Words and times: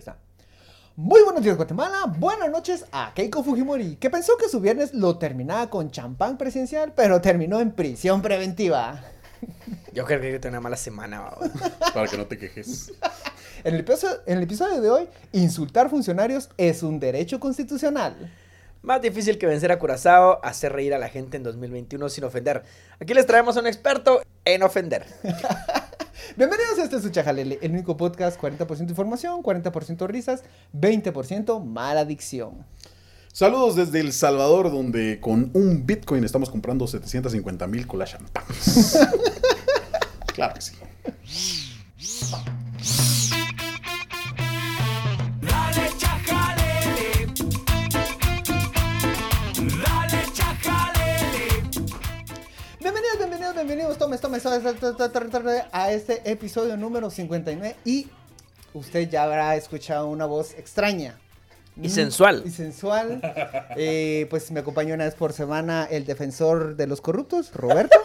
Está. 0.00 0.16
Muy 0.96 1.22
buenos 1.22 1.42
días 1.42 1.58
Guatemala, 1.58 2.06
buenas 2.06 2.50
noches 2.50 2.86
a 2.90 3.12
Keiko 3.14 3.44
Fujimori, 3.44 3.96
que 3.96 4.08
pensó 4.08 4.38
que 4.38 4.48
su 4.48 4.58
viernes 4.58 4.94
lo 4.94 5.18
terminaba 5.18 5.68
con 5.68 5.90
champán 5.90 6.38
presidencial, 6.38 6.94
pero 6.96 7.20
terminó 7.20 7.60
en 7.60 7.72
prisión 7.72 8.22
preventiva. 8.22 8.98
Yo 9.92 10.06
creo 10.06 10.18
que 10.22 10.38
tengo 10.38 10.54
una 10.54 10.60
mala 10.62 10.78
semana. 10.78 11.22
Para 11.92 12.08
que 12.08 12.16
no 12.16 12.24
te 12.24 12.38
quejes. 12.38 12.92
En 13.62 13.74
el, 13.74 13.80
episodio, 13.80 14.22
en 14.24 14.38
el 14.38 14.44
episodio 14.44 14.80
de 14.80 14.90
hoy, 14.90 15.08
insultar 15.32 15.90
funcionarios 15.90 16.48
es 16.56 16.82
un 16.82 16.98
derecho 16.98 17.38
constitucional. 17.40 18.32
Más 18.80 19.02
difícil 19.02 19.36
que 19.36 19.44
vencer 19.44 19.72
a 19.72 19.78
Curazao, 19.78 20.40
hacer 20.42 20.72
reír 20.72 20.94
a 20.94 20.98
la 20.98 21.10
gente 21.10 21.36
en 21.36 21.42
2021 21.42 22.08
sin 22.08 22.24
ofender. 22.24 22.62
Aquí 22.98 23.12
les 23.12 23.26
traemos 23.26 23.58
a 23.58 23.60
un 23.60 23.66
experto 23.66 24.22
en 24.46 24.62
ofender. 24.62 25.04
Bienvenidos 26.36 26.78
a 26.78 26.84
este 26.84 26.96
es 26.96 27.02
su 27.02 27.10
Chajalele, 27.10 27.58
el 27.62 27.72
único 27.72 27.96
podcast 27.96 28.40
40% 28.40 28.88
información, 28.88 29.42
40% 29.42 30.06
risas, 30.06 30.42
20% 30.74 31.64
mala 31.64 32.00
adicción. 32.00 32.64
Saludos 33.32 33.76
desde 33.76 34.00
El 34.00 34.12
Salvador, 34.12 34.70
donde 34.70 35.20
con 35.20 35.50
un 35.54 35.86
Bitcoin 35.86 36.24
estamos 36.24 36.50
comprando 36.50 36.86
750 36.86 37.66
mil 37.66 37.86
con 37.86 37.98
la 37.98 38.06
champán. 38.06 38.44
claro 40.34 40.54
que 40.54 40.60
sí. 40.60 40.74
Bienvenidos, 53.70 53.98
tomes, 53.98 54.20
tomes, 54.20 54.44
a 55.70 55.92
este 55.92 56.28
episodio 56.28 56.76
número 56.76 57.08
59 57.08 57.76
y 57.84 58.08
usted 58.74 59.08
ya 59.08 59.22
habrá 59.22 59.54
escuchado 59.54 60.08
una 60.08 60.26
voz 60.26 60.54
extraña. 60.54 61.20
Y 61.80 61.88
sensual. 61.88 62.42
Y 62.44 62.50
sensual. 62.50 63.20
Eh, 63.76 64.26
pues 64.28 64.50
me 64.50 64.58
acompaña 64.58 64.94
una 64.94 65.04
vez 65.04 65.14
por 65.14 65.32
semana 65.32 65.86
el 65.88 66.04
defensor 66.04 66.74
de 66.74 66.88
los 66.88 67.00
corruptos, 67.00 67.52
Roberto. 67.54 67.96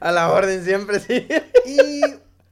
A 0.00 0.12
la 0.12 0.30
orden 0.30 0.62
siempre, 0.62 1.00
sí. 1.00 1.26
y 1.64 2.02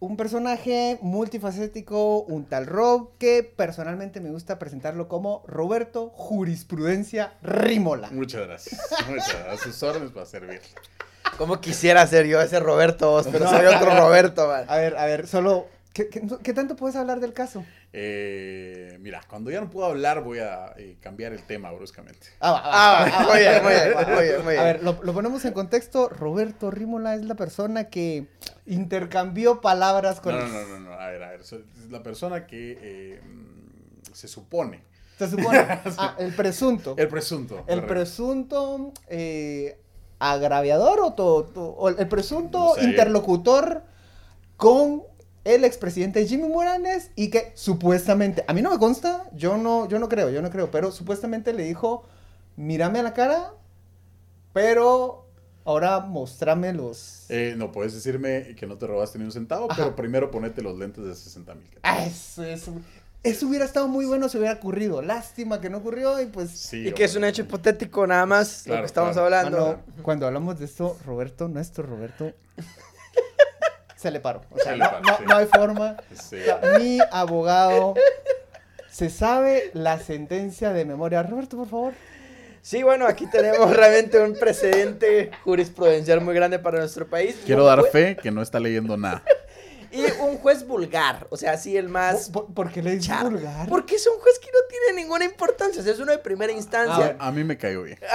un 0.01 0.17
personaje 0.17 0.99
multifacético, 1.03 2.23
un 2.23 2.47
tal 2.47 2.67
Rob, 2.67 3.11
que 3.19 3.43
personalmente 3.43 4.21
me 4.21 4.31
gusta 4.31 4.59
presentarlo 4.59 5.07
como 5.07 5.45
Roberto 5.47 6.09
Jurisprudencia 6.09 7.35
Rímola. 7.43 8.09
Muchas 8.11 8.47
gracias. 8.47 8.81
Muchas 9.07 9.45
gracias. 9.45 9.49
A 9.49 9.57
sus 9.63 9.83
órdenes 9.83 10.13
para 10.13 10.25
servir. 10.25 10.63
Como 11.43 11.61
quisiera 11.61 12.07
ser 12.07 12.27
yo 12.27 12.41
ese 12.41 12.61
Roberto 12.61 13.11
vos, 13.11 13.27
pero 13.33 13.47
No, 13.47 13.51
soy 13.51 13.67
a 13.67 13.77
otro 13.77 13.99
Roberto, 13.99 14.47
man. 14.47 14.65
A 14.69 14.77
ver, 14.77 14.97
a 14.97 15.07
ver, 15.07 15.27
solo... 15.27 15.67
¿Qué, 15.93 16.09
qué, 16.09 16.23
qué 16.41 16.53
tanto 16.55 16.77
puedes 16.77 16.95
hablar 16.95 17.19
del 17.19 17.33
caso? 17.33 17.65
Eh, 17.93 18.97
mira, 19.01 19.21
cuando 19.29 19.51
ya 19.51 19.61
no 19.61 19.69
puedo 19.69 19.87
hablar, 19.87 20.23
voy 20.23 20.39
a 20.39 20.73
eh, 20.77 20.99
cambiar 21.01 21.33
el 21.33 21.43
tema 21.43 21.73
bruscamente. 21.73 22.29
Ah, 22.39 22.53
va, 22.53 22.61
va, 22.61 22.71
Ah, 22.73 23.05
va, 23.11 23.11
va, 23.11 23.31
muy 23.33 23.39
bien, 23.41 23.63
muy 23.65 23.73
bien, 23.73 24.15
muy 24.15 24.23
bien, 24.25 24.45
muy 24.45 24.57
A 24.57 24.63
bien. 24.63 24.75
ver, 24.75 24.83
lo, 24.85 25.03
lo 25.03 25.13
ponemos 25.13 25.45
en 25.45 25.53
contexto. 25.53 26.09
Roberto 26.09 26.71
Rímola 26.71 27.17
es 27.17 27.25
la 27.25 27.35
persona 27.35 27.89
que 27.91 28.29
intercambió 28.67 29.61
palabras 29.61 30.21
con... 30.21 30.39
No, 30.39 30.47
no, 30.47 30.61
no, 30.63 30.67
no, 30.69 30.79
no. 30.79 30.93
A 30.93 31.09
ver, 31.09 31.23
a 31.25 31.31
ver. 31.33 31.41
Es 31.41 31.55
la 31.91 32.05
persona 32.05 32.47
que 32.47 32.79
eh, 32.81 33.21
se 34.13 34.29
supone. 34.29 34.81
Se 35.19 35.29
supone. 35.29 35.59
Ah, 35.99 36.15
el 36.19 36.33
presunto. 36.35 36.95
El 36.97 37.09
presunto. 37.09 37.57
El 37.59 37.65
correcto. 37.81 37.87
presunto 37.89 38.93
eh, 39.09 39.77
agraviador 40.31 41.01
o, 41.01 41.13
to- 41.15 41.45
to- 41.53 41.71
o 41.71 41.89
el 41.89 42.09
presunto 42.09 42.75
interlocutor 42.81 43.83
con 44.57 45.03
el 45.45 45.65
expresidente 45.65 46.25
Jimmy 46.27 46.49
Morales 46.49 47.11
y 47.17 47.31
que 47.31 47.51
supuestamente, 47.57 48.45
a 48.47 48.53
mí 48.53 48.63
no 48.63 48.71
me 48.71 48.79
consta, 48.79 49.29
yo 49.35 49.57
no, 49.57 49.89
yo 49.89 49.99
no 49.99 50.09
creo, 50.09 50.31
yo 50.31 50.41
no 50.41 50.51
creo, 50.51 50.71
pero 50.71 50.93
supuestamente 50.93 51.53
le 51.53 51.65
dijo, 51.65 52.05
mírame 52.57 53.01
a 53.01 53.03
la 53.03 53.13
cara, 53.15 53.53
pero 54.53 55.27
ahora 55.65 56.01
mostrame 56.01 56.73
los... 56.73 57.25
Eh, 57.29 57.55
no 57.57 57.73
puedes 57.73 57.93
decirme 57.95 58.55
que 58.57 58.67
no 58.67 58.77
te 58.79 58.87
robaste 58.87 59.19
ni 59.19 59.25
un 59.25 59.33
centavo, 59.33 59.67
Ajá. 59.71 59.83
pero 59.83 59.97
primero 59.97 60.31
ponete 60.31 60.63
los 60.63 60.79
lentes 60.79 61.05
de 61.05 61.15
60 61.15 61.55
mil. 61.55 61.69
Ah, 61.83 62.05
eso, 62.05 62.45
eso, 62.45 62.73
eso 63.23 63.47
hubiera 63.47 63.65
estado 63.65 63.87
muy 63.89 64.05
bueno 64.05 64.29
si 64.29 64.39
hubiera 64.39 64.55
ocurrido. 64.55 65.01
Lástima 65.03 65.61
que 65.61 65.71
no 65.71 65.79
ocurrió 65.79 66.21
y 66.21 66.27
pues... 66.27 66.51
Sí, 66.51 66.89
Y 66.89 66.93
que 66.93 67.05
es 67.05 67.15
un 67.17 67.25
hecho 67.25 67.43
hipotético 67.43 68.07
nada 68.07 68.27
más, 68.27 68.63
lo 68.67 68.73
Claro, 68.73 68.83
que 68.83 68.87
estamos 68.87 69.13
claro. 69.13 69.25
hablando. 69.25 69.67
Mano, 69.67 69.83
cuando 70.03 70.27
hablamos 70.27 70.59
de 70.59 70.65
esto, 70.65 70.97
Roberto, 71.07 71.49
nuestro 71.49 71.85
Roberto, 71.85 72.33
se 73.97 74.11
le 74.11 74.21
paró. 74.21 74.43
O 74.51 74.59
sea, 74.59 74.73
Se 74.73 74.79
le 74.79 74.79
no, 74.85 74.91
paró, 74.91 75.03
no- 75.03 75.17
sí. 75.19 75.25
no 75.29 75.37
hay 75.37 75.47
forma. 75.47 75.97
Sí. 76.21 76.37
O 76.41 76.45
sea, 76.45 76.79
mi 76.79 76.99
abogado 77.13 77.95
se 78.91 79.09
sabe 79.11 79.71
la 79.75 79.99
sentencia 80.01 80.73
de 80.73 80.85
memoria. 80.85 81.23
Roberto, 81.23 81.57
por 81.57 81.69
favor. 81.69 81.93
Sí, 82.61 82.83
bueno, 82.83 83.07
aquí 83.07 83.27
tenemos 83.27 83.71
realmente 83.77 84.19
un 84.21 84.35
precedente 84.35 85.31
jurisprudencial 85.45 86.21
muy 86.21 86.35
grande 86.35 86.59
para 86.59 86.79
nuestro 86.81 87.07
país. 87.09 87.37
Quiero 87.47 87.65
dar 87.65 87.83
fe 87.85 88.17
que 88.21 88.31
no 88.31 88.43
está 88.43 88.59
leyendo 88.61 88.97
nada. 88.97 89.23
Y 89.93 90.05
un 90.23 90.39
juez 90.39 90.67
vulgar, 90.67 91.27
o 91.31 91.37
sea, 91.37 91.59
sí 91.59 91.77
el 91.77 91.89
más... 91.89 92.31
¿Por, 92.31 92.53
por 92.55 92.73
qué 92.73 92.83
le 92.83 92.93
dices 92.93 93.09
charro. 93.09 93.31
vulgar? 93.31 93.69
Porque 93.69 93.97
es 93.97 94.07
un 94.07 94.19
juez 94.19 94.39
que 94.39 94.49
no 94.51 94.59
tiene 94.69 95.03
ninguna 95.03 95.25
importancia, 95.25 95.81
o 95.81 95.85
sea, 95.85 95.93
es 95.93 95.99
uno 96.01 96.13
de 96.13 96.19
primera 96.19 96.53
instancia. 96.53 97.17
A, 97.19 97.29
a 97.29 97.33
mí 97.33 97.45
me 97.45 97.59
cayó 97.59 97.83
bien. 97.83 97.99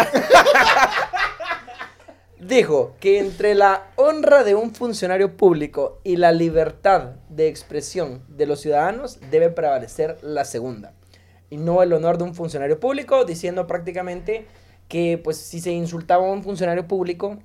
Dijo 2.39 2.95
que 2.99 3.19
entre 3.19 3.55
la 3.55 3.91
honra 3.95 4.43
de 4.43 4.55
un 4.55 4.73
funcionario 4.73 5.37
público 5.37 5.99
y 6.03 6.17
la 6.17 6.31
libertad 6.31 7.15
de 7.29 7.47
expresión 7.47 8.23
de 8.27 8.45
los 8.45 8.61
ciudadanos 8.61 9.19
debe 9.31 9.49
prevalecer 9.49 10.17
la 10.21 10.45
segunda. 10.45 10.93
Y 11.49 11.57
no 11.57 11.81
el 11.81 11.93
honor 11.93 12.17
de 12.17 12.25
un 12.25 12.35
funcionario 12.35 12.79
público, 12.79 13.25
diciendo 13.25 13.67
prácticamente 13.67 14.45
que 14.87 15.19
pues 15.23 15.37
si 15.37 15.59
se 15.59 15.71
insultaba 15.71 16.27
a 16.27 16.31
un 16.31 16.43
funcionario 16.43 16.87
público, 16.87 17.39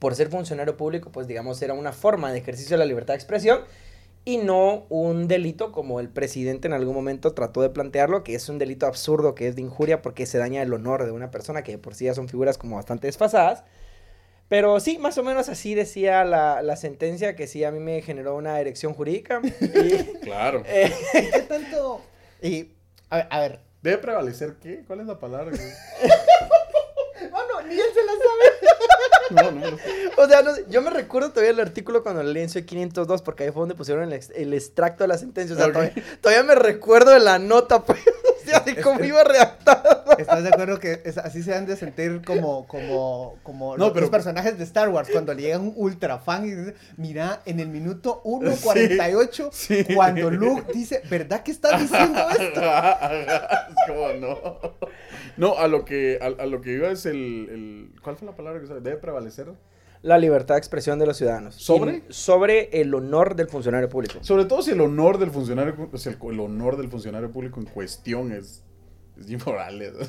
por 0.00 0.16
ser 0.16 0.28
funcionario 0.30 0.76
público, 0.76 1.12
pues 1.12 1.28
digamos 1.28 1.62
era 1.62 1.74
una 1.74 1.92
forma 1.92 2.32
de 2.32 2.38
ejercicio 2.38 2.74
de 2.74 2.78
la 2.78 2.86
libertad 2.86 3.14
de 3.14 3.18
expresión 3.18 3.60
y 4.24 4.38
no 4.38 4.86
un 4.88 5.28
delito 5.28 5.72
como 5.72 6.00
el 6.00 6.08
presidente 6.08 6.68
en 6.68 6.74
algún 6.74 6.94
momento 6.94 7.32
trató 7.32 7.62
de 7.62 7.70
plantearlo, 7.70 8.24
que 8.24 8.34
es 8.34 8.48
un 8.48 8.58
delito 8.58 8.86
absurdo, 8.86 9.34
que 9.34 9.48
es 9.48 9.56
de 9.56 9.62
injuria 9.62 10.02
porque 10.02 10.26
se 10.26 10.38
daña 10.38 10.62
el 10.62 10.72
honor 10.72 11.04
de 11.04 11.12
una 11.12 11.30
persona 11.30 11.62
que 11.62 11.72
de 11.72 11.78
por 11.78 11.94
sí 11.94 12.06
ya 12.06 12.14
son 12.14 12.28
figuras 12.28 12.58
como 12.58 12.76
bastante 12.76 13.06
desfasadas. 13.06 13.64
Pero 14.48 14.80
sí, 14.80 14.98
más 14.98 15.16
o 15.16 15.22
menos 15.22 15.48
así 15.48 15.74
decía 15.76 16.24
la, 16.24 16.60
la 16.60 16.74
sentencia, 16.76 17.36
que 17.36 17.46
sí 17.46 17.62
a 17.62 17.70
mí 17.70 17.78
me 17.78 18.02
generó 18.02 18.34
una 18.34 18.58
erección 18.60 18.94
jurídica. 18.94 19.40
Y, 19.60 20.18
Claro. 20.22 20.64
eh, 20.66 20.92
¿Qué 21.12 21.42
tanto? 21.42 22.02
Y, 22.42 22.72
a 23.10 23.16
ver, 23.16 23.26
a 23.30 23.40
ver. 23.40 23.60
¿Debe 23.80 23.98
prevalecer 23.98 24.56
qué? 24.60 24.82
¿Cuál 24.86 25.00
es 25.00 25.06
la 25.06 25.18
palabra? 25.18 25.52
Mano, 27.30 27.62
ni 27.66 27.74
él 27.74 27.86
se 27.94 28.02
la 28.02 28.12
sabe. 28.12 28.99
No, 29.40 29.50
no, 29.50 29.70
no. 29.70 29.76
o 30.18 30.28
sea, 30.28 30.42
no 30.42 30.50
yo 30.68 30.82
me 30.82 30.90
recuerdo 30.90 31.30
todavía 31.30 31.50
el 31.50 31.60
artículo 31.60 32.02
cuando 32.02 32.22
leí 32.22 32.42
en 32.42 32.48
Soy 32.48 32.64
502, 32.64 33.22
porque 33.22 33.44
ahí 33.44 33.50
fue 33.50 33.60
donde 33.60 33.74
pusieron 33.74 34.12
el, 34.12 34.20
el 34.34 34.54
extracto 34.54 35.04
de 35.04 35.08
la 35.08 35.18
sentencia. 35.18 35.54
O 35.54 35.58
sea, 35.58 35.72
todavía, 35.72 35.94
todavía 36.20 36.42
me 36.42 36.54
recuerdo 36.54 37.12
de 37.12 37.20
la 37.20 37.38
nota, 37.38 37.84
pues, 37.84 38.00
cómo 38.82 39.04
iba 39.04 39.22
redactada. 39.24 40.04
¿Estás 40.18 40.42
de 40.42 40.48
acuerdo 40.50 40.78
que 40.78 41.00
es- 41.04 41.18
así 41.18 41.42
se 41.42 41.54
han 41.54 41.66
de 41.66 41.76
sentir 41.76 42.22
como, 42.24 42.66
como, 42.66 43.36
como 43.42 43.76
No, 43.76 43.84
los 43.86 43.92
pero- 43.94 44.10
personajes 44.10 44.58
de 44.58 44.64
Star 44.64 44.88
Wars 44.88 45.08
cuando 45.10 45.32
le 45.34 45.42
llega 45.42 45.58
un 45.58 45.72
ultra 45.76 46.18
fan 46.18 46.44
y 46.46 46.50
dice, 46.50 46.74
mira, 46.96 47.40
en 47.46 47.60
el 47.60 47.68
minuto 47.68 48.22
1.48, 48.24 49.48
Sí, 49.52 49.84
sí. 49.84 49.94
cuando 49.94 50.30
Luke 50.30 50.72
dice, 50.74 51.02
¿verdad 51.10 51.42
que 51.42 51.50
está 51.52 51.78
diciendo 51.78 52.18
esto? 52.38 52.60
es 52.62 53.86
como 53.86 54.08
no. 54.20 54.60
No, 55.36 55.58
a 55.58 55.68
lo 55.68 55.84
que, 55.84 56.18
a, 56.20 56.42
a 56.42 56.46
lo 56.46 56.60
que 56.60 56.72
iba 56.72 56.88
es 56.90 57.06
el, 57.06 57.16
el- 57.50 58.00
¿Cuál 58.02 58.16
fue 58.16 58.26
la 58.26 58.36
palabra 58.36 58.58
que 58.60 58.64
usaba? 58.66 58.80
¿Debe 58.80 58.96
prevalecer? 58.96 59.46
La 60.02 60.16
libertad 60.16 60.54
de 60.54 60.58
expresión 60.60 60.98
de 60.98 61.04
los 61.06 61.18
ciudadanos. 61.18 61.54
¿Sobre? 61.56 62.04
Sobre 62.08 62.80
el 62.80 62.94
honor 62.94 63.36
del 63.36 63.48
funcionario 63.48 63.88
público. 63.90 64.18
Sobre 64.22 64.46
todo 64.46 64.62
si 64.62 64.70
el 64.70 64.80
honor 64.80 65.18
del 65.18 65.30
funcionario, 65.30 65.90
o 65.92 65.98
sea, 65.98 66.12
el, 66.12 66.18
el 66.32 66.40
honor 66.40 66.76
del 66.78 66.88
funcionario 66.88 67.30
público 67.30 67.60
en 67.60 67.66
cuestión 67.66 68.32
es, 68.32 68.62
es 69.20 69.26
Jim 69.26 69.38
Morales. 69.44 69.92
o 70.00 70.04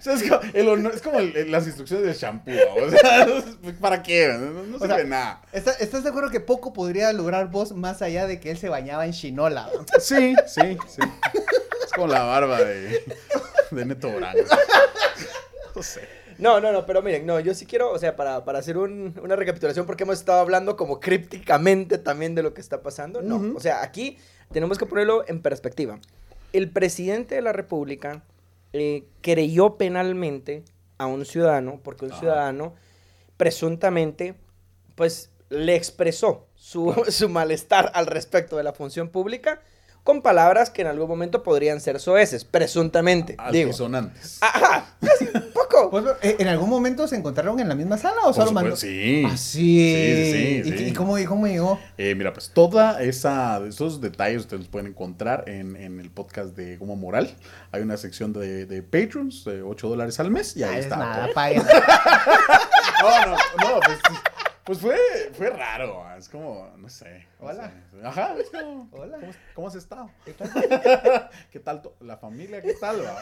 sea, 0.00 0.14
es 0.14 0.22
como, 0.22 0.40
el 0.54 0.68
honor- 0.68 0.92
es 0.94 1.02
como 1.02 1.18
el- 1.18 1.36
el- 1.36 1.50
las 1.50 1.66
instrucciones 1.66 2.06
de 2.06 2.12
shampoo, 2.14 2.52
o 2.52 2.90
sea, 2.90 3.26
¿para 3.80 4.02
qué? 4.02 4.28
No, 4.28 4.62
no 4.62 4.76
O 4.76 4.78
sirve 4.80 4.94
sea, 4.94 5.04
nada. 5.04 5.42
¿Está- 5.52 5.72
¿Estás 5.72 6.04
de 6.04 6.10
acuerdo 6.10 6.30
que 6.30 6.38
poco 6.40 6.72
podría 6.72 7.12
lograr 7.12 7.50
vos 7.50 7.72
más 7.72 8.00
allá 8.02 8.28
de 8.28 8.38
que 8.38 8.50
él 8.52 8.58
se 8.58 8.68
bañaba 8.68 9.06
en 9.06 9.12
chinola? 9.12 9.68
Sí, 10.00 10.36
sí, 10.46 10.76
sí. 10.88 11.00
Es 11.84 11.92
como 11.94 12.06
la 12.06 12.22
barba 12.22 12.60
de, 12.60 13.02
de 13.72 13.84
Neto 13.84 14.08
Brand. 14.12 14.38
No 15.74 15.82
sé. 15.82 16.02
No, 16.38 16.60
no, 16.60 16.72
no, 16.72 16.84
pero 16.86 17.02
miren, 17.02 17.24
no, 17.26 17.40
yo 17.40 17.54
sí 17.54 17.66
quiero, 17.66 17.90
o 17.92 17.98
sea, 17.98 18.16
para, 18.16 18.44
para 18.44 18.58
hacer 18.58 18.76
un- 18.78 19.18
una 19.22 19.36
recapitulación, 19.36 19.86
porque 19.86 20.02
hemos 20.04 20.18
estado 20.18 20.40
hablando 20.40 20.76
como 20.76 21.00
crípticamente 21.00 21.98
también 21.98 22.34
de 22.34 22.42
lo 22.42 22.52
que 22.54 22.60
está 22.60 22.82
pasando. 22.82 23.22
No, 23.22 23.54
o 23.56 23.60
sea, 23.60 23.82
aquí 23.82 24.18
tenemos 24.52 24.78
que 24.78 24.86
ponerlo 24.86 25.24
en 25.28 25.40
perspectiva. 25.42 25.98
El 26.52 26.70
presidente 26.70 27.34
de 27.34 27.42
la 27.42 27.52
República 27.52 28.22
eh, 28.72 29.04
creyó 29.22 29.76
penalmente 29.76 30.62
a 30.98 31.06
un 31.06 31.24
ciudadano, 31.24 31.80
porque 31.82 32.04
un 32.04 32.12
Ajá. 32.12 32.20
ciudadano 32.20 32.74
presuntamente, 33.36 34.34
pues, 34.94 35.30
le 35.50 35.74
expresó 35.76 36.46
su, 36.56 36.94
su 37.08 37.28
malestar 37.28 37.90
al 37.94 38.06
respecto 38.06 38.56
de 38.56 38.62
la 38.64 38.72
función 38.72 39.08
pública 39.08 39.60
con 40.02 40.22
palabras 40.22 40.70
que 40.70 40.82
en 40.82 40.88
algún 40.88 41.08
momento 41.08 41.42
podrían 41.42 41.80
ser 41.80 41.98
soeces, 41.98 42.44
presuntamente, 42.44 43.36
digo. 43.50 43.66
Altisonantes. 43.70 44.38
Ajá, 44.40 44.96
Pues, 45.90 46.04
eh, 46.22 46.36
¿En 46.38 46.48
algún 46.48 46.68
momento 46.70 47.06
se 47.06 47.16
encontraron 47.16 47.58
en 47.60 47.68
la 47.68 47.74
misma 47.74 47.96
sala 47.98 48.22
o 48.24 48.32
solo 48.32 48.52
mandó? 48.52 48.76
sí. 48.76 49.22
Ah, 49.26 49.36
sí. 49.36 49.56
Sí, 49.94 50.32
sí, 50.32 50.62
¿Y, 50.74 50.78
sí. 50.78 50.84
y 50.88 50.92
cómo, 50.92 51.18
y 51.18 51.24
cómo 51.24 51.46
llegó? 51.46 51.78
Eh, 51.98 52.14
mira, 52.14 52.32
pues 52.32 52.50
toda 52.52 53.02
esa, 53.02 53.60
esos 53.66 54.00
detalles 54.00 54.40
ustedes 54.42 54.60
los 54.60 54.68
pueden 54.68 54.88
encontrar 54.88 55.44
en, 55.48 55.76
en 55.76 56.00
el 56.00 56.10
podcast 56.10 56.56
de 56.56 56.76
Goma 56.76 56.94
Moral. 56.94 57.34
Hay 57.72 57.82
una 57.82 57.96
sección 57.96 58.32
de, 58.32 58.66
de 58.66 58.82
Patrons, 58.82 59.44
de 59.44 59.62
8 59.62 59.88
dólares 59.88 60.18
al 60.20 60.30
mes, 60.30 60.56
y 60.56 60.62
ahí 60.62 60.70
Ah, 60.74 60.78
es 60.78 60.84
está. 60.86 60.96
nada, 60.96 61.28
paguen. 61.34 61.62
No, 63.02 63.26
no, 63.26 63.36
no, 63.74 63.80
pues, 63.84 63.98
pues 64.66 64.80
fue, 64.80 64.98
fue 65.32 65.48
raro. 65.50 66.04
Es 66.18 66.28
como, 66.28 66.68
no 66.76 66.88
sé. 66.88 67.26
no 67.40 67.46
Hola. 67.46 67.70
sé. 67.70 68.06
Ajá, 68.06 68.34
es 68.38 68.50
como, 68.50 68.88
Hola. 68.92 69.18
¿cómo, 69.18 69.32
cómo 69.54 69.68
has 69.68 69.74
estado? 69.76 70.10
¿Qué 71.50 71.60
tal 71.60 71.80
to- 71.82 71.94
la 72.00 72.16
familia? 72.16 72.60
¿Qué 72.60 72.74
tal? 72.74 73.00
va? 73.04 73.16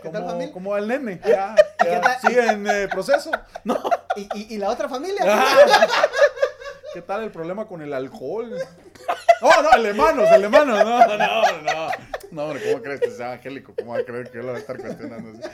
¿Cómo, 0.00 0.12
tal, 0.12 0.24
familia? 0.24 0.52
¿Cómo 0.52 0.70
va 0.70 0.78
el 0.78 0.88
nene? 0.88 1.20
Ya, 1.26 1.54
qué 1.78 1.90
ya 1.90 2.00
tal? 2.00 2.20
sigue 2.20 2.46
en 2.46 2.66
eh, 2.68 2.88
proceso. 2.88 3.30
No. 3.64 3.78
¿Y, 4.16 4.28
y, 4.34 4.54
y 4.54 4.58
la 4.58 4.70
otra 4.70 4.88
familia? 4.88 5.22
Ajá. 5.24 5.56
¿Qué 6.94 7.02
tal 7.02 7.22
el 7.22 7.30
problema 7.30 7.66
con 7.66 7.82
el 7.82 7.92
alcohol? 7.92 8.52
No, 9.40 9.62
no, 9.62 9.72
el 9.74 9.82
de 9.84 9.94
manos, 9.94 10.28
el 10.32 10.42
de 10.42 10.48
manos. 10.48 10.84
No, 10.84 11.06
no, 11.16 11.62
no. 11.62 11.88
No, 12.32 12.44
hombre, 12.44 12.62
¿cómo 12.70 12.82
crees 12.82 13.00
que 13.00 13.10
sea 13.10 13.32
angélico? 13.32 13.72
¿Cómo 13.78 13.92
va 13.94 13.98
a 13.98 14.04
creer 14.04 14.30
que 14.30 14.36
yo 14.38 14.42
lo 14.42 14.48
voy 14.48 14.56
a 14.56 14.60
estar 14.60 14.76
cuestionando? 14.78 15.32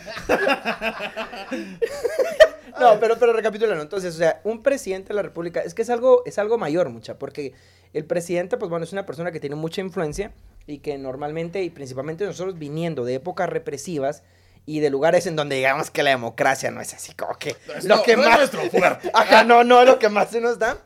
No, 2.78 3.00
pero, 3.00 3.16
pero 3.18 3.32
recapitulando, 3.32 3.82
entonces, 3.82 4.14
o 4.14 4.18
sea, 4.18 4.40
un 4.44 4.62
presidente 4.62 5.08
de 5.08 5.14
la 5.14 5.22
República, 5.22 5.60
es 5.60 5.72
que 5.72 5.80
es 5.80 5.88
algo, 5.88 6.22
es 6.26 6.38
algo 6.38 6.58
mayor, 6.58 6.90
mucha, 6.90 7.18
porque 7.18 7.54
el 7.94 8.04
presidente, 8.04 8.58
pues 8.58 8.68
bueno, 8.68 8.84
es 8.84 8.92
una 8.92 9.06
persona 9.06 9.32
que 9.32 9.40
tiene 9.40 9.56
mucha 9.56 9.80
influencia 9.80 10.32
y 10.66 10.80
que 10.80 10.98
normalmente 10.98 11.62
y 11.62 11.70
principalmente 11.70 12.26
nosotros 12.26 12.58
viniendo 12.58 13.06
de 13.06 13.14
épocas 13.14 13.48
represivas 13.48 14.24
y 14.66 14.80
de 14.80 14.90
lugares 14.90 15.26
en 15.26 15.36
donde 15.36 15.56
digamos 15.56 15.90
que 15.90 16.02
la 16.02 16.10
democracia 16.10 16.70
no 16.70 16.82
es 16.82 16.92
así 16.92 17.14
como 17.14 17.38
que 17.38 17.56
lo 17.84 17.96
no- 17.96 18.02
que 18.02 18.14
no 18.14 18.24
es 18.24 18.28
más 18.28 18.38
nuestro 18.40 18.60
fuerte. 18.68 19.10
Ajá, 19.14 19.42
no, 19.44 19.64
no 19.64 19.80
es 19.80 19.86
lo 19.88 19.98
que 19.98 20.10
más 20.10 20.28
se 20.30 20.42
nos 20.42 20.58
da. 20.58 20.76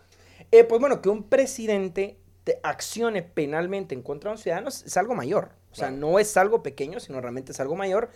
Eh, 0.53 0.65
pues 0.65 0.81
bueno, 0.81 1.01
que 1.01 1.09
un 1.09 1.25
presidente 1.25 2.19
te 2.45 2.59
accione 2.63 3.23
penalmente 3.23 3.95
en 3.95 4.03
contra 4.03 4.31
de 4.31 4.37
un 4.37 4.43
ciudadano 4.43 4.69
es, 4.69 4.97
algo 4.97 5.15
mayor. 5.15 5.53
O 5.71 5.75
sea, 5.75 5.89
Claro. 5.89 6.01
no 6.01 6.19
es 6.19 6.37
algo 6.37 6.63
pequeño, 6.63 6.99
sino 7.01 7.21
realmente 7.21 7.53
es 7.53 7.61
algo 7.61 7.77
mayor. 7.77 8.11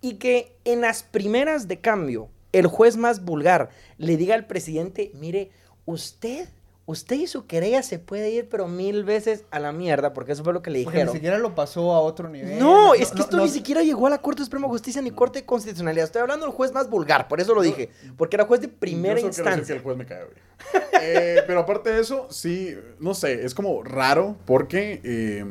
Y 0.00 0.14
que 0.14 0.56
en 0.64 0.80
las 0.80 1.02
primeras 1.02 1.68
de 1.68 1.80
cambio, 1.80 2.30
el 2.52 2.66
juez 2.66 2.96
más 2.96 3.24
vulgar 3.24 3.70
le 3.98 4.16
diga 4.16 4.34
al 4.34 4.46
presidente, 4.46 5.10
mire, 5.14 5.50
usted, 5.84 6.48
usted 6.86 7.16
y 7.16 7.26
su 7.26 7.46
querella 7.46 7.82
se 7.82 7.98
puede 7.98 8.30
ir, 8.30 8.48
pero 8.50 8.68
mil 8.68 9.04
veces 9.04 9.44
a 9.50 9.58
la 9.58 9.72
mierda, 9.72 10.12
porque 10.12 10.32
eso 10.32 10.44
fue 10.44 10.52
lo 10.52 10.60
que 10.62 10.70
le 10.70 10.84
Porque 10.84 10.96
ni 10.98 11.00
dijeron. 11.02 11.14
siquiera 11.14 11.38
lo 11.38 11.54
pasó 11.54 11.92
a 11.94 12.00
otro 12.00 12.28
nivel. 12.28 12.58
No, 12.58 12.92
es 12.94 13.10
que 13.10 13.22
esto 13.22 13.36
no- 13.38 13.44
ni 13.44 13.48
siquiera 13.48 13.82
llegó 13.82 14.06
a 14.06 14.10
la 14.10 14.18
Corte 14.18 14.44
Suprema 14.44 14.66
de 14.66 14.72
Justicia 14.72 15.00
ni 15.00 15.10
Corte 15.10 15.38
de 15.40 15.46
Constitucionalidad. 15.46 16.04
Estoy 16.04 16.20
hablando 16.22 16.44
del 16.46 16.54
juez 16.54 16.72
más 16.72 16.90
vulgar, 16.90 17.26
por 17.28 17.40
eso 17.40 17.54
lo 17.54 17.62
dije. 17.62 17.88
Porque 18.18 18.36
era 18.36 18.44
juez 18.44 18.60
de 18.60 18.68
primera 18.68 19.18
Yo 19.18 19.26
decir 19.28 19.44
instancia. 19.44 19.74
que 19.74 19.78
el 19.78 19.82
juez 19.82 19.96
me 19.96 20.04
cae. 20.06 20.24
Eh, 21.02 21.42
pero 21.46 21.60
aparte 21.60 21.90
de 21.90 22.00
eso, 22.00 22.28
sí, 22.30 22.74
no 23.00 23.14
sé, 23.14 23.44
es 23.44 23.54
como 23.54 23.82
raro 23.82 24.36
porque 24.46 25.00
eh, 25.04 25.44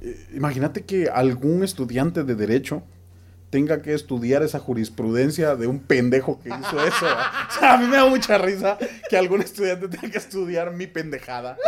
eh, 0.00 0.26
imagínate 0.34 0.84
que 0.84 1.08
algún 1.08 1.62
estudiante 1.62 2.24
de 2.24 2.34
derecho 2.34 2.82
tenga 3.50 3.82
que 3.82 3.92
estudiar 3.94 4.42
esa 4.42 4.60
jurisprudencia 4.60 5.56
de 5.56 5.66
un 5.66 5.80
pendejo 5.80 6.40
que 6.40 6.48
hizo 6.48 6.84
eso. 6.84 7.06
O 7.06 7.58
sea, 7.58 7.74
a 7.74 7.76
mí 7.76 7.86
me 7.86 7.96
da 7.96 8.06
mucha 8.06 8.38
risa 8.38 8.78
que 9.08 9.16
algún 9.16 9.42
estudiante 9.42 9.88
tenga 9.88 10.10
que 10.10 10.18
estudiar 10.18 10.70
mi 10.70 10.86
pendejada. 10.86 11.58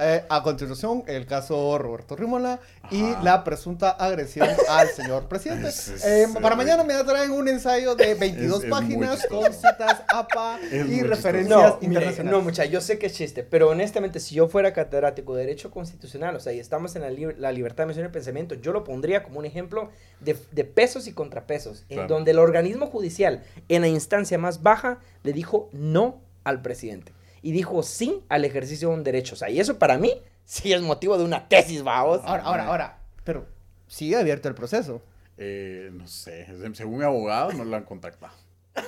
Eh, 0.00 0.24
a 0.28 0.42
continuación, 0.42 1.04
el 1.06 1.26
caso 1.26 1.78
Roberto 1.78 2.16
Rímola 2.16 2.60
y 2.90 3.02
Ajá. 3.02 3.22
la 3.22 3.44
presunta 3.44 3.90
agresión 3.90 4.48
al 4.68 4.88
señor 4.88 5.28
presidente. 5.28 5.68
Es- 5.68 5.88
es- 5.88 6.04
Eh, 6.04 6.26
para 6.42 6.56
mañana 6.56 6.82
me 6.84 6.94
traen 7.04 7.30
un 7.30 7.48
ensayo 7.48 7.94
de 7.94 8.14
22 8.14 8.58
Es- 8.58 8.64
es 8.64 8.70
muy 8.70 8.70
páginas 8.70 9.26
con 9.28 9.52
citas 9.52 10.02
APA 10.08 10.58
Es 10.70 10.86
y 10.88 11.02
referencias 11.02 11.58
No, 11.58 11.74
mire, 11.80 11.86
internacionales. 11.86 12.32
no, 12.32 12.42
mucha, 12.42 12.64
yo 12.64 12.80
sé 12.80 12.98
que 12.98 13.06
es 13.06 13.14
chiste, 13.14 13.42
pero 13.44 13.68
honestamente, 13.70 14.20
si 14.20 14.34
yo 14.34 14.48
fuera 14.48 14.72
catedrático 14.72 15.34
de 15.34 15.44
Derecho 15.46 15.70
Constitucional, 15.70 16.34
o 16.36 16.40
sea, 16.40 16.52
y 16.52 16.58
estamos 16.58 16.96
en 16.96 17.02
la, 17.02 17.10
lib- 17.10 17.36
la 17.36 17.52
libertad 17.52 17.84
de 17.84 17.86
mención 17.86 18.06
y 18.06 18.10
pensamiento, 18.10 18.54
yo 18.56 18.72
lo 18.72 18.84
pondría 18.84 19.22
como 19.22 19.38
un 19.38 19.44
ejemplo 19.46 19.90
de, 20.20 20.36
de 20.52 20.64
pesos 20.64 21.06
y 21.06 21.12
contrapesos, 21.12 21.84
en 21.88 22.06
donde 22.06 22.32
el 22.32 22.38
organismo 22.38 22.86
judicial, 22.86 23.42
en 23.68 23.82
la 23.82 23.88
instancia 23.88 24.38
más 24.38 24.62
baja, 24.62 24.98
le 25.22 25.32
dijo 25.32 25.68
no 25.72 26.20
al 26.44 26.60
presidente 26.62 27.12
y 27.44 27.52
dijo 27.52 27.82
sí 27.84 28.24
al 28.28 28.44
ejercicio 28.44 28.88
de 28.88 28.94
un 28.94 29.04
derecho. 29.04 29.34
O 29.34 29.38
sea, 29.38 29.50
y 29.50 29.60
eso 29.60 29.78
para 29.78 29.98
mí 29.98 30.12
sí 30.44 30.72
es 30.72 30.80
motivo 30.82 31.16
de 31.18 31.24
una 31.24 31.48
tesis, 31.48 31.82
vamos. 31.84 32.20
Ahora, 32.24 32.42
ahora, 32.42 32.66
ahora. 32.66 32.98
Pero 33.22 33.46
sigue 33.86 34.16
abierto 34.16 34.48
el 34.48 34.54
proceso. 34.54 35.00
Eh, 35.38 35.90
no 35.92 36.06
sé, 36.08 36.46
según 36.74 36.98
mi 36.98 37.04
abogado 37.04 37.52
no 37.52 37.64
lo 37.64 37.76
han 37.76 37.84
contactado. 37.84 38.32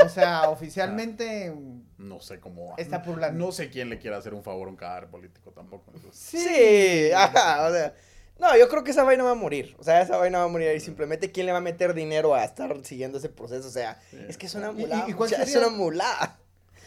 O 0.00 0.08
sea, 0.08 0.48
oficialmente. 0.48 1.52
No 1.98 2.20
sé 2.20 2.38
cómo. 2.38 2.74
Está 2.78 3.02
pululando. 3.02 3.44
No 3.46 3.50
sé 3.50 3.68
quién 3.68 3.90
le 3.90 3.98
quiere 3.98 4.14
hacer 4.16 4.32
un 4.32 4.44
favor 4.44 4.68
a 4.68 4.70
un 4.70 4.76
cadáver 4.76 5.08
político 5.10 5.50
tampoco. 5.50 5.90
entonces. 5.92 6.20
Sí, 6.40 7.10
ajá, 7.12 7.66
o 7.66 7.72
sea. 7.72 7.94
No, 8.38 8.56
yo 8.56 8.68
creo 8.68 8.84
que 8.84 8.92
esa 8.92 9.02
vaina 9.02 9.24
va 9.24 9.32
a 9.32 9.34
morir. 9.34 9.74
O 9.76 9.82
sea, 9.82 10.00
esa 10.00 10.16
vaina 10.16 10.38
va 10.38 10.44
a 10.44 10.48
morir 10.48 10.68
ahí. 10.68 10.78
Simplemente, 10.78 11.32
¿quién 11.32 11.46
le 11.46 11.52
va 11.52 11.58
a 11.58 11.62
meter 11.62 11.94
dinero 11.94 12.32
a 12.36 12.44
estar 12.44 12.72
siguiendo 12.84 13.18
ese 13.18 13.28
proceso? 13.28 13.66
O 13.66 13.72
sea, 13.72 14.00
Sí. 14.12 14.18
es 14.28 14.38
que 14.38 14.46
es 14.46 14.54
una 14.54 14.68
¿Y- 14.68 14.70
y- 14.70 14.74
mulada. 14.82 15.04
y 15.08 15.12
cuál 15.14 15.30
mucha, 15.30 15.42
es 15.42 15.50
sería? 15.52 15.66
una 15.66 15.76
mulada. 15.76 16.38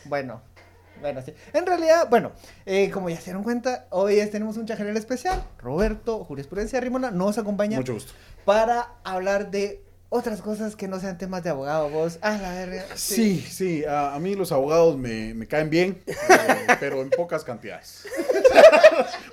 Bueno. 0.06 0.42
Bueno, 1.02 1.22
sí. 1.22 1.34
En 1.54 1.66
realidad, 1.66 2.08
bueno, 2.10 2.32
eh, 2.66 2.90
como 2.92 3.10
ya 3.10 3.18
se 3.18 3.26
dieron 3.26 3.44
cuenta, 3.44 3.88
hoy 3.90 4.20
es- 4.20 4.32
tenemos 4.32 4.58
un 4.58 4.66
chajarel 4.66 4.96
especial. 4.98 5.44
Roberto, 5.58 6.24
Jurisprudencia 6.24 6.80
Rímola, 6.80 7.12
nos 7.12 7.38
acompaña 7.38 7.78
Mucho 7.78 7.94
gusto. 7.94 8.14
para 8.46 8.90
hablar 9.04 9.52
de 9.52 9.84
otras 10.14 10.42
cosas 10.42 10.76
que 10.76 10.88
no 10.90 11.00
sean 11.00 11.18
temas 11.18 11.42
de 11.44 11.50
abogado. 11.52 11.90
Vos, 11.90 12.20
ah, 12.22 12.38
la 12.42 12.52
verga. 12.54 12.86
Sí, 12.96 13.40
sí, 13.40 13.86
a, 13.86 14.14
a 14.14 14.20
mí 14.20 14.36
los 14.36 14.52
abogados 14.52 14.98
me, 14.98 15.34
me 15.34 15.48
caen 15.48 15.70
bien, 15.70 16.04
eh, 16.06 16.16
pero 16.80 17.02
en 17.02 17.10
pocas 17.10 17.44
cantidades. 17.44 18.06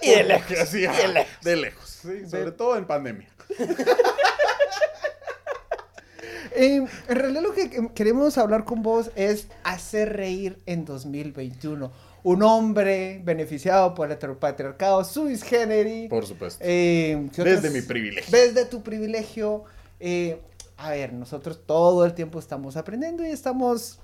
Y 0.01 0.11
de 0.11 0.23
lejos. 0.25 0.59
Así, 0.59 0.79
y 0.79 0.87
de 0.87 1.09
lejos. 1.09 1.33
de 1.43 1.57
lejos, 1.57 1.89
sí, 2.03 2.29
sobre 2.31 2.53
todo 2.53 2.77
en 2.79 2.87
pandemia. 2.87 3.29
Eh, 6.59 6.85
en 7.09 7.17
realidad 7.17 7.43
lo 7.43 7.55
que 7.55 7.71
que 7.71 7.89
queremos 7.95 8.37
hablar 8.37 8.65
con 8.65 8.83
vos 8.83 9.11
es 9.15 9.47
hacer 9.63 10.15
reír 10.17 10.59
en 10.67 10.85
2021. 10.85 11.91
Un 12.25 12.43
hombre 12.43 13.23
beneficiado 13.25 13.95
por 13.95 14.09
el 14.09 14.13
heteropatriarcado, 14.15 15.05
suis 15.05 15.43
generis. 15.43 16.11
Por 16.11 16.27
supuesto. 16.27 16.63
eh, 16.67 17.29
¿qué 17.33 17.45
Desde 17.45 17.71
mi 17.71 17.81
privilegio. 17.81 18.37
Desde 18.37 18.65
tu 18.65 18.83
privilegio. 18.83 19.65
eh, 20.01 20.41
a 20.77 20.91
ver, 20.91 21.13
nosotros 21.13 21.61
todo 21.67 22.05
el 22.05 22.15
tiempo 22.15 22.39
estamos 22.39 22.77
aprendiendo 22.77 23.25
y 23.25 23.31
estamos 23.31 23.99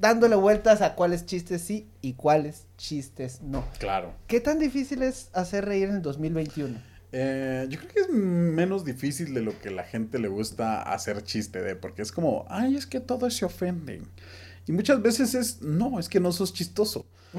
dándole 0.00 0.36
vueltas 0.36 0.82
a 0.82 0.94
cuáles 0.94 1.24
chistes 1.24 1.62
sí 1.62 1.88
y 2.02 2.14
cuáles 2.14 2.66
chistes 2.76 3.40
no. 3.42 3.64
Claro. 3.78 4.12
¿Qué 4.26 4.40
tan 4.40 4.58
difícil 4.58 5.02
es 5.02 5.30
hacer 5.32 5.64
reír 5.64 5.88
en 5.88 5.96
el 5.96 6.02
2021? 6.02 6.78
Eh, 7.18 7.66
yo 7.70 7.78
creo 7.78 7.90
que 7.90 8.00
es 8.00 8.08
menos 8.10 8.84
difícil 8.84 9.32
de 9.32 9.40
lo 9.40 9.58
que 9.58 9.70
la 9.70 9.84
gente 9.84 10.18
le 10.18 10.28
gusta 10.28 10.82
hacer 10.82 11.22
chiste 11.22 11.62
de, 11.62 11.74
porque 11.74 12.02
es 12.02 12.12
como, 12.12 12.44
ay, 12.50 12.76
es 12.76 12.86
que 12.86 13.00
todos 13.00 13.34
se 13.34 13.46
ofenden. 13.46 14.02
Y 14.66 14.72
muchas 14.72 15.00
veces 15.00 15.34
es, 15.34 15.62
no, 15.62 15.98
es 15.98 16.10
que 16.10 16.20
no 16.20 16.30
sos 16.30 16.52
chistoso. 16.52 17.06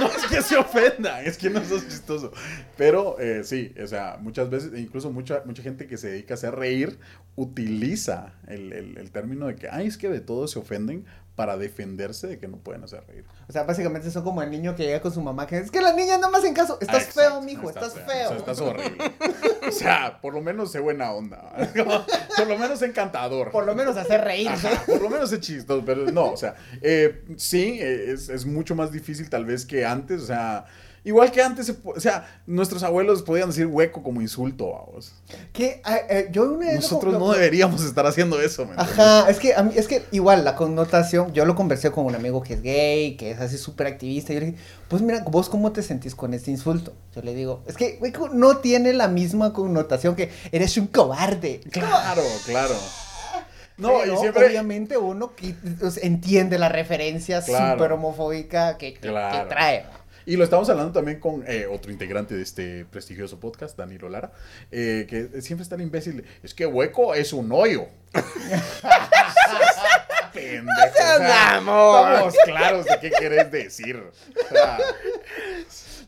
no 0.00 0.06
es 0.08 0.26
que 0.28 0.42
se 0.42 0.56
ofenda, 0.56 1.22
es 1.22 1.36
que 1.38 1.48
no 1.48 1.64
sos 1.64 1.86
chistoso. 1.86 2.32
Pero 2.76 3.18
eh, 3.20 3.42
sí, 3.44 3.72
o 3.80 3.86
sea, 3.86 4.18
muchas 4.20 4.50
veces, 4.50 4.72
e 4.74 4.80
incluso 4.80 5.12
mucha, 5.12 5.42
mucha 5.44 5.62
gente 5.62 5.86
que 5.86 5.96
se 5.96 6.10
dedica 6.10 6.34
a 6.34 6.36
hacer 6.36 6.54
reír, 6.56 6.98
utiliza 7.36 8.32
el, 8.48 8.72
el- 8.72 8.98
el 8.98 9.10
término 9.12 9.46
de 9.46 9.54
que, 9.56 9.68
ay, 9.70 9.86
es 9.86 9.96
que 9.96 10.08
de 10.08 10.20
todos 10.20 10.50
se 10.50 10.58
ofenden 10.58 11.04
para 11.40 11.56
defenderse 11.56 12.26
de 12.26 12.38
que 12.38 12.46
no 12.48 12.58
pueden 12.58 12.84
hacer 12.84 13.02
reír. 13.08 13.24
O 13.48 13.52
sea, 13.52 13.62
básicamente 13.62 14.10
son 14.10 14.22
como 14.22 14.42
el 14.42 14.50
niño 14.50 14.76
que 14.76 14.82
llega 14.82 15.00
con 15.00 15.10
su 15.10 15.22
mamá 15.22 15.46
que 15.46 15.56
es 15.56 15.70
que 15.70 15.80
la 15.80 15.94
niña 15.94 16.18
no 16.18 16.30
me 16.30 16.36
hacen 16.36 16.52
caso. 16.52 16.76
Estás 16.82 17.08
Ah, 17.08 17.12
feo, 17.14 17.40
mijo, 17.40 17.70
estás, 17.70 17.94
O 17.96 18.00
feo. 18.06 18.28
sea, 18.28 18.36
estás 18.36 18.60
horrible. 18.60 19.12
O 19.66 19.72
sea, 19.72 20.20
por 20.20 20.34
lo 20.34 20.42
menos 20.42 20.70
sé 20.70 20.80
buena 20.80 21.12
onda. 21.12 21.50
Por 22.36 22.46
lo 22.46 22.58
menos 22.58 22.82
encantador. 22.82 23.50
Por 23.50 23.64
lo 23.64 23.74
menos 23.74 23.96
hacer 23.96 24.20
reír. 24.22 24.48
Ajá, 24.50 24.82
por 24.84 25.00
lo 25.00 25.08
menos 25.08 25.32
es 25.32 25.40
chistoso, 25.40 25.82
pero 25.84 26.10
no, 26.10 26.32
o 26.32 26.36
sea, 26.36 26.56
eh, 26.82 27.22
sí, 27.36 27.78
eh, 27.80 28.10
es, 28.12 28.28
es 28.28 28.44
mucho 28.44 28.74
más 28.74 28.92
difícil 28.92 29.30
tal 29.30 29.46
vez 29.46 29.64
que 29.64 29.86
antes, 29.86 30.20
o 30.22 30.26
sea, 30.26 30.66
igual 31.04 31.30
que 31.32 31.42
antes, 31.42 31.72
o 31.84 32.00
sea, 32.00 32.40
nuestros 32.46 32.82
abuelos 32.82 33.22
podían 33.22 33.48
decir 33.48 33.66
hueco 33.66 34.02
como 34.02 34.20
insulto, 34.20 34.70
vamos. 34.72 35.12
Que 35.52 35.66
eh, 35.66 35.82
eh, 36.08 36.28
yo 36.32 36.44
una 36.52 36.66
vez 36.66 36.76
Nosotros 36.76 37.12
lo- 37.14 37.18
no 37.18 37.32
deberíamos 37.32 37.84
estar 37.84 38.06
haciendo 38.06 38.40
eso, 38.40 38.66
¿me? 38.66 38.74
Ajá, 38.76 39.28
es 39.30 39.38
que, 39.38 39.54
a 39.54 39.62
mí- 39.62 39.72
es 39.76 39.86
que 39.88 40.02
igual 40.12 40.44
la 40.44 40.56
connotación, 40.56 41.32
yo 41.32 41.44
lo 41.44 41.54
conversé 41.54 41.90
con 41.90 42.04
un 42.06 42.14
amigo 42.14 42.42
que 42.42 42.54
es 42.54 42.62
gay, 42.62 43.16
que 43.16 43.30
es 43.32 43.40
así 43.40 43.58
súper 43.58 43.86
activista, 43.86 44.32
y 44.32 44.36
yo 44.36 44.40
le 44.40 44.46
dije, 44.46 44.58
pues 44.88 45.02
mira, 45.02 45.24
vos 45.28 45.48
cómo 45.48 45.72
te 45.72 45.82
sentís 45.82 46.14
con 46.14 46.34
este 46.34 46.50
insulto. 46.50 46.94
Yo 47.14 47.22
le 47.22 47.34
digo, 47.34 47.62
es 47.66 47.76
que 47.76 47.96
güey, 47.98 48.12
no 48.32 48.58
tiene 48.58 48.92
la 48.92 49.08
misma 49.08 49.52
connotación 49.52 50.14
que 50.16 50.30
eres 50.52 50.76
un 50.76 50.86
cobarde. 50.88 51.60
Claro, 51.70 52.22
claro. 52.46 52.74
No, 53.76 53.92
Pero, 54.00 54.12
y 54.14 54.16
siempre... 54.18 54.46
obviamente 54.46 54.98
uno 54.98 55.32
entiende 56.02 56.58
la 56.58 56.68
referencia 56.68 57.40
Claro. 57.40 57.72
súper 57.78 57.92
homofóbica 57.92 58.76
que, 58.76 58.92
que- 58.92 59.00
que 59.00 59.08
Claro. 59.08 59.48
trae. 59.48 59.86
Y 60.26 60.36
lo 60.36 60.44
estamos 60.44 60.68
hablando 60.68 60.92
también 60.92 61.18
con 61.18 61.44
eh, 61.46 61.66
otro 61.70 61.90
integrante 61.90 62.34
de 62.36 62.42
este 62.42 62.84
prestigioso 62.84 63.40
podcast, 63.40 63.76
Danilo 63.76 64.08
Lara, 64.08 64.32
eh, 64.70 65.06
que 65.08 65.40
siempre 65.42 65.62
está 65.62 65.74
el 65.76 65.82
imbécil. 65.82 66.24
Es 66.42 66.54
que 66.54 66.66
hueco 66.66 67.14
es 67.14 67.32
un 67.32 67.50
hoyo. 67.52 67.86
Pendejo. 70.32 70.70
o 70.72 71.18
sea, 71.18 71.56
amor. 71.56 72.12
Estamos 72.12 72.34
claros 72.44 72.84
de 72.86 73.00
qué 73.00 73.10
querés 73.10 73.50
decir. 73.50 73.96
O 73.96 74.12
sea, 74.48 74.78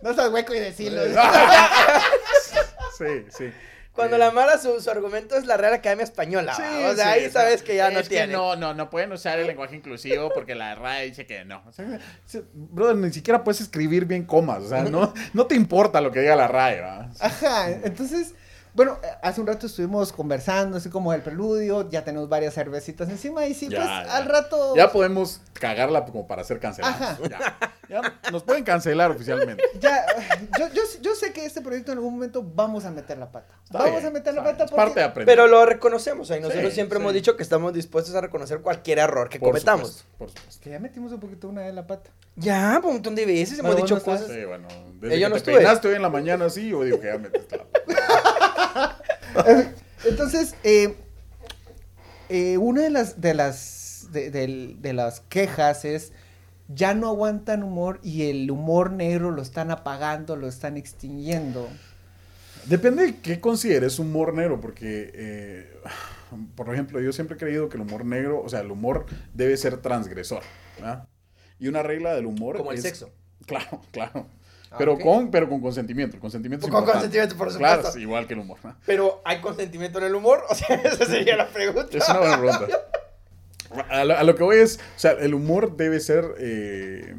No 0.03 0.15
seas 0.15 0.31
hueco 0.31 0.55
y 0.55 0.61
decirlo. 0.61 1.03
sí, 2.99 3.27
sí. 3.37 3.53
Cuando 3.95 4.17
Eh, 4.17 4.19
la 4.19 4.31
Mara, 4.31 4.59
su, 4.59 4.81
su 4.81 4.91
argumento 4.91 5.37
es 5.37 5.45
la 5.47 5.57
Real 5.59 5.75
Academia 5.75 6.05
Española. 6.05 6.55
Sí, 6.55 6.63
o 6.63 6.95
sea, 6.95 7.15
sí, 7.15 7.21
ahí 7.25 7.31
sabes 7.31 7.63
que 7.63 7.77
ya 7.77 7.91
no 7.91 8.01
es 8.01 8.09
tiene. 8.09 8.33
no, 8.33 8.57
no, 8.57 8.73
no 8.75 8.89
pueden 8.89 9.13
usar 9.13 9.39
el 9.39 9.47
lenguaje 9.47 9.77
inclusivo 9.77 10.31
porque 10.35 10.55
la 10.55 10.75
RAE 10.75 11.07
dice 11.07 11.27
que 11.27 11.45
no. 11.45 11.63
O 11.67 11.73
sea, 11.73 11.99
se- 12.25 12.43
brother, 12.55 12.97
ni 12.97 13.13
siquiera 13.13 13.45
puedes 13.45 13.61
escribir 13.61 14.07
bien 14.07 14.25
comas. 14.25 14.63
O 14.63 14.69
sea, 14.69 14.83
no, 14.83 15.13
no 15.35 15.47
te 15.47 15.55
importa 15.55 16.01
lo 16.01 16.11
que 16.11 16.21
diga 16.21 16.37
la 16.37 16.49
RAE, 16.49 16.81
¿va? 16.81 17.11
Ajá, 17.21 17.71
entonces, 17.71 18.35
bueno, 18.75 18.99
eh, 19.03 19.07
hace 19.23 19.41
un 19.41 19.47
rato 19.47 19.67
estuvimos 19.67 20.13
conversando, 20.13 20.79
así 20.79 20.89
como 20.89 21.13
el 21.13 21.21
preludio, 21.23 21.89
ya 21.91 22.05
tenemos 22.05 22.29
varias 22.29 22.55
cervecitas 22.55 23.09
encima 23.09 23.47
y 23.47 23.55
sí, 23.55 23.69
Ya, 23.69 23.77
pues 23.79 23.89
ya. 23.89 24.17
al 24.17 24.25
rato... 24.27 24.75
Ya 24.77 24.91
podemos 24.91 25.41
cagarla 25.53 26.05
como 26.05 26.27
para 26.27 26.43
ser 26.45 26.59
cancelados. 26.59 27.01
Ajá. 27.01 27.19
Ya, 27.29 28.01
ya 28.23 28.31
nos 28.33 28.43
pueden 28.43 28.65
cancelar 28.65 29.11
oficialmente. 29.11 29.63
Ya, 29.81 30.05
yo, 30.59 30.69
yo, 30.73 30.83
yo 31.01 31.15
sé 31.15 31.33
que 31.33 31.45
este 31.45 31.61
proyecto 31.61 31.93
en 31.93 31.99
algún 31.99 32.15
momento 32.15 32.43
vamos 32.43 32.85
a 32.85 32.91
meter 32.91 33.19
la 33.19 33.31
pata. 33.31 33.53
Está 33.65 33.79
vamos 33.79 33.95
bien, 33.97 34.07
a 34.07 34.11
meter 34.11 34.35
la 34.35 34.43
bien, 34.43 34.53
pata 34.55 34.65
Es 34.65 34.71
porque... 34.71 34.85
parte 34.85 35.01
de 35.01 35.07
aprender. 35.07 35.37
Pero 35.37 35.49
lo 35.49 35.67
reconocemos 35.67 36.31
ahí. 36.31 36.41
Nosotros 36.41 36.69
Sí, 36.71 36.75
siempre 36.77 36.99
sí. 36.99 37.03
hemos 37.03 37.13
dicho 37.15 37.37
que 37.37 37.43
estamos 37.43 37.73
dispuestos 37.73 38.15
a 38.15 38.21
reconocer 38.21 38.61
cualquier 38.61 38.99
error 39.01 39.29
que 39.29 39.39
Por 39.39 39.49
cometamos. 39.51 39.89
supuesto, 39.89 40.19
por 40.19 40.29
supuesto. 40.31 40.61
Que 40.63 40.71
ya 40.71 40.79
metimos 40.79 41.13
un 41.13 41.21
poquito 41.21 41.49
una 41.49 41.63
vez 41.63 41.75
la 41.75 41.87
pata. 41.87 42.11
Ya, 42.37 42.81
un 42.83 42.93
montón 42.95 43.15
de 43.15 43.27
veces 43.27 43.59
hemos 43.59 43.77
dicho 43.77 43.97
no 43.97 44.03
cosas. 44.03 44.27
Sí, 44.29 44.45
bueno, 44.45 44.69
Eh, 44.71 44.93
desde 45.01 45.21
yo 45.21 45.27
que 45.27 45.29
no 45.29 45.35
te 45.35 45.39
estuve. 45.39 45.57
peinaste 45.57 45.89
hoy 45.89 45.95
en 45.97 46.03
la 46.03 46.09
mañana 46.11 46.45
así, 46.47 46.69
yo 46.69 46.83
digo 46.85 47.01
que 47.01 47.07
ya 47.09 47.19
metiste 47.19 47.57
la 47.59 47.65
Entonces, 50.05 50.55
eh, 50.65 50.97
eh, 52.29 52.59
una 52.59 52.83
de 52.83 52.91
las, 52.91 53.21
de, 53.21 53.35
las, 53.35 54.09
de, 54.13 54.31
del- 54.31 54.81
de 54.81 54.93
las 54.93 55.21
quejas 55.21 55.85
es, 55.85 56.13
ya 56.69 56.95
no 56.95 57.09
aguantan 57.09 57.63
humor 57.63 58.01
y 58.03 58.31
el 58.31 58.51
humor 58.51 58.91
negro 58.93 59.31
lo 59.31 59.43
están 59.43 59.71
apagando, 59.71 60.37
lo 60.37 60.49
están 60.49 60.77
extinguiendo. 60.77 61.69
Depende 62.67 63.05
de 63.05 63.17
qué 63.19 63.41
consideres 63.41 63.99
humor 63.99 64.35
negro, 64.35 64.61
porque, 64.61 65.11
eh, 65.15 65.73
por 66.55 66.73
ejemplo, 66.73 67.01
yo 67.01 67.13
siempre 67.13 67.37
he 67.37 67.39
creído 67.39 67.69
que 67.69 67.77
el 67.77 67.83
humor 67.83 68.05
negro, 68.05 68.41
o 68.41 68.49
sea, 68.49 68.61
el 68.61 68.71
humor 68.71 69.07
debe 69.35 69.57
ser 69.57 69.79
transgresor. 69.79 70.43
¿verdad? 70.79 71.09
Y 71.59 71.69
una 71.69 71.83
regla 71.83 72.15
del 72.15 72.27
humor 72.27 72.57
Como 72.57 72.73
el 72.73 72.81
sexo. 72.81 73.11
Claro, 73.47 73.81
claro. 73.91 74.27
Pero, 74.79 74.99
con, 74.99 75.31
pero 75.31 75.49
con 75.49 75.61
consentimiento. 75.61 76.17
El 76.17 76.21
consentimiento 76.21 76.67
es 76.67 76.73
Con 76.73 76.85
consentimiento, 76.85 77.37
por 77.37 77.49
Claro, 77.57 77.77
supuesto. 77.77 77.99
es 77.99 78.03
igual 78.03 78.27
que 78.27 78.35
el 78.35 78.41
humor. 78.41 78.59
¿no? 78.65 78.77
Pero 78.87 79.21
hay 79.25 79.41
consentimiento 79.41 79.99
en 79.99 80.05
el 80.05 80.15
humor. 80.15 80.43
O 80.49 80.55
sea, 80.55 80.77
esa 80.85 81.05
sería 81.07 81.37
la 81.37 81.49
pregunta. 81.49 81.97
Es 81.97 82.09
una 82.09 82.19
buena 82.21 82.39
pregunta. 82.41 82.67
A 83.91 84.05
lo, 84.05 84.17
a 84.19 84.23
lo 84.23 84.35
que 84.35 84.43
voy 84.43 84.57
es, 84.59 84.77
o 84.79 84.99
sea, 84.99 85.13
el 85.13 85.33
humor 85.33 85.77
debe 85.77 85.99
ser, 86.01 86.35
eh, 86.39 87.15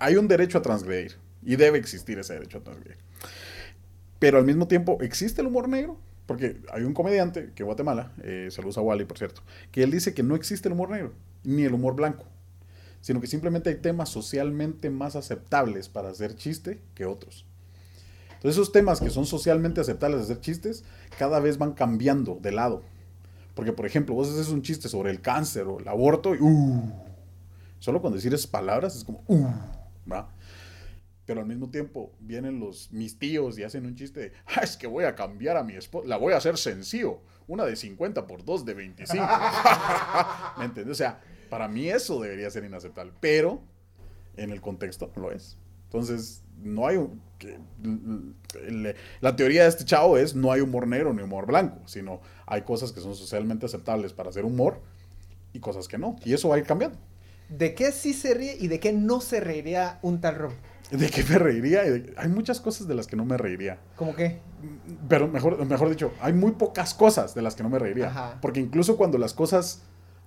hay 0.00 0.16
un 0.16 0.26
derecho 0.26 0.56
a 0.58 0.62
transgredir 0.62 1.18
y 1.42 1.56
debe 1.56 1.76
existir 1.78 2.18
ese 2.18 2.32
derecho 2.32 2.58
a 2.58 2.60
transgredir. 2.62 2.96
Pero 4.18 4.38
al 4.38 4.44
mismo 4.44 4.68
tiempo, 4.68 4.98
¿existe 5.02 5.40
el 5.42 5.48
humor 5.48 5.68
negro? 5.68 5.98
Porque 6.26 6.56
hay 6.72 6.84
un 6.84 6.94
comediante 6.94 7.50
que 7.54 7.62
Guatemala, 7.64 8.12
eh, 8.22 8.48
saludos 8.50 8.78
a 8.78 8.80
Wally, 8.80 9.04
por 9.04 9.18
cierto, 9.18 9.42
que 9.70 9.82
él 9.82 9.90
dice 9.90 10.14
que 10.14 10.22
no 10.22 10.34
existe 10.34 10.68
el 10.68 10.72
humor 10.72 10.88
negro, 10.90 11.12
ni 11.44 11.64
el 11.64 11.74
humor 11.74 11.94
blanco, 11.94 12.24
sino 13.02 13.20
que 13.20 13.26
simplemente 13.26 13.68
hay 13.68 13.76
temas 13.76 14.08
socialmente 14.08 14.88
más 14.88 15.16
aceptables 15.16 15.90
para 15.90 16.08
hacer 16.08 16.34
chiste 16.34 16.80
que 16.94 17.04
otros. 17.04 17.44
Entonces 18.28 18.56
esos 18.56 18.72
temas 18.72 19.00
que 19.00 19.10
son 19.10 19.26
socialmente 19.26 19.80
aceptables 19.80 20.20
de 20.20 20.24
hacer 20.24 20.40
chistes, 20.40 20.84
cada 21.18 21.38
vez 21.38 21.58
van 21.58 21.72
cambiando 21.72 22.38
de 22.40 22.52
lado. 22.52 22.82
Porque, 23.54 23.72
por 23.72 23.84
ejemplo, 23.86 24.14
vos 24.14 24.30
haces 24.30 24.48
un 24.48 24.62
chiste 24.62 24.88
sobre 24.88 25.10
el 25.10 25.20
cáncer 25.20 25.66
o 25.66 25.78
el 25.78 25.86
aborto 25.86 26.34
y 26.34 26.38
uh, 26.40 26.92
solo 27.78 28.00
con 28.00 28.12
decir 28.14 28.32
esas 28.32 28.46
palabras 28.46 28.96
es 28.96 29.04
como 29.04 29.22
uh, 29.26 29.46
¿va? 30.10 30.30
Pero 31.26 31.40
al 31.40 31.46
mismo 31.46 31.70
tiempo 31.70 32.12
vienen 32.18 32.58
los 32.58 32.90
mis 32.92 33.18
tíos 33.18 33.58
y 33.58 33.62
hacen 33.62 33.86
un 33.86 33.94
chiste 33.94 34.20
de, 34.20 34.32
"Ah, 34.46 34.60
es 34.62 34.76
que 34.76 34.86
voy 34.86 35.04
a 35.04 35.14
cambiar 35.14 35.56
a 35.56 35.62
mi 35.62 35.74
esposa, 35.74 36.08
la 36.08 36.16
voy 36.16 36.32
a 36.32 36.38
hacer 36.38 36.56
sencillo, 36.56 37.20
una 37.46 37.64
de 37.64 37.76
50 37.76 38.26
por 38.26 38.44
dos 38.44 38.64
de 38.64 38.74
25. 38.74 39.24
¿Me 40.58 40.64
entiendes? 40.64 40.92
O 40.92 40.96
sea, 40.96 41.20
para 41.52 41.68
mí 41.68 41.90
eso 41.90 42.18
debería 42.18 42.48
ser 42.50 42.64
inaceptable, 42.64 43.12
pero 43.20 43.60
en 44.38 44.50
el 44.52 44.62
contexto 44.62 45.12
no 45.14 45.22
lo 45.24 45.32
es. 45.32 45.58
Entonces, 45.84 46.42
no 46.62 46.86
hay 46.86 46.96
un... 46.96 47.20
que- 47.38 47.58
el- 48.66 48.94
la 49.20 49.36
teoría 49.36 49.64
de 49.64 49.68
este 49.68 49.84
chavo 49.84 50.16
es 50.16 50.34
no 50.34 50.50
hay 50.50 50.62
humor 50.62 50.86
negro 50.86 51.12
ni 51.12 51.22
humor 51.22 51.44
blanco, 51.44 51.76
sino 51.84 52.22
hay 52.46 52.62
cosas 52.62 52.90
que 52.92 53.00
son 53.00 53.14
socialmente 53.14 53.66
aceptables 53.66 54.14
para 54.14 54.30
hacer 54.30 54.46
humor 54.46 54.80
y 55.52 55.60
cosas 55.60 55.88
que 55.88 55.98
no. 55.98 56.16
Y 56.24 56.32
eso 56.32 56.48
va 56.48 56.54
a 56.54 56.58
ir 56.58 56.64
cambiando. 56.64 56.96
¿De 57.50 57.74
qué 57.74 57.92
sí 57.92 58.14
se 58.14 58.32
ríe 58.32 58.56
y 58.58 58.68
de 58.68 58.80
qué 58.80 58.94
no 58.94 59.20
se 59.20 59.38
reiría 59.40 59.98
un 60.00 60.22
tal 60.22 60.36
Rob? 60.36 60.52
¿De 60.90 61.10
qué 61.10 61.22
me 61.24 61.38
reiría? 61.38 61.82
Hay 62.16 62.28
muchas 62.28 62.62
cosas 62.62 62.88
de 62.88 62.94
las 62.94 63.06
que 63.06 63.16
no 63.16 63.26
me 63.26 63.36
reiría. 63.36 63.78
¿Cómo 63.96 64.14
qué? 64.16 64.38
Pero 65.06 65.28
mejor, 65.28 65.62
mejor 65.66 65.90
dicho, 65.90 66.12
hay 66.22 66.32
muy 66.32 66.52
pocas 66.52 66.94
cosas 66.94 67.34
de 67.34 67.42
las 67.42 67.54
que 67.56 67.62
no 67.62 67.68
me 67.68 67.78
reiría. 67.78 68.08
Ajá. 68.08 68.38
Porque 68.40 68.60
incluso 68.60 68.96
cuando 68.96 69.18
las 69.18 69.34
cosas 69.34 69.82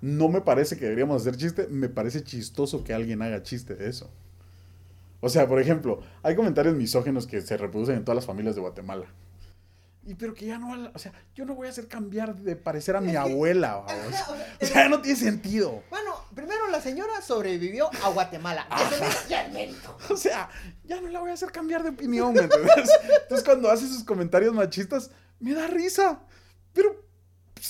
no 0.05 0.29
me 0.29 0.39
parece 0.39 0.77
que 0.77 0.85
deberíamos 0.85 1.19
hacer 1.19 1.35
chiste, 1.35 1.67
me 1.67 1.89
parece 1.89 2.23
chistoso 2.23 2.83
que 2.83 2.93
alguien 2.93 3.23
haga 3.23 3.41
chiste 3.41 3.73
de 3.73 3.89
eso. 3.89 4.11
O 5.19 5.29
sea, 5.29 5.47
por 5.47 5.59
ejemplo, 5.59 6.03
hay 6.21 6.35
comentarios 6.35 6.75
misógenos 6.75 7.25
que 7.25 7.41
se 7.41 7.57
reproducen 7.57 7.95
en 7.95 8.05
todas 8.05 8.17
las 8.17 8.25
familias 8.27 8.53
de 8.53 8.61
Guatemala. 8.61 9.07
Y 10.05 10.13
pero 10.13 10.35
que 10.35 10.45
ya 10.45 10.59
no, 10.59 10.91
o 10.93 10.99
sea, 10.99 11.11
yo 11.33 11.45
no 11.45 11.55
voy 11.55 11.65
a 11.65 11.71
hacer 11.71 11.87
cambiar 11.87 12.35
de 12.35 12.55
parecer 12.55 12.95
a 12.95 13.01
mi 13.01 13.15
abuela, 13.15 13.77
vamos. 13.87 14.13
O 14.61 14.65
sea, 14.67 14.87
no 14.89 15.01
tiene 15.01 15.17
sentido. 15.17 15.81
Bueno, 15.89 16.13
primero 16.35 16.67
la 16.69 16.81
señora 16.81 17.19
sobrevivió 17.23 17.89
a 18.03 18.09
Guatemala. 18.09 18.67
Es. 18.91 19.75
O 20.11 20.17
sea, 20.17 20.49
ya 20.83 21.01
no 21.01 21.07
la 21.07 21.19
voy 21.19 21.31
a 21.31 21.33
hacer 21.33 21.51
cambiar 21.51 21.81
de 21.81 21.89
opinión, 21.89 22.31
¿me 22.31 22.41
entiendes? 22.41 22.91
Entonces, 23.23 23.43
cuando 23.43 23.71
hace 23.71 23.87
sus 23.87 24.03
comentarios 24.03 24.53
machistas, 24.53 25.09
me 25.39 25.55
da 25.55 25.65
risa. 25.65 26.19
Pero, 26.73 27.04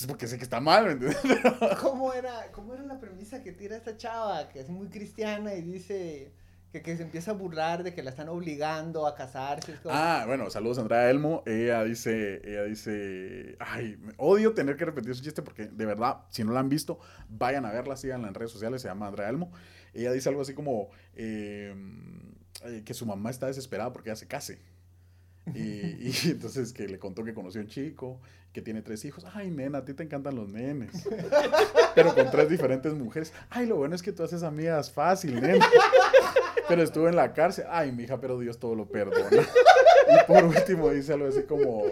es 0.02 0.08
porque 0.08 0.28
sé 0.28 0.38
que 0.38 0.44
está 0.44 0.60
mal, 0.60 0.86
¿me 0.86 0.92
entiendes? 0.94 1.20
¿Cómo 1.82 2.14
era, 2.14 2.52
¿Cómo 2.52 2.74
era 2.74 2.84
la 2.84 3.00
premisa 3.00 3.42
que 3.44 3.52
tira 3.52 3.76
esta 3.76 3.98
chava, 3.98 4.50
que 4.50 4.60
es 4.60 4.70
muy 4.70 4.88
cristiana 4.90 5.54
y 5.54 5.62
dice 5.62 6.34
que, 6.72 6.82
que 6.82 6.98
se 6.98 7.04
empieza 7.04 7.32
a 7.32 7.34
burlar 7.36 7.84
de 7.84 7.94
que 7.94 8.04
la 8.04 8.10
están 8.10 8.30
obligando 8.30 9.08
a 9.08 9.16
casarse? 9.16 9.74
Es 9.74 9.80
como- 9.80 9.96
Ah, 9.96 10.24
bueno, 10.28 10.50
saludos 10.50 10.78
a 10.78 10.82
Andrea 10.82 11.10
Elmo. 11.10 11.44
Ella 11.46 11.84
dice, 11.84 12.42
ella 12.44 12.64
dice, 12.64 13.56
ay, 13.60 13.98
me- 14.02 14.14
odio 14.18 14.54
tener 14.54 14.76
que 14.76 14.86
repetir 14.86 15.16
su 15.16 15.24
chiste 15.24 15.42
porque 15.42 15.68
de 15.68 15.86
verdad, 15.86 16.24
si 16.30 16.44
no 16.44 16.52
la 16.52 16.60
han 16.60 16.70
visto, 16.70 17.00
vayan 17.30 17.66
a 17.66 17.72
verla, 17.72 17.96
síganla 17.96 18.28
en 18.28 18.34
redes 18.34 18.52
sociales, 18.52 18.82
se 18.82 18.88
llama 18.90 19.08
Andrea 19.08 19.30
Elmo. 19.30 19.52
Ella 19.94 20.12
dice 20.12 20.28
algo 20.30 20.42
así 20.42 20.54
como 20.54 20.90
eh, 21.16 21.74
eh, 22.66 22.84
que 22.86 22.94
su 22.94 23.06
mamá 23.06 23.30
está 23.30 23.48
desesperada 23.48 23.94
porque 23.94 24.10
ella 24.10 24.18
se 24.18 24.28
case. 24.28 24.60
Y, 25.54 26.12
entonces 26.26 26.74
que 26.74 26.88
le 26.88 27.00
contó 27.00 27.24
que 27.24 27.34
conoció 27.34 27.62
a 27.62 27.64
un 27.64 27.70
chico, 27.70 28.20
que 28.54 28.62
tiene 28.62 28.82
tres 28.82 29.04
hijos. 29.06 29.26
Ay, 29.34 29.52
nena, 29.52 29.80
a 29.80 29.86
ti 29.86 29.94
te 29.94 30.04
encantan 30.04 30.36
los 30.36 30.50
nenes. 30.50 31.08
Pero 31.96 32.16
con 32.16 32.32
tres 32.32 32.50
diferentes 32.50 32.94
mujeres. 32.94 33.34
Ay, 33.50 33.66
lo 33.66 33.76
bueno 33.76 33.96
es 33.96 34.02
que 34.02 34.12
tú 34.12 34.24
haces 34.24 34.44
amigas 34.44 34.92
fácil, 34.92 35.42
nena. 35.42 35.66
Pero 36.68 36.82
estuve 36.82 37.10
en 37.10 37.16
la 37.16 37.34
cárcel. 37.34 37.66
Ay, 37.70 37.92
mi 37.92 38.04
hija, 38.04 38.20
pero 38.20 38.40
Dios 38.40 38.58
todo 38.58 38.74
lo 38.74 38.88
perdona. 38.88 39.30
Y 39.30 40.26
por 40.26 40.46
último 40.46 40.90
dice 40.90 41.14
algo 41.14 41.28
así 41.28 41.44
como, 41.44 41.84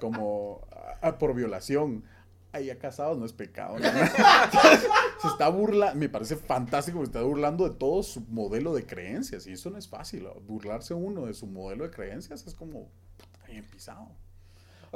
como 0.00 0.66
ah, 1.02 1.18
por 1.18 1.34
violación. 1.34 2.02
Ay, 2.56 2.66
ya 2.66 2.78
casados 2.78 3.18
no 3.18 3.26
es 3.26 3.32
pecado. 3.32 3.78
¿no? 3.78 3.84
se 5.20 5.28
está 5.28 5.48
burlando, 5.48 5.94
me 5.98 6.08
parece 6.08 6.36
fantástico, 6.36 7.00
que 7.00 7.06
se 7.06 7.10
está 7.10 7.22
burlando 7.22 7.68
de 7.68 7.74
todo 7.74 8.02
su 8.02 8.22
modelo 8.22 8.74
de 8.74 8.86
creencias. 8.86 9.46
Y 9.46 9.52
eso 9.52 9.68
no 9.68 9.76
es 9.76 9.88
fácil. 9.88 10.26
Burlarse 10.46 10.94
uno 10.94 11.26
de 11.26 11.34
su 11.34 11.46
modelo 11.46 11.84
de 11.84 11.90
creencias 11.90 12.46
es 12.46 12.54
como 12.54 12.90
puta, 13.16 13.46
bien 13.46 13.64
pisado. 13.64 14.08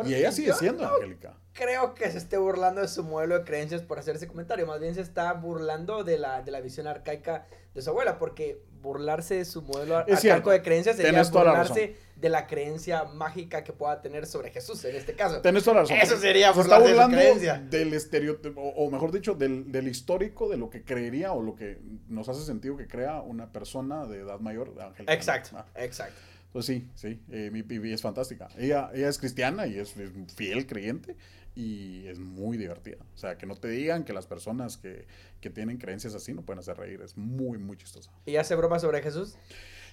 Y 0.07 0.15
ella 0.15 0.33
sigue 0.33 0.55
siendo 0.55 0.85
no 0.85 0.95
Angélica. 0.95 1.37
Creo 1.53 1.95
que 1.95 2.11
se 2.11 2.17
esté 2.17 2.39
burlando 2.39 2.81
de 2.81 2.89
su 2.89 3.03
modelo 3.05 3.39
de 3.39 3.45
creencias 3.45 3.83
por 3.83 3.99
hacer 3.99 4.17
ese 4.17 4.27
comentario. 4.27 4.67
Más 4.67 4.81
bien 4.81 4.95
se 4.95 5.03
está 5.03 5.33
burlando 5.35 6.05
de 6.05 6.19
la, 6.19 6.43
de 6.43 6.51
la 6.51 6.61
visión 6.61 6.87
arcaica 6.87 7.47
de 7.75 7.83
su 7.83 7.91
abuela. 7.91 8.19
Porque 8.19 8.65
burlarse 8.83 9.37
de 9.37 9.45
su 9.45 9.63
modelo 9.63 9.97
arcaico 9.99 10.51
de 10.51 10.63
creencias 10.63 10.97
sería 10.97 11.11
Tienes 11.11 11.33
la 11.33 11.39
burlarse 11.41 11.97
de 12.17 12.29
la 12.29 12.47
creencia 12.47 13.05
mágica 13.05 13.65
que 13.65 13.73
pueda 13.73 14.01
tener 14.03 14.27
sobre 14.27 14.51
Jesús 14.51 14.85
en 14.85 14.95
este 14.97 15.15
caso. 15.15 15.41
Tenés 15.41 15.65
toda 15.65 15.77
la 15.77 15.81
razón. 15.83 15.97
Eso 16.03 16.19
sería 16.19 16.53
Se 16.53 16.61
está 16.61 16.79
de 16.81 16.95
su 16.95 17.11
creencia. 17.11 17.59
del 17.71 17.95
estereotipo, 17.95 18.61
o, 18.61 18.91
mejor 18.91 19.11
dicho, 19.13 19.35
del, 19.35 19.73
del 19.73 19.89
histórico 19.89 20.49
de 20.49 20.59
lo 20.59 20.69
que 20.69 20.83
creería 20.85 21.33
o 21.33 21.43
lo 21.43 21.55
que 21.55 21.79
nos 22.09 22.29
hace 22.29 22.45
sentido 22.45 22.77
que 22.77 22.87
crea 22.87 23.23
una 23.23 23.51
persona 23.53 24.07
de 24.07 24.19
edad 24.21 24.39
mayor. 24.41 24.75
Exacto, 25.07 25.51
Ah, 25.57 25.67
exacto. 25.77 26.15
Pues 26.53 26.67
sí, 26.67 26.89
sí, 26.97 27.21
eh, 27.31 27.49
mi 27.53 27.63
pibi 27.63 27.93
es 27.93 28.03
fantástica. 28.03 28.49
Ella, 28.59 28.91
ella 28.93 29.09
es 29.09 29.19
cristiana 29.19 29.67
y 29.69 29.79
es, 29.79 29.97
es 29.97 30.11
fiel 30.35 30.67
creyente 30.67 31.17
y 31.55 32.07
es 32.07 32.19
muy 32.19 32.57
divertida. 32.57 32.99
O 33.15 33.19
sea, 33.19 33.37
que 33.37 33.47
no 33.47 33.57
te 33.57 33.69
digan 33.69 34.05
que 34.05 34.13
las 34.13 34.27
personas 34.27 34.77
que, 34.77 35.07
que 35.41 35.51
tienen 35.51 35.79
creencias 35.79 36.15
así 36.15 36.33
no 36.33 36.43
pueden 36.43 36.61
hacer 36.61 36.77
reír. 36.77 37.01
Es 37.03 37.17
muy, 37.17 37.59
muy 37.59 37.77
chistosa. 37.77 38.11
¿Y 38.27 38.37
hace 38.37 38.55
bromas 38.55 38.83
sobre 38.83 39.03
Jesús? 39.03 39.37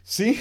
Sí, 0.03 0.39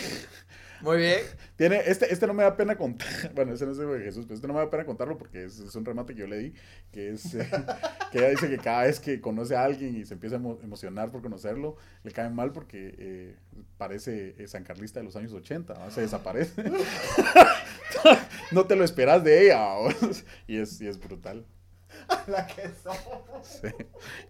Muy 0.81 0.99
bien. 0.99 1.21
tiene, 1.57 1.81
este, 1.87 2.13
este 2.13 2.27
no 2.27 2.35
me 2.35 2.43
da 2.43 2.57
pena 2.57 2.77
contar, 2.77 3.09
bueno, 3.35 3.55
ese 3.55 3.65
no 3.67 3.73
es 3.73 3.79
de 3.79 4.01
Jesús, 4.05 4.25
pero 4.27 4.35
este 4.37 4.47
no 4.47 4.55
me 4.55 4.61
da 4.61 4.71
pena 4.71 4.85
contarlo 4.85 5.17
porque 5.19 5.45
es, 5.45 5.59
es 5.59 5.75
un 5.75 5.85
remate 5.85 6.15
que 6.15 6.21
yo 6.21 6.27
le 6.27 6.39
di, 6.39 6.55
que 6.93 7.11
es, 7.11 7.35
eh, 7.35 7.49
que 8.13 8.19
ella 8.19 8.29
dice 8.29 8.49
que 8.49 8.59
cada 8.59 8.85
vez 8.85 9.01
que 9.01 9.21
conoce 9.21 9.57
a 9.57 9.65
alguien 9.65 9.97
y 9.97 10.05
se 10.05 10.15
empieza 10.15 10.37
a 10.37 10.39
emo- 10.39 10.59
emocionar 10.63 11.11
por 11.11 11.23
conocerlo, 11.23 11.77
le 12.05 12.13
cae 12.13 12.29
mal 12.31 12.53
porque 12.53 12.95
eh, 12.99 13.37
parece 13.79 14.35
eh, 14.39 14.47
San 14.49 14.65
Carlista 14.65 15.01
de 15.01 15.05
los 15.07 15.17
años 15.17 15.33
80, 15.33 15.75
¿no? 15.75 15.91
se 15.91 16.03
desaparece. 16.03 16.63
no 18.53 18.67
te 18.67 18.77
lo 18.77 18.85
esperas 18.85 19.25
de 19.25 19.47
ella, 19.47 19.67
y 20.47 20.59
es, 20.59 20.81
y 20.81 20.87
es 20.89 20.99
brutal. 21.01 21.45
La 22.29 22.47
que 22.47 22.71
somos. 22.83 23.47
Sí. 23.47 23.69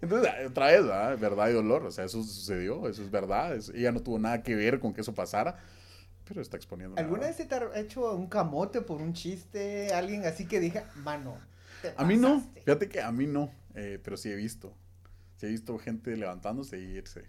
Entonces, 0.01 0.31
ah, 0.33 0.47
otra 0.49 0.67
vez, 0.67 0.83
¿verdad? 0.85 1.19
verdad 1.19 1.49
y 1.49 1.53
dolor. 1.53 1.85
O 1.87 1.91
sea, 1.91 2.05
eso 2.05 2.23
sucedió, 2.23 2.89
eso 2.89 3.03
es 3.03 3.11
verdad. 3.11 3.55
es- 3.57 3.69
ella 3.71 3.93
no 3.93 4.01
tuvo 4.01 4.19
nada 4.19 4.43
que 4.43 4.55
ver 4.55 4.81
con 4.81 4.93
que 4.95 5.01
eso 5.03 5.15
pasara, 5.15 5.59
pero 6.25 6.41
está 6.41 6.57
exponiendo. 6.57 6.95
una 6.95 7.03
¿Alguna 7.03 7.27
verdad. 7.27 7.29
vez 7.29 7.37
se 7.37 7.47
te 7.47 7.55
ha 7.55 7.79
hecho 7.81 8.15
un 8.15 8.29
camote 8.29 8.81
por 8.83 9.01
un 9.01 9.13
chiste? 9.13 9.93
Alguien 9.95 10.25
así 10.25 10.47
que 10.47 10.61
dije, 10.61 10.83
mano. 10.97 11.39
te 11.83 11.95
A 11.97 12.05
mí 12.05 12.17
no, 12.17 12.37
pasaste"? 12.39 12.61
fíjate 12.63 12.89
que 12.89 13.01
a 13.01 13.13
mí 13.13 13.27
no, 13.27 13.51
eh, 13.75 13.99
pero 14.03 14.17
sí 14.17 14.31
he 14.31 14.37
visto. 14.37 14.75
Sí 15.37 15.47
he 15.47 15.49
visto 15.51 15.79
gente 15.79 16.17
levantándose 16.17 16.79
y 16.81 16.85
irse. 16.97 17.25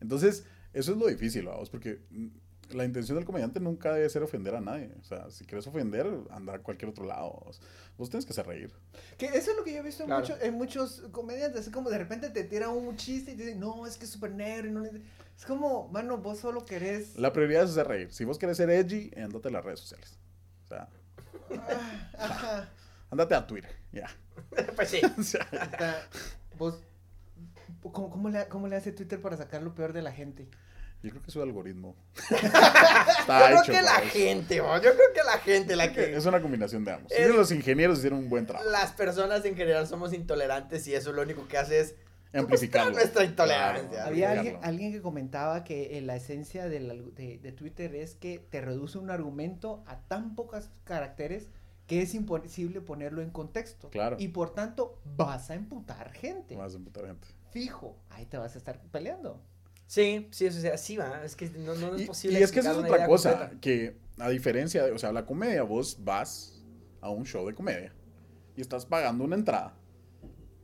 Entonces, 0.00 0.44
eso 0.72 0.92
es 0.92 0.98
lo 0.98 1.06
difícil, 1.08 1.46
vamos, 1.46 1.70
porque 1.70 2.00
mm, 2.10 2.26
la 2.72 2.84
intención 2.84 3.16
del 3.16 3.24
comediante 3.24 3.60
nunca 3.60 3.92
debe 3.92 4.08
ser 4.08 4.22
ofender 4.22 4.54
a 4.54 4.60
nadie. 4.60 4.90
O 5.00 5.04
sea, 5.04 5.30
si 5.30 5.44
quieres 5.44 5.66
ofender, 5.66 6.06
anda 6.30 6.54
a 6.54 6.58
cualquier 6.60 6.90
otro 6.90 7.04
lado. 7.04 7.44
Vos 7.98 8.10
tienes 8.10 8.24
que 8.26 8.32
hacer 8.32 8.46
reír. 8.46 8.72
Que 9.18 9.26
eso 9.26 9.50
es 9.50 9.56
lo 9.56 9.64
que 9.64 9.72
yo 9.72 9.78
he 9.78 9.82
visto 9.82 10.02
en, 10.02 10.08
Claro. 10.08 10.22
muchos, 10.22 10.42
en 10.42 10.54
muchos 10.54 11.02
comediantes. 11.12 11.66
Es 11.66 11.72
como 11.72 11.90
de 11.90 11.98
repente 11.98 12.30
te 12.30 12.44
tiran 12.44 12.70
un 12.70 12.96
chiste 12.96 13.32
y 13.32 13.36
te 13.36 13.44
dicen, 13.44 13.60
no, 13.60 13.86
es 13.86 13.96
que 13.96 14.04
es 14.04 14.10
súper 14.10 14.32
negro. 14.32 14.68
y 14.68 14.70
no 14.72 14.80
le-". 14.80 15.02
Es 15.38 15.44
como, 15.46 15.88
mano, 15.88 16.18
vos 16.18 16.38
solo 16.38 16.64
querés. 16.64 17.16
La 17.16 17.32
prioridad 17.32 17.64
es 17.64 17.70
hacer 17.70 17.88
reír. 17.88 18.12
Si 18.12 18.24
vos 18.24 18.38
querés 18.38 18.56
ser 18.56 18.70
edgy, 18.70 19.10
andate 19.16 19.48
a 19.48 19.50
las 19.52 19.64
redes 19.64 19.80
sociales. 19.80 20.18
O 20.64 20.68
sea, 20.68 20.88
Ajá. 22.18 22.68
andate 23.10 23.34
a 23.34 23.46
Twitter, 23.46 23.70
ya. 23.92 24.08
Pues 24.76 24.88
sí. 24.88 25.00
O 25.18 25.22
sea, 25.22 25.46
vos. 26.58 26.80
¿cómo, 27.82 28.10
cómo 28.10 28.28
le, 28.28 28.46
¿Cómo 28.48 28.68
le 28.68 28.76
hace 28.76 28.92
Twitter 28.92 29.20
para 29.20 29.36
sacar 29.36 29.62
lo 29.62 29.74
peor 29.74 29.92
de 29.92 30.02
la 30.02 30.12
gente? 30.12 30.48
Yo 31.02 31.10
creo 31.10 31.22
que 31.22 31.26
es 31.28 31.32
su 31.32 31.42
algoritmo. 31.42 31.96
Yo 32.30 32.36
Está 32.36 33.46
creo 33.46 33.62
hecho 33.62 33.72
que 33.72 33.82
la 33.82 33.98
eso. 33.98 34.10
gente, 34.12 34.60
bo, 34.60 34.74
yo 34.76 34.94
creo 34.94 35.12
que 35.14 35.22
la 35.24 35.38
gente, 35.38 35.76
la 35.76 35.92
que... 35.92 36.14
Es 36.16 36.26
una 36.26 36.40
combinación 36.40 36.84
de 36.84 36.92
ambos. 36.92 37.12
Es- 37.12 37.28
los 37.34 37.50
ingenieros 37.50 37.98
hicieron 37.98 38.20
un 38.20 38.28
buen 38.28 38.46
trabajo. 38.46 38.68
Las 38.70 38.92
personas 38.92 39.44
en 39.44 39.56
general 39.56 39.86
somos 39.86 40.12
intolerantes 40.12 40.86
y 40.86 40.94
eso 40.94 41.12
lo 41.12 41.22
único 41.22 41.46
que 41.48 41.58
hace 41.58 41.80
es... 41.80 41.94
Amplificarlo. 42.34 42.92
nuestra 42.92 43.24
intolerancia. 43.24 43.88
Claro, 43.90 44.08
Había 44.08 44.30
alguien, 44.62 44.92
que 44.92 45.02
comentaba 45.02 45.64
que 45.64 45.98
eh, 45.98 46.00
la 46.00 46.16
esencia 46.16 46.66
de, 46.66 46.80
de 47.42 47.52
Twitter 47.52 47.94
es 47.94 48.14
que 48.14 48.38
te 48.38 48.60
reduce 48.62 48.96
un 48.96 49.10
argumento 49.10 49.84
a 49.86 50.00
tan 50.08 50.34
pocos 50.34 50.70
caracteres 50.84 51.50
que 51.86 52.00
es 52.00 52.14
imposible 52.14 52.80
ponerlo 52.80 53.20
en 53.20 53.28
contexto. 53.30 53.90
Claro. 53.90 54.16
Y 54.18 54.28
por 54.28 54.54
tanto 54.54 54.98
vas 55.04 55.50
a 55.50 55.54
emputar 55.56 56.10
gente. 56.12 56.56
Más 56.56 56.72
de 56.72 56.78
puta 56.78 57.00
gente. 57.06 57.28
Fijo, 57.50 57.98
ahí 58.08 58.24
te 58.24 58.38
vas 58.38 58.54
a 58.54 58.58
estar 58.58 58.80
peleando. 58.90 59.42
Sí, 59.92 60.26
sí, 60.30 60.46
o 60.46 60.50
sea, 60.50 60.78
sí 60.78 60.96
va, 60.96 61.22
es 61.22 61.36
que 61.36 61.50
no, 61.50 61.74
no 61.74 61.94
es 61.94 62.06
posible 62.06 62.40
y 62.40 62.42
es 62.42 62.50
que 62.50 62.60
esa 62.60 62.70
es 62.70 62.78
otra 62.78 63.06
cosa, 63.06 63.30
completa. 63.32 63.60
que 63.60 63.94
a 64.16 64.30
diferencia 64.30 64.84
de, 64.84 64.90
o 64.90 64.98
sea, 64.98 65.12
la 65.12 65.26
comedia, 65.26 65.64
vos 65.64 65.98
vas 66.02 66.62
a 67.02 67.10
un 67.10 67.26
show 67.26 67.46
de 67.46 67.54
comedia 67.54 67.92
y 68.56 68.62
estás 68.62 68.86
pagando 68.86 69.22
una 69.22 69.36
entrada 69.36 69.74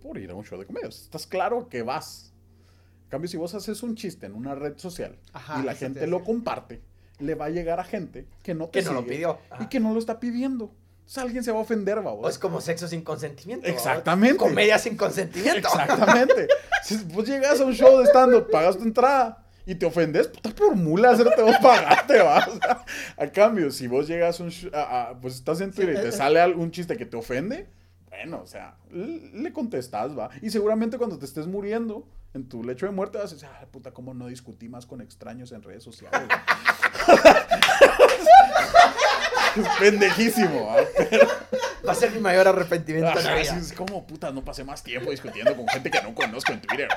por 0.00 0.16
ir 0.16 0.30
a 0.30 0.34
un 0.34 0.46
show 0.46 0.58
de 0.58 0.64
comedia. 0.64 0.88
O 0.88 0.92
sea, 0.92 1.04
estás 1.04 1.26
claro 1.26 1.68
que 1.68 1.82
vas. 1.82 2.32
En 3.04 3.10
cambio, 3.10 3.28
si 3.28 3.36
vos 3.36 3.52
haces 3.52 3.82
un 3.82 3.96
chiste 3.96 4.24
en 4.24 4.32
una 4.34 4.54
red 4.54 4.78
social 4.78 5.18
Ajá, 5.34 5.60
y 5.60 5.66
la 5.66 5.74
gente 5.74 6.06
lo 6.06 6.24
comparte, 6.24 6.80
le 7.18 7.34
va 7.34 7.44
a 7.44 7.50
llegar 7.50 7.80
a 7.80 7.84
gente 7.84 8.26
que 8.42 8.54
no 8.54 8.70
te 8.70 8.78
Que 8.78 8.84
no 8.86 8.94
lo 8.94 9.00
sigue 9.02 9.12
pidió. 9.12 9.38
y 9.60 9.66
que 9.66 9.78
no 9.78 9.92
lo 9.92 9.98
está 9.98 10.20
pidiendo. 10.20 10.72
Entonces 11.08 11.24
alguien 11.24 11.42
se 11.42 11.50
va 11.52 11.56
a 11.58 11.62
ofender, 11.62 11.96
O 11.96 12.16
vos. 12.16 12.30
es 12.30 12.38
como 12.38 12.60
sexo 12.60 12.86
sin 12.86 13.00
consentimiento. 13.00 13.66
Exactamente. 13.66 14.36
Comedia 14.36 14.78
sin 14.78 14.94
consentimiento. 14.94 15.56
Exactamente. 15.66 16.48
Si 16.84 16.96
vos 17.04 17.26
llegas 17.26 17.58
a 17.60 17.64
un 17.64 17.72
show 17.72 17.98
de 17.98 18.04
stand-up, 18.04 18.50
pagas 18.50 18.76
tu 18.76 18.82
entrada 18.84 19.42
y 19.64 19.74
te 19.74 19.86
ofendes, 19.86 20.28
puta 20.28 20.50
por 20.50 20.74
mula, 20.76 21.14
no 21.16 21.30
te 21.30 21.40
vos 21.40 21.56
pagaste, 21.62 22.18
va. 22.18 22.46
O 22.46 22.56
sea, 22.58 22.84
a 23.16 23.26
cambio, 23.32 23.70
si 23.70 23.86
vos 23.86 24.06
llegas 24.06 24.38
a 24.38 24.42
un 24.44 24.52
a- 24.74 25.00
a- 25.12 25.18
pues 25.18 25.36
estás 25.36 25.62
en 25.62 25.72
Twitter 25.72 25.94
y 25.98 26.02
te 26.02 26.12
sale 26.12 26.40
algún 26.42 26.70
chiste 26.72 26.94
que 26.98 27.06
te 27.06 27.16
ofende, 27.16 27.70
bueno, 28.10 28.42
o 28.42 28.46
sea, 28.46 28.76
le 28.90 29.50
contestas, 29.54 30.16
va. 30.16 30.28
Y 30.42 30.50
seguramente 30.50 30.98
cuando 30.98 31.18
te 31.18 31.24
estés 31.24 31.46
muriendo 31.46 32.06
en 32.34 32.46
tu 32.50 32.62
lecho 32.62 32.84
de 32.84 32.92
muerte 32.92 33.16
vas 33.16 33.30
a 33.32 33.34
decir, 33.34 33.48
ah, 33.50 33.64
puta, 33.70 33.92
cómo 33.92 34.12
no 34.12 34.26
discutí 34.26 34.68
más 34.68 34.84
con 34.84 35.00
extraños 35.00 35.52
en 35.52 35.62
redes 35.62 35.82
sociales. 35.84 36.28
Es 39.56 39.68
pendejísimo, 39.78 40.66
va. 40.66 40.76
Va 41.86 41.92
a 41.92 41.94
ser 41.94 42.10
mi 42.10 42.20
mayor 42.20 42.48
arrepentimiento 42.48 43.18
Ajá, 43.18 43.38
es 43.40 43.72
como, 43.72 44.06
puta, 44.06 44.30
no 44.30 44.44
pasé 44.44 44.64
más 44.64 44.82
tiempo 44.82 45.10
discutiendo 45.10 45.56
con 45.56 45.66
gente 45.68 45.90
que 45.90 46.02
no 46.02 46.14
conozco 46.14 46.52
en 46.52 46.60
Twitter. 46.60 46.88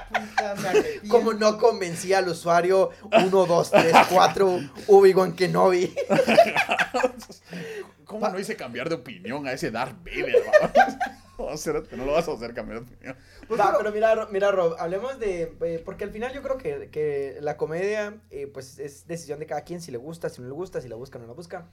Como 1.07 1.33
no 1.33 1.57
convencí 1.57 2.13
al 2.13 2.27
usuario 2.27 2.91
1, 3.11 3.29
2, 3.29 3.71
3, 3.71 3.95
4, 4.09 4.59
Ubigon 4.87 5.33
Kenobi. 5.33 5.93
¿Cómo 8.05 8.27
no 8.27 8.39
hice 8.39 8.55
cambiar 8.55 8.89
de 8.89 8.95
opinión 8.95 9.47
a 9.47 9.53
ese 9.53 9.71
Darth 9.71 9.95
Vader? 10.03 10.35
No, 11.91 11.97
no 11.97 12.06
lo 12.06 12.12
vas 12.13 12.27
a 12.27 12.34
hacer 12.34 12.54
cambiar 12.54 12.82
de 12.86 12.93
opinión. 12.93 13.15
Pues, 13.47 13.60
Va, 13.60 13.65
pero- 13.67 13.77
pero 13.80 13.91
mira, 13.91 14.27
mira, 14.32 14.51
Rob, 14.51 14.75
hablemos 14.80 15.19
de. 15.19 15.54
eh, 15.62 15.82
porque 15.84 16.04
al 16.04 16.12
final 16.12 16.34
yo 16.34 16.41
creo 16.41 16.58
que, 16.58 16.89
que 16.89 17.38
la 17.41 17.58
comedia, 17.58 18.17
eh, 18.30 18.47
pues 18.47 18.80
es 18.80 19.08
decisión 19.08 19.39
de 19.39 19.45
cada 19.45 19.62
quien, 19.62 19.82
si 19.82 19.91
le 19.91 19.97
gusta, 19.97 20.30
si 20.30 20.41
no 20.41 20.47
le 20.47 20.54
gusta, 20.54 20.82
si 20.82 20.88
la 20.89 20.95
busca 20.95 21.17
o 21.17 21.21
no 21.21 21.27
la 21.27 21.34
busca. 21.34 21.67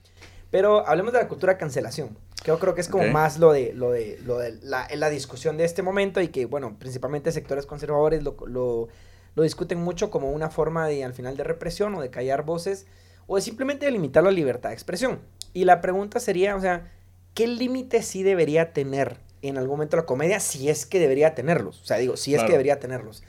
Pero 0.51 0.85
hablemos 0.87 1.13
de 1.13 1.19
la 1.19 1.27
cultura 1.27 1.57
cancelación. 1.57 2.17
Que 2.43 2.47
yo 2.47 2.57
creo 2.59 2.73
que 2.73 2.81
es 2.81 2.87
como 2.89 3.05
más 3.09 3.37
lo 3.37 3.51
de, 3.51 3.73
lo 3.73 3.91
de, 3.91 4.19
lo 4.25 4.39
de 4.39 4.53
la, 4.63 4.87
la 4.95 5.09
discusión 5.09 5.57
de 5.57 5.65
este 5.65 5.83
momento 5.83 6.21
y 6.21 6.29
que, 6.29 6.45
bueno, 6.45 6.75
principalmente 6.79 7.31
sectores 7.31 7.65
conservadores 7.67 8.23
lo, 8.23 8.35
lo, 8.47 8.87
lo 9.35 9.43
discuten 9.43 9.77
mucho 9.79 10.09
como 10.09 10.31
una 10.31 10.49
forma 10.49 10.87
de, 10.87 11.03
al 11.03 11.13
final, 11.13 11.37
de 11.37 11.43
represión 11.43 11.93
o 11.95 12.01
de 12.01 12.09
callar 12.09 12.43
voces 12.45 12.87
o 13.27 13.35
de 13.35 13.41
simplemente 13.43 13.85
de 13.85 13.91
limitar 13.91 14.23
la 14.23 14.31
libertad 14.31 14.69
de 14.69 14.73
expresión. 14.75 15.19
Y 15.53 15.65
la 15.65 15.81
pregunta 15.81 16.19
sería, 16.19 16.55
o 16.55 16.61
sea, 16.61 16.91
¿qué 17.35 17.45
límite 17.45 18.01
sí 18.01 18.23
debería 18.23 18.73
tener 18.73 19.17
en 19.41 19.57
algún 19.57 19.77
momento 19.77 19.97
la 19.97 20.05
comedia 20.05 20.39
si 20.39 20.69
es 20.69 20.85
que 20.85 20.99
debería 20.99 21.35
tenerlos? 21.35 21.81
O 21.81 21.85
sea, 21.85 21.97
digo, 21.97 22.17
si 22.17 22.33
es 22.33 22.37
Claro. 22.39 22.47
que 22.47 22.51
debería 22.53 22.79
tenerlos. 22.79 23.23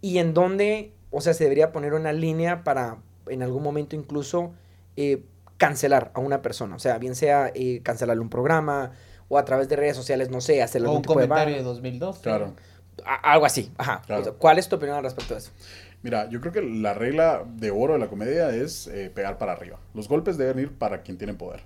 Y 0.00 0.18
en 0.18 0.32
dónde, 0.34 0.92
o 1.10 1.20
sea, 1.20 1.34
se 1.34 1.44
debería 1.44 1.72
poner 1.72 1.94
una 1.94 2.12
línea 2.12 2.64
para 2.64 2.98
en 3.28 3.42
algún 3.42 3.62
momento 3.62 3.94
incluso 3.96 4.52
eh, 4.96 5.22
cancelar 5.58 6.10
a 6.14 6.20
una 6.20 6.42
persona. 6.42 6.74
O 6.76 6.78
sea, 6.78 6.98
bien 6.98 7.14
sea 7.14 7.50
eh, 7.54 7.80
cancelarle 7.82 8.22
un 8.22 8.30
programa 8.30 8.92
o 9.28 9.38
a 9.38 9.44
través 9.44 9.68
de 9.68 9.76
redes 9.76 9.96
sociales, 9.96 10.30
no 10.30 10.40
sé, 10.40 10.62
hacerle 10.62 10.88
O 10.88 10.90
algún 10.90 10.98
un 10.98 11.02
tipo 11.02 11.20
de 11.20 11.28
comentario 11.28 11.54
de 11.56 11.60
ban. 11.62 11.72
2002. 11.74 12.18
Claro. 12.20 12.54
A- 13.04 13.32
algo 13.32 13.46
así, 13.46 13.70
ajá. 13.78 14.02
Claro. 14.06 14.22
O 14.22 14.24
sea, 14.24 14.32
¿Cuál 14.34 14.58
es 14.58 14.68
tu 14.68 14.76
opinión 14.76 14.96
al 14.96 15.04
respecto 15.04 15.34
de 15.34 15.40
eso? 15.40 15.50
Mira, 16.02 16.28
yo 16.30 16.40
creo 16.40 16.52
que 16.52 16.62
la 16.62 16.94
regla 16.94 17.44
de 17.46 17.70
oro 17.70 17.92
de 17.92 17.98
la 17.98 18.08
comedia 18.08 18.48
es 18.54 18.86
eh, 18.86 19.10
pegar 19.14 19.36
para 19.36 19.52
arriba. 19.52 19.78
Los 19.94 20.08
golpes 20.08 20.38
deben 20.38 20.58
ir 20.58 20.72
para 20.72 21.02
quien 21.02 21.18
tiene 21.18 21.34
poder. 21.34 21.60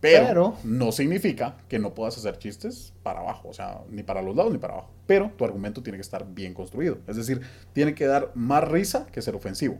Pero, 0.00 0.26
Pero- 0.26 0.56
no 0.64 0.92
significa 0.92 1.56
que 1.68 1.78
no 1.78 1.94
puedas 1.94 2.18
hacer 2.18 2.38
chistes 2.38 2.92
para 3.02 3.20
abajo, 3.20 3.48
o 3.48 3.52
sea, 3.54 3.80
ni 3.90 4.02
para 4.02 4.22
los 4.22 4.36
lados 4.36 4.52
ni 4.52 4.58
para 4.58 4.74
abajo. 4.74 4.90
Pero 5.06 5.32
tu 5.36 5.44
argumento 5.44 5.82
tiene 5.82 5.96
que 5.96 6.02
estar 6.02 6.26
bien 6.34 6.52
construido. 6.54 6.98
Es 7.06 7.16
decir, 7.16 7.40
tiene 7.72 7.94
que 7.94 8.06
dar 8.06 8.30
más 8.34 8.62
risa 8.68 9.06
que 9.06 9.22
ser 9.22 9.34
ofensivo. 9.34 9.78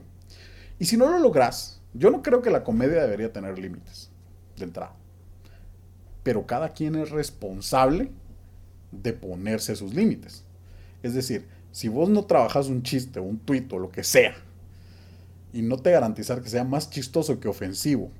Y 0.79 0.85
si 0.85 0.97
no 0.97 1.09
lo 1.09 1.19
logras, 1.19 1.81
yo 1.93 2.09
no 2.09 2.21
creo 2.23 2.41
que 2.41 2.49
la 2.49 2.63
comedia 2.63 3.01
debería 3.01 3.31
tener 3.31 3.57
límites 3.59 4.09
de 4.57 4.65
entrada. 4.65 4.93
Pero 6.23 6.45
cada 6.45 6.73
quien 6.73 6.95
es 6.95 7.09
responsable 7.11 8.11
de 8.91 9.13
ponerse 9.13 9.75
sus 9.75 9.93
límites. 9.93 10.43
Es 11.03 11.13
decir, 11.13 11.47
si 11.71 11.87
vos 11.87 12.09
no 12.09 12.25
trabajas 12.25 12.67
un 12.67 12.83
chiste, 12.83 13.19
un 13.19 13.37
tuit 13.37 13.71
o 13.71 13.79
lo 13.79 13.91
que 13.91 14.03
sea, 14.03 14.35
y 15.53 15.61
no 15.61 15.77
te 15.77 15.91
garantizar 15.91 16.41
que 16.41 16.49
sea 16.49 16.63
más 16.63 16.89
chistoso 16.89 17.39
que 17.39 17.47
ofensivo, 17.47 18.11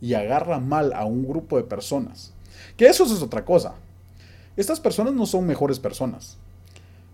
y 0.00 0.14
agarra 0.14 0.58
mal 0.58 0.92
a 0.92 1.04
un 1.04 1.26
grupo 1.26 1.56
de 1.56 1.64
personas, 1.64 2.32
que 2.76 2.86
eso 2.86 3.04
es 3.04 3.22
otra 3.22 3.44
cosa. 3.44 3.74
Estas 4.56 4.80
personas 4.80 5.14
no 5.14 5.26
son 5.26 5.46
mejores 5.46 5.78
personas, 5.78 6.36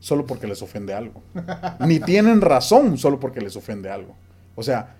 solo 0.00 0.26
porque 0.26 0.46
les 0.46 0.62
ofende 0.62 0.94
algo. 0.94 1.22
Ni 1.80 2.00
tienen 2.00 2.40
razón 2.40 2.96
solo 2.98 3.20
porque 3.20 3.40
les 3.40 3.56
ofende 3.56 3.90
algo. 3.90 4.14
O 4.54 4.62
sea, 4.62 4.96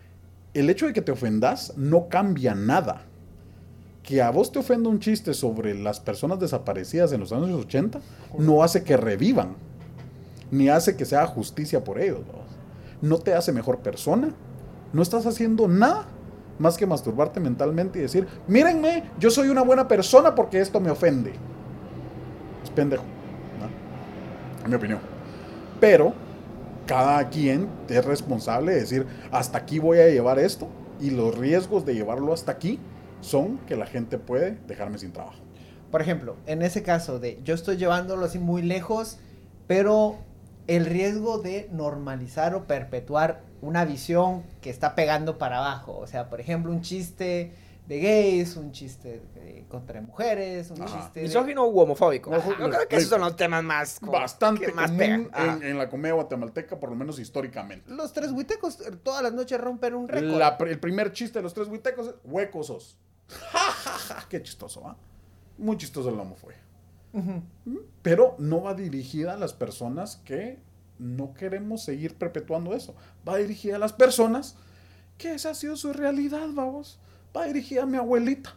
el 0.52 0.70
hecho 0.70 0.86
de 0.86 0.92
que 0.92 1.02
te 1.02 1.12
ofendas 1.12 1.76
no 1.76 2.08
cambia 2.08 2.54
nada. 2.54 3.02
Que 4.02 4.20
a 4.20 4.30
vos 4.30 4.52
te 4.52 4.58
ofenda 4.58 4.90
un 4.90 5.00
chiste 5.00 5.32
sobre 5.32 5.74
las 5.74 5.98
personas 5.98 6.38
desaparecidas 6.38 7.12
en 7.12 7.20
los 7.20 7.32
años 7.32 7.64
80 7.64 8.00
no 8.38 8.62
hace 8.62 8.84
que 8.84 8.98
revivan, 8.98 9.56
ni 10.50 10.68
hace 10.68 10.96
que 10.96 11.06
se 11.06 11.16
haga 11.16 11.26
justicia 11.26 11.82
por 11.82 11.98
ellos. 11.98 12.20
¿no? 12.26 13.08
No 13.08 13.18
te 13.18 13.32
hace 13.32 13.52
mejor 13.52 13.78
persona, 13.78 14.34
no 14.92 15.02
estás 15.02 15.24
haciendo 15.24 15.68
nada 15.68 16.06
más 16.58 16.76
que 16.76 16.86
masturbarte 16.86 17.40
mentalmente 17.40 17.98
y 17.98 18.02
decir, 18.02 18.26
mírenme, 18.46 19.04
yo 19.18 19.30
soy 19.30 19.48
una 19.48 19.62
buena 19.62 19.88
persona 19.88 20.34
porque 20.34 20.60
esto 20.60 20.80
me 20.80 20.90
ofende. 20.90 21.32
Es 22.62 22.70
pendejo, 22.70 23.04
¿no? 23.60 24.64
En 24.64 24.70
mi 24.70 24.76
opinión. 24.76 25.00
Pero 25.80 26.14
cada 26.86 27.28
quien 27.28 27.68
es 27.88 28.04
responsable 28.04 28.72
de 28.72 28.80
decir, 28.80 29.06
hasta 29.30 29.58
aquí 29.58 29.78
voy 29.78 29.98
a 29.98 30.08
llevar 30.08 30.38
esto 30.38 30.68
y 31.00 31.10
los 31.10 31.36
riesgos 31.36 31.84
de 31.84 31.94
llevarlo 31.94 32.32
hasta 32.32 32.52
aquí 32.52 32.78
son 33.20 33.58
que 33.66 33.76
la 33.76 33.86
gente 33.86 34.18
puede 34.18 34.58
dejarme 34.66 34.98
sin 34.98 35.12
trabajo. 35.12 35.38
Por 35.90 36.00
ejemplo, 36.00 36.36
en 36.46 36.62
ese 36.62 36.82
caso 36.82 37.18
de 37.18 37.40
yo 37.44 37.54
estoy 37.54 37.76
llevándolo 37.76 38.24
así 38.26 38.38
muy 38.38 38.62
lejos, 38.62 39.18
pero 39.66 40.16
el 40.66 40.86
riesgo 40.86 41.38
de 41.38 41.68
normalizar 41.72 42.54
o 42.54 42.64
perpetuar 42.64 43.42
una 43.64 43.84
visión 43.84 44.42
que 44.60 44.70
está 44.70 44.94
pegando 44.94 45.38
para 45.38 45.58
abajo. 45.58 45.96
O 45.98 46.06
sea, 46.06 46.28
por 46.30 46.40
ejemplo, 46.40 46.70
un 46.70 46.80
chiste 46.82 47.52
de 47.86 48.00
gays, 48.00 48.56
un 48.56 48.72
chiste 48.72 49.20
de- 49.34 49.66
contra 49.68 50.00
mujeres, 50.00 50.70
un 50.70 50.80
Ajá. 50.82 50.96
chiste 51.00 51.20
de... 51.20 51.26
Misógino 51.26 51.66
u 51.66 51.80
homofóbico. 51.80 52.30
Ojo, 52.30 52.50
Yo 52.58 52.70
creo 52.70 52.88
que 52.88 52.96
esos 52.96 53.10
son 53.10 53.20
los 53.20 53.36
temas 53.36 53.62
más... 53.62 54.00
como 54.00 54.12
Bastante 54.12 54.72
más 54.72 54.90
común. 54.90 55.28
Ajá. 55.32 55.56
en, 55.56 55.62
en 55.64 55.78
la 55.78 55.88
comedia 55.90 56.14
guatemalteca, 56.14 56.80
por 56.80 56.88
lo 56.90 56.96
menos 56.96 57.18
históricamente. 57.18 57.90
Los 57.92 58.12
tres 58.14 58.30
huitecos 58.32 58.80
eh, 58.80 58.92
todas 59.02 59.22
las 59.22 59.32
noches 59.34 59.60
rompen 59.60 59.94
un 59.94 60.08
récord. 60.08 60.38
La 60.38 60.56
el 60.70 60.78
primer 60.80 61.12
chiste 61.12 61.38
de 61.40 61.42
los 61.42 61.52
tres 61.52 61.68
huitecos 61.68 62.08
es 62.08 62.14
huecos 62.24 62.68
sos. 62.68 62.96
Ja, 63.28 63.58
ja, 63.58 63.90
ja, 63.90 64.26
Qué 64.30 64.42
chistoso, 64.42 64.86
¿ah? 64.86 64.96
Muy 65.58 65.76
chistoso 65.76 66.10
la 66.10 66.22
homofobia. 66.22 66.58
Pero 68.02 68.34
no 68.38 68.62
va 68.62 68.74
dirigida 68.74 69.34
a 69.34 69.36
las 69.36 69.52
personas 69.52 70.16
que 70.24 70.58
no 70.98 71.34
queremos 71.34 71.82
seguir 71.84 72.16
perpetuando 72.16 72.74
eso. 72.74 72.94
Va 73.28 73.36
dirigida 73.36 73.76
a 73.76 73.78
las 73.78 73.92
personas 73.92 74.56
que 75.18 75.34
esa 75.34 75.50
ha 75.50 75.54
sido 75.54 75.76
su 75.76 75.92
realidad, 75.92 76.46
vamos. 76.52 76.98
Va 77.36 77.44
dirigida 77.46 77.82
a 77.82 77.86
mi 77.86 77.96
abuelita 77.96 78.54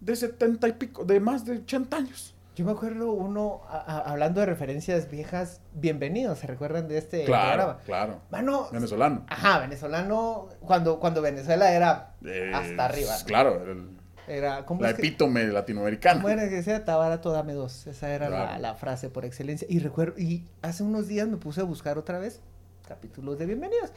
de 0.00 0.14
setenta 0.16 0.68
y 0.68 0.72
pico, 0.72 1.04
de 1.04 1.20
más 1.20 1.44
de 1.44 1.58
80 1.58 1.96
años. 1.96 2.32
Yo 2.54 2.64
me 2.64 2.72
acuerdo 2.72 3.10
uno, 3.12 3.60
a- 3.68 3.76
a- 3.78 3.98
hablando 4.10 4.40
de 4.40 4.46
referencias 4.46 5.10
viejas, 5.10 5.60
bienvenidos, 5.74 6.38
¿se 6.38 6.46
recuerdan 6.46 6.88
de 6.88 6.96
este 6.98 7.24
Claro, 7.24 7.46
programa? 7.64 7.80
claro. 7.84 8.20
Mano, 8.30 8.68
Venezolano. 8.72 9.26
ajá, 9.28 9.58
venezolano, 9.58 10.48
cuando, 10.60 10.98
cuando 10.98 11.20
Venezuela 11.20 11.72
era 11.72 12.14
Eh, 12.24 12.50
hasta 12.54 12.84
arriba. 12.86 13.12
Claro, 13.26 13.62
el- 13.70 13.90
Era, 14.28 14.64
¿cómo 14.66 14.82
la 14.82 14.90
es 14.90 14.94
que- 14.96 15.02
epítome 15.06 15.44
latinoamericana. 15.46 16.20
¿Cómo 16.20 16.28
era 16.32 16.48
que 16.48 16.56
decía? 16.56 16.84
Tabarato, 16.84 17.30
dame 17.30 17.52
dos. 17.54 17.86
Esa 17.86 18.10
era 18.12 18.28
la, 18.28 18.44
Claro. 18.46 18.62
la 18.62 18.74
frase 18.74 19.08
por 19.08 19.24
excelencia. 19.24 19.66
Y 19.70 19.78
recuerdo, 19.78 20.18
y 20.18 20.44
hace 20.62 20.82
unos 20.82 21.06
días 21.08 21.28
me 21.28 21.36
puse 21.36 21.60
a 21.60 21.64
buscar 21.64 21.96
otra 21.98 22.18
vez 22.18 22.40
capítulos 22.88 23.38
de 23.38 23.46
Bienvenidos. 23.46 23.90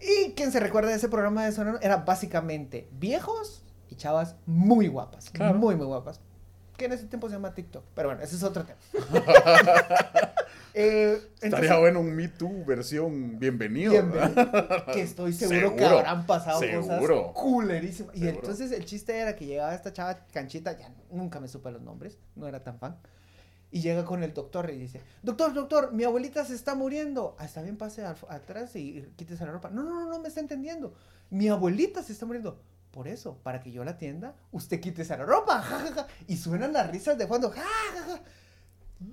Y 0.00 0.32
quien 0.32 0.52
se 0.52 0.60
recuerda 0.60 0.90
de 0.90 0.96
ese 0.96 1.08
programa 1.08 1.44
de 1.44 1.52
Sonoro 1.52 1.78
era 1.80 1.98
básicamente 1.98 2.86
viejos 2.98 3.62
y 3.88 3.94
chavas 3.94 4.36
muy 4.44 4.88
guapas. 4.88 5.30
Claro. 5.30 5.58
Muy, 5.58 5.76
muy 5.76 5.86
guapas. 5.86 6.20
Que 6.76 6.84
en 6.86 6.92
ese 6.92 7.06
tiempo 7.06 7.28
se 7.28 7.34
llama 7.34 7.54
TikTok. 7.54 7.84
Pero 7.94 8.08
bueno, 8.08 8.22
ese 8.22 8.36
es 8.36 8.42
otro 8.42 8.64
tema. 8.64 8.78
Eh, 10.78 11.18
Estaría 11.40 11.78
bueno 11.78 12.00
un 12.00 12.14
Me 12.14 12.28
Too 12.28 12.66
versión 12.66 13.38
bienvenido. 13.38 13.92
bienvenido, 13.92 14.84
que 14.92 15.00
estoy 15.00 15.32
seguro, 15.32 15.74
que 15.74 15.86
habrán 15.86 16.26
pasado 16.26 16.60
seguro. 16.60 17.32
cosas 17.32 17.42
culerísimas. 17.42 18.14
Y 18.14 18.18
Seguro. 18.20 18.40
entonces 18.40 18.72
el 18.72 18.84
chiste 18.84 19.16
era 19.18 19.34
que 19.36 19.46
llegaba 19.46 19.74
esta 19.74 19.94
chava 19.94 20.26
canchita, 20.34 20.76
ya 20.76 20.90
nunca 21.10 21.40
me 21.40 21.48
supe 21.48 21.70
los 21.70 21.80
nombres, 21.80 22.18
no 22.34 22.46
era 22.46 22.62
tan 22.62 22.78
fan. 22.78 22.98
Y 23.70 23.80
llega 23.80 24.04
con 24.04 24.22
el 24.22 24.34
doctor 24.34 24.68
y 24.70 24.76
dice, 24.76 25.00
doctor, 25.22 25.54
doctor, 25.54 25.94
mi 25.94 26.04
abuelita 26.04 26.44
se 26.44 26.54
está 26.54 26.74
muriendo. 26.74 27.36
Ah, 27.38 27.46
está 27.46 27.62
bien, 27.62 27.78
pase 27.78 28.04
al- 28.04 28.16
atrás 28.28 28.76
y 28.76 29.02
quítese 29.16 29.46
la 29.46 29.52
ropa. 29.52 29.70
No, 29.70 29.82
no, 29.82 29.94
no, 29.94 30.10
no 30.10 30.18
me 30.20 30.28
está 30.28 30.40
entendiendo. 30.40 30.92
Mi 31.30 31.48
abuelita 31.48 32.02
se 32.02 32.12
está 32.12 32.26
muriendo. 32.26 32.60
Por 32.96 33.08
eso, 33.08 33.36
para 33.42 33.60
que 33.60 33.70
yo 33.70 33.84
la 33.84 33.90
atienda, 33.90 34.34
usted 34.52 34.80
quítese 34.80 35.14
la 35.18 35.26
ropa. 35.26 35.60
ja, 35.60 35.80
ja, 35.80 35.92
ja. 35.92 36.06
Y 36.28 36.38
suenan 36.38 36.72
las 36.72 36.90
risas 36.90 37.18
de 37.18 37.26
fondo. 37.26 37.50
ja, 37.50 37.60
ja, 37.62 38.02
ja. 38.14 38.20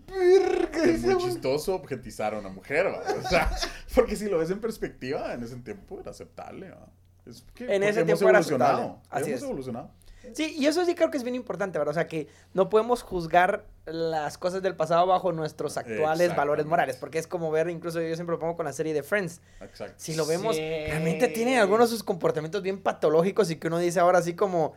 Verga, 0.07 0.83
Es 0.85 1.01
muy 1.01 1.17
chistoso 1.17 1.75
objetizar 1.75 2.33
a 2.33 2.39
una 2.39 2.47
mujer, 2.47 2.85
¿va? 2.87 3.03
O 3.19 3.27
sea, 3.27 3.51
porque 3.93 4.15
si 4.15 4.29
lo 4.29 4.37
ves 4.37 4.49
en 4.51 4.61
perspectiva, 4.61 5.33
en 5.33 5.43
ese 5.43 5.57
tiempo 5.57 5.99
era 5.99 6.11
aceptable, 6.11 6.69
¿va? 6.69 6.87
Es 7.25 7.43
que- 7.53 7.65
En 7.65 7.83
ese 7.83 7.99
hemos 7.99 8.05
tiempo 8.05 8.29
era 8.29 8.37
evolucionado, 8.39 8.81
aceptable, 8.81 9.01
así 9.09 9.29
hemos 9.31 9.37
es. 9.41 9.43
evolucionado. 9.43 9.91
Sí, 10.33 10.55
y 10.57 10.67
eso 10.67 10.86
sí 10.86 10.95
creo 10.95 11.12
que 11.12 11.17
es 11.17 11.23
bien 11.23 11.36
importante, 11.36 11.77
¿verdad? 11.77 11.91
O 11.91 11.93
sea, 11.95 12.07
que 12.07 12.27
no 12.53 12.69
podemos 12.69 13.01
juzgar 13.03 13.65
las 13.86 14.38
cosas 14.38 14.62
del 14.62 14.75
pasado 14.75 15.05
bajo 15.05 15.31
nuestros 15.33 15.75
actuales 15.77 16.36
valores 16.36 16.65
morales, 16.65 16.95
porque 16.95 17.19
es 17.19 17.27
como 17.27 17.51
ver, 17.51 17.69
incluso 17.69 17.99
yo 18.01 18.15
siempre 18.15 18.33
lo 18.36 18.39
pongo 18.39 18.55
con 18.55 18.65
la 18.65 18.73
serie 18.73 18.93
de 18.93 19.03
Friends. 19.03 19.41
Exacto. 19.62 19.95
Si 19.97 20.15
lo 20.15 20.25
vemos, 20.25 20.55
Sí. 20.55 20.62
realmente 20.62 21.27
tiene 21.27 21.59
algunos 21.59 21.89
de 21.89 21.95
sus 21.97 22.03
comportamientos 22.03 22.62
bien 22.62 22.81
patológicos 22.81 23.51
y 23.51 23.57
que 23.57 23.67
uno 23.67 23.79
dice 23.79 23.99
ahora 23.99 24.19
así 24.19 24.33
como, 24.33 24.73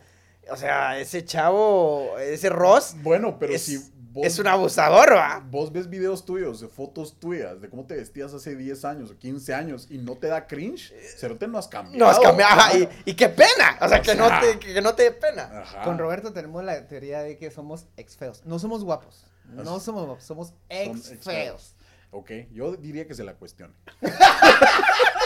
o 0.51 0.55
sea, 0.57 0.99
ese 0.99 1.23
chavo, 1.25 2.17
ese 2.19 2.49
Ross, 2.49 2.95
Bueno, 3.01 3.37
pero 3.39 3.53
es, 3.53 3.63
si 3.63 3.79
es 4.23 4.39
un 4.39 4.47
abusador, 4.47 5.13
¿va? 5.13 5.43
vos 5.49 5.71
ves 5.71 5.89
videos 5.89 6.25
tuyos, 6.25 6.61
de 6.61 6.67
fotos 6.67 7.19
tuyas, 7.19 7.61
de 7.61 7.69
cómo 7.69 7.85
te 7.85 7.95
vestías 7.95 8.33
hace 8.33 8.55
10 8.55 8.85
años 8.85 9.11
o 9.11 9.17
15 9.17 9.53
años 9.53 9.87
y 9.89 9.97
no 9.97 10.15
te 10.15 10.27
da 10.27 10.47
cringe, 10.47 10.93
cerote 11.17 11.47
no 11.47 11.57
has 11.57 11.67
cambiado. 11.67 11.97
No 11.97 12.09
has 12.09 12.19
cambiado, 12.19 12.53
ajá, 12.59 12.77
y, 12.77 12.89
y 13.05 13.13
qué 13.15 13.29
pena, 13.29 13.77
o 13.81 13.87
sea, 13.87 13.99
O 13.99 14.01
que, 14.01 14.15
no 14.15 14.27
te, 14.39 14.59
que 14.59 14.81
no 14.81 14.95
te 14.95 15.03
dé 15.03 15.11
pena. 15.11 15.61
Ajá. 15.61 15.83
Con 15.83 15.97
Roberto 15.97 16.33
tenemos 16.33 16.63
la 16.63 16.87
teoría 16.87 17.19
de 17.21 17.37
que 17.37 17.51
somos 17.51 17.87
ex 17.97 18.15
feos. 18.17 18.41
No 18.45 18.59
somos 18.59 18.83
guapos. 18.83 19.25
No 19.45 19.75
Así. 19.75 19.85
somos 19.85 20.05
guapos, 20.05 20.23
somos 20.23 20.53
ex 20.69 21.13
feos. 21.21 21.75
Ok, 22.11 22.31
yo 22.51 22.75
diría 22.77 23.05
que 23.07 23.13
se 23.13 23.23
la 23.23 23.35
cuestione. 23.35 23.73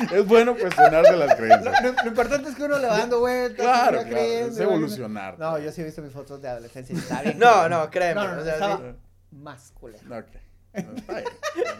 es 0.12 0.26
bueno 0.26 0.56
cuestionarse 0.56 1.16
las 1.16 1.34
creencias. 1.34 1.82
lo- 1.82 1.92
lo 1.92 2.06
importante 2.08 2.48
es 2.50 2.54
que 2.56 2.62
uno 2.64 2.78
le 2.78 2.86
va 2.88 2.98
dando 2.98 3.20
vueltas. 3.20 3.64
Claro, 3.64 3.90
claro, 3.98 4.08
creyendo, 4.10 4.52
es 4.54 4.58
evolucionar. 4.60 5.38
No, 5.38 5.58
yo 5.58 5.70
sí 5.72 5.80
he 5.80 5.84
visto 5.84 6.02
mis 6.02 6.12
fotos 6.12 6.40
de 6.42 6.48
adolescencia 6.48 6.94
y 6.94 6.98
está 6.98 7.22
bien. 7.22 7.38
No, 7.38 7.68
no, 7.68 7.90
créeme, 7.90 8.20
No, 8.22 8.34
no, 8.36 8.40
o 8.40 8.44
sea, 8.44 8.52
estaba 8.54 8.76
sí. 8.78 8.84
más 9.36 9.72
culero. 9.78 10.18
Ok. 10.18 10.26
Está 10.72 11.12
bien. 11.14 11.24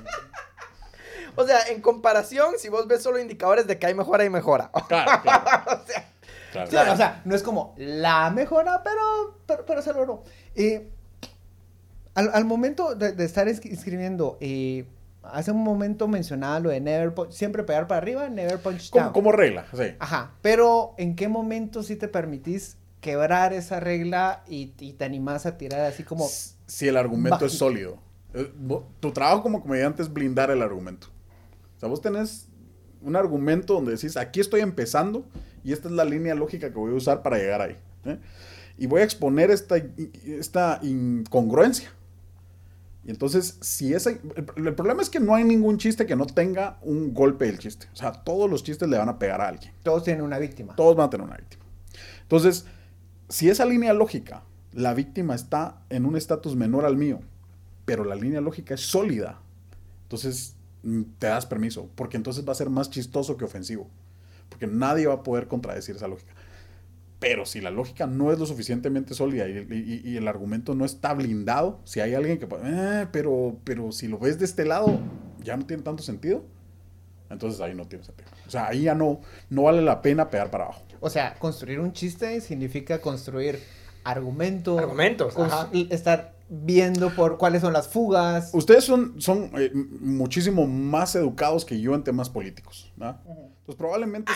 O 1.35 1.47
sea, 1.47 1.61
en 1.69 1.81
comparación, 1.81 2.55
si 2.59 2.69
vos 2.69 2.87
ves 2.87 3.03
solo 3.03 3.19
indicadores 3.19 3.67
de 3.67 3.79
que 3.79 3.87
hay 3.87 3.95
mejora 3.95 4.23
y 4.25 4.29
mejora. 4.31 4.71
Claro, 4.89 5.23
claro. 5.23 5.45
o 5.83 5.87
sea, 5.87 6.05
claro. 6.53 6.67
Sí, 6.71 6.77
o 6.77 6.97
sea, 6.97 7.23
no 7.25 7.35
es 7.35 7.43
como 7.43 7.75
la 7.79 8.29
mejora, 8.31 8.83
pero, 8.83 9.41
pero, 9.47 9.65
pero 9.65 9.81
se 9.81 9.95
logró. 9.95 10.25
Eh, 10.55 10.91
al, 12.15 12.31
al 12.35 12.45
momento 12.45 12.95
de, 12.95 13.13
de 13.13 13.25
estar 13.25 13.49
escribiendo, 13.49 14.37
eh, 14.43 14.85
hace 15.23 15.51
un 15.53 15.63
momento 15.63 16.09
mencionaba 16.09 16.61
lo 16.61 16.71
de 16.71 16.81
Never 16.81 17.15
Punch, 17.15 17.33
siempre 17.33 17.63
pegar 17.65 17.87
para 17.87 17.99
arriba, 17.99 18.29
Never 18.29 18.59
Punch 18.59 18.91
Como, 18.91 19.05
Down. 19.05 19.13
como 19.15 19.33
regla, 19.33 19.67
sí. 19.75 19.85
Ajá, 19.99 20.33
pero 20.43 20.95
¿en 20.99 21.15
qué 21.17 21.29
momento 21.29 21.83
sí 21.83 21.97
te 21.97 22.09
permitís 22.09 22.77
quebrar 23.01 23.53
esa 23.53 23.81
regla 23.81 24.45
y, 24.49 24.75
y 24.79 24.93
te 24.93 25.05
animás 25.05 25.47
a 25.47 25.57
tirar 25.59 25.81
así 25.81 26.03
como... 26.05 26.29
Si 26.67 26.89
el 26.89 26.97
argumento 26.97 27.37
es 27.47 27.53
Bajito. 27.53 27.59
sólido. 27.59 27.99
Eh, 28.35 28.53
Tu 29.01 29.11
trabajo 29.13 29.43
como 29.43 29.61
comediante 29.61 30.03
es 30.03 30.13
blindar 30.13 30.51
el 30.51 30.63
argumento. 30.63 31.09
O 31.77 31.81
sea, 31.81 31.89
vos 31.89 32.01
tenés 32.01 32.49
un 33.03 33.17
argumento 33.17 33.75
donde 33.75 33.93
decís, 33.93 34.17
aquí 34.17 34.41
estoy 34.41 34.61
empezando 34.61 35.25
y 35.65 35.73
esta 35.73 35.89
es 35.89 35.95
la 35.95 36.05
línea 36.05 36.35
lógica 36.35 36.69
que 36.71 36.79
voy 36.79 36.93
a 36.93 36.95
usar 36.95 37.23
para 37.23 37.39
llegar 37.39 37.61
ahí. 37.61 37.77
¿eh? 38.05 38.19
Y 38.79 38.87
voy 38.87 39.01
a 39.01 39.05
exponer 39.05 39.51
esta, 39.51 39.77
esta 40.25 40.79
incongruencia. 40.83 41.91
Y 43.05 43.11
entonces, 43.11 43.59
si 43.61 43.95
esa... 43.95 44.11
El, 44.11 44.47
el 44.57 44.75
problema 44.75 45.03
es 45.03 45.11
que 45.11 45.21
no 45.21 45.35
hay 45.35 45.45
ningún 45.45 45.79
chiste 45.79 46.07
que 46.07 46.17
no 46.17 46.27
tenga 46.27 46.79
un 46.83 47.13
golpe 47.13 47.47
del 47.47 47.59
chiste. 47.59 47.89
O 47.93 47.97
sea, 47.97 48.13
todos 48.13 48.49
los 48.49 48.63
chistes 48.63 48.89
le 48.89 48.99
van 48.99 49.09
a 49.09 49.19
pegar 49.19 49.41
a 49.41 49.49
alguien. 49.49 49.73
Todos 49.83 50.05
tienen 50.05 50.23
una 50.23 50.39
víctima. 50.39 50.77
Todos 50.77 50.97
van 50.97 51.07
a 51.07 51.11
tener 51.11 51.27
una 51.27 51.37
víctima. 51.37 51.65
Entonces, 52.23 52.65
si 53.29 53.49
esa 53.49 53.65
línea 53.65 53.93
lógica, 53.93 54.43
la 54.73 54.95
víctima 54.95 55.35
está 55.35 55.83
en 55.91 56.07
un 56.07 56.17
estatus 56.17 56.57
menor 56.57 56.85
al 56.85 56.97
mío, 56.97 57.21
pero 57.85 58.05
la 58.05 58.15
línea 58.15 58.41
lógica 58.41 58.75
es 58.75 58.81
sólida, 58.81 59.41
entonces 60.05 60.55
mm, 60.83 61.03
te 61.19 61.27
das 61.27 61.47
permiso, 61.47 61.89
porque 61.95 62.17
entonces 62.17 62.47
va 62.47 62.53
a 62.53 62.57
ser 62.57 62.71
más 62.71 62.91
chistoso 62.91 63.37
que 63.37 63.45
ofensivo, 63.45 63.89
porque 64.49 64.67
nadie 64.67 65.07
va 65.07 65.15
a 65.15 65.23
poder 65.23 65.49
contradecir 65.49 65.97
esa 65.97 66.09
lógica. 66.09 66.35
Pero 67.23 67.47
si 67.47 67.61
la 67.63 67.71
lógica 67.71 68.07
no 68.07 68.31
es 68.33 68.39
lo 68.39 68.45
suficientemente 68.45 69.15
sólida 69.15 69.49
y, 69.49 69.67
y- 70.05 70.11
y 70.11 70.17
el 70.19 70.29
argumento 70.29 70.75
no 70.75 70.85
está 70.85 71.15
blindado, 71.15 71.81
si 71.85 72.01
hay 72.01 72.13
alguien 72.15 72.39
que... 72.39 72.47
puede, 72.47 72.65
"Eh, 72.67 73.07
pero, 73.11 73.57
pero 73.65 73.93
si 73.93 74.09
lo 74.09 74.19
ves 74.19 74.39
de 74.39 74.45
este 74.45 74.67
lado, 74.67 74.99
ya 75.43 75.57
no 75.57 75.65
tiene 75.65 75.83
tanto 75.83 76.03
sentido. 76.03 76.45
Entonces 77.31 77.61
ahí 77.63 77.75
no 77.75 77.87
tiene 77.87 78.05
sentido. 78.05 78.29
O 78.47 78.51
sea, 78.51 78.67
ahí 78.69 78.83
ya 78.83 78.95
no, 78.95 79.21
no 79.49 79.63
vale 79.63 79.81
la 79.81 80.03
pena 80.03 80.29
pegar 80.29 80.51
para 80.51 80.65
abajo. 80.65 80.83
O 81.01 81.09
sea, 81.09 81.35
construir 81.39 81.81
un 81.81 81.93
chiste 81.95 82.41
significa 82.43 83.01
construir 83.01 83.59
argumentos. 84.05 84.79
Argumentos, 84.79 85.35
cons- 85.35 85.47
ajá. 85.47 85.69
y 85.73 85.89
estar 85.95 86.35
viendo 86.51 87.09
por 87.15 87.39
cuáles 87.39 87.63
son 87.63 87.73
las 87.73 87.89
fugas. 87.89 88.51
Ustedes 88.53 88.85
son, 88.85 89.19
son 89.23 89.51
eh, 89.57 89.71
muchísimo 90.01 90.67
más 90.67 91.15
educados 91.17 91.65
que 91.65 91.81
yo 91.81 91.95
en 91.95 92.05
temas 92.05 92.29
políticos. 92.29 92.93
¿verdad? 92.97 93.21
Entonces 93.27 93.77
probablemente... 93.77 94.31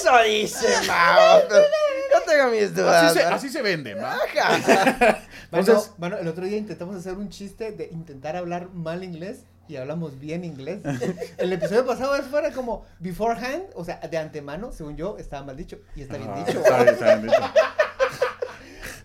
eso 0.00 0.22
dice, 0.26 0.66
Mao. 0.86 1.40
Yo 1.48 2.22
tengo 2.26 2.50
mis 2.50 2.74
dudas. 2.74 3.04
Así 3.04 3.18
se, 3.18 3.24
así 3.24 3.48
se 3.50 3.62
vende. 3.62 3.94
Mano, 3.94 4.18
Entonces- 5.52 5.92
mano, 5.98 6.18
el 6.18 6.28
otro 6.28 6.44
día 6.44 6.56
intentamos 6.56 6.96
hacer 6.96 7.14
un 7.14 7.28
chiste 7.28 7.72
de 7.72 7.86
intentar 7.92 8.36
hablar 8.36 8.68
mal 8.72 9.02
inglés 9.04 9.44
y 9.68 9.76
hablamos 9.76 10.18
bien 10.18 10.44
inglés. 10.44 10.80
El 11.38 11.52
episodio 11.52 11.86
pasado 11.86 12.16
eso 12.16 12.28
fuera 12.28 12.50
como 12.52 12.84
beforehand, 12.98 13.64
o 13.74 13.84
sea, 13.84 13.98
de 13.98 14.18
antemano, 14.18 14.72
según 14.72 14.96
yo, 14.96 15.16
estaba 15.18 15.44
mal 15.44 15.56
dicho. 15.56 15.78
Y 15.94 16.02
está 16.02 16.16
bien 16.16 16.30
Ajá, 16.30 16.44
dicho. 16.44 16.58
Está 16.58 16.82
bien, 16.82 16.88
está 16.94 17.14
bien 17.16 17.22
dicho. 17.28 17.42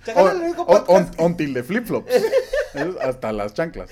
Es 0.07 0.15
On- 0.17 0.41
on- 0.43 0.55
podcast 0.65 0.89
on- 1.19 1.25
until 1.25 1.53
the 1.53 1.63
flip-flops. 1.63 2.11
Es 2.11 2.95
hasta 3.01 3.31
las 3.31 3.53
chanclas. 3.53 3.89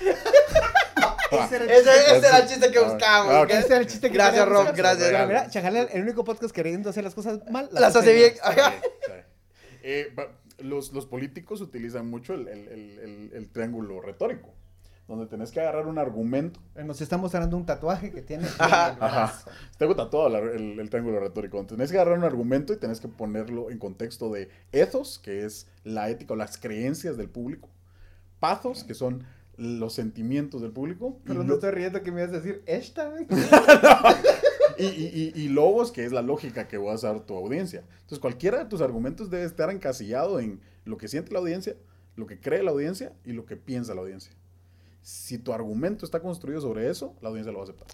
Ese 1.42 1.56
era 1.56 1.64
el 1.64 1.70
chiste. 1.70 2.16
ese 2.16 2.26
era 2.28 2.38
el 2.38 2.48
chiste 2.48 2.70
que 2.70 2.78
buscábamos. 2.80 3.32
ah. 3.34 3.46
Ese 3.48 3.66
era 3.66 3.76
el 3.78 3.86
chiste 3.86 4.08
que 4.08 4.14
Gracias, 4.14 4.48
Rob, 4.48 4.72
gracias. 4.74 5.26
Mira, 5.26 5.48
Chajala, 5.50 5.82
el 5.82 6.02
único 6.02 6.24
podcast 6.24 6.54
queriendo 6.54 6.90
hacer 6.90 7.04
las 7.04 7.14
cosas 7.14 7.40
mal. 7.50 7.68
Las 7.72 7.96
hace 7.96 8.12
bien. 8.14 8.32
Eh, 9.82 10.14
los, 10.58 10.92
los 10.92 11.06
políticos 11.06 11.60
utilizan 11.60 12.08
mucho 12.08 12.34
el, 12.34 12.48
el- 12.48 12.68
el- 12.68 12.98
el- 13.00 13.30
el 13.34 13.48
triángulo 13.50 14.00
retórico, 14.00 14.54
donde 15.08 15.26
tenés 15.26 15.50
que 15.50 15.60
agarrar 15.60 15.86
un 15.86 15.98
argumento. 15.98 16.60
Nos 16.76 17.00
está 17.00 17.16
mostrando 17.18 17.56
un 17.56 17.66
tatuaje 17.66 18.10
que 18.10 18.22
tiene. 18.22 18.46
Ajá. 18.58 19.34
Tengo 19.76 19.94
tatuado 19.94 20.28
la- 20.30 20.38
el, 20.38 20.78
el 20.80 20.88
triángulo 20.90 21.20
retórico. 21.20 21.56
donde 21.58 21.74
Tenés 21.74 21.90
que 21.90 21.98
agarrar 21.98 22.16
un 22.18 22.24
argumento 22.24 22.72
y 22.72 22.76
tenés 22.78 23.00
que 23.00 23.08
ponerlo 23.08 23.70
en 23.70 23.78
contexto 23.78 24.32
de 24.32 24.48
ethos, 24.72 25.18
que 25.18 25.44
es 25.44 25.66
la 25.82 26.08
ética 26.08 26.32
o 26.34 26.36
las 26.36 26.56
creencias 26.56 27.16
del 27.16 27.28
público. 27.28 27.68
Pathos, 28.40 28.84
que 28.84 28.94
son 28.94 29.24
los 29.56 29.92
sentimientos 29.94 30.62
del 30.62 30.72
público. 30.72 31.18
y 31.24 31.28
Pero 31.28 31.40
lo- 31.40 31.44
no 31.44 31.54
estoy 31.54 31.70
riendo 31.70 32.02
que 32.02 32.10
me 32.12 32.22
ibas 32.22 32.32
a 32.34 32.40
decir 32.40 32.62
esta. 32.66 33.12
Y, 34.76 34.86
y- 34.86 35.32
y- 35.36 35.40
y 35.42 35.48
logos, 35.50 35.92
que 35.92 36.04
es 36.04 36.10
la 36.10 36.20
lógica 36.22 36.66
que 36.66 36.78
vas 36.78 37.04
a 37.04 37.12
dar 37.12 37.20
tu 37.20 37.36
audiencia. 37.36 37.84
Entonces, 37.92 38.18
cualquiera 38.18 38.58
de 38.58 38.64
tus 38.64 38.80
argumentos 38.80 39.30
debe 39.30 39.44
estar 39.44 39.70
encasillado 39.70 40.40
en 40.40 40.60
lo 40.84 40.96
que 40.96 41.06
siente 41.06 41.32
la 41.32 41.38
audiencia, 41.38 41.76
lo 42.16 42.26
que 42.26 42.40
cree 42.40 42.60
la 42.64 42.72
audiencia 42.72 43.12
y 43.24 43.34
lo 43.34 43.46
que 43.46 43.54
piensa 43.56 43.94
la 43.94 44.00
audiencia. 44.00 44.32
Si 45.00 45.38
tu 45.38 45.52
argumento 45.52 46.04
está 46.04 46.18
construido 46.18 46.60
sobre 46.60 46.90
eso, 46.90 47.14
la 47.20 47.28
audiencia 47.28 47.52
lo 47.52 47.58
va 47.58 47.64
a 47.66 47.68
aceptar. 47.68 47.86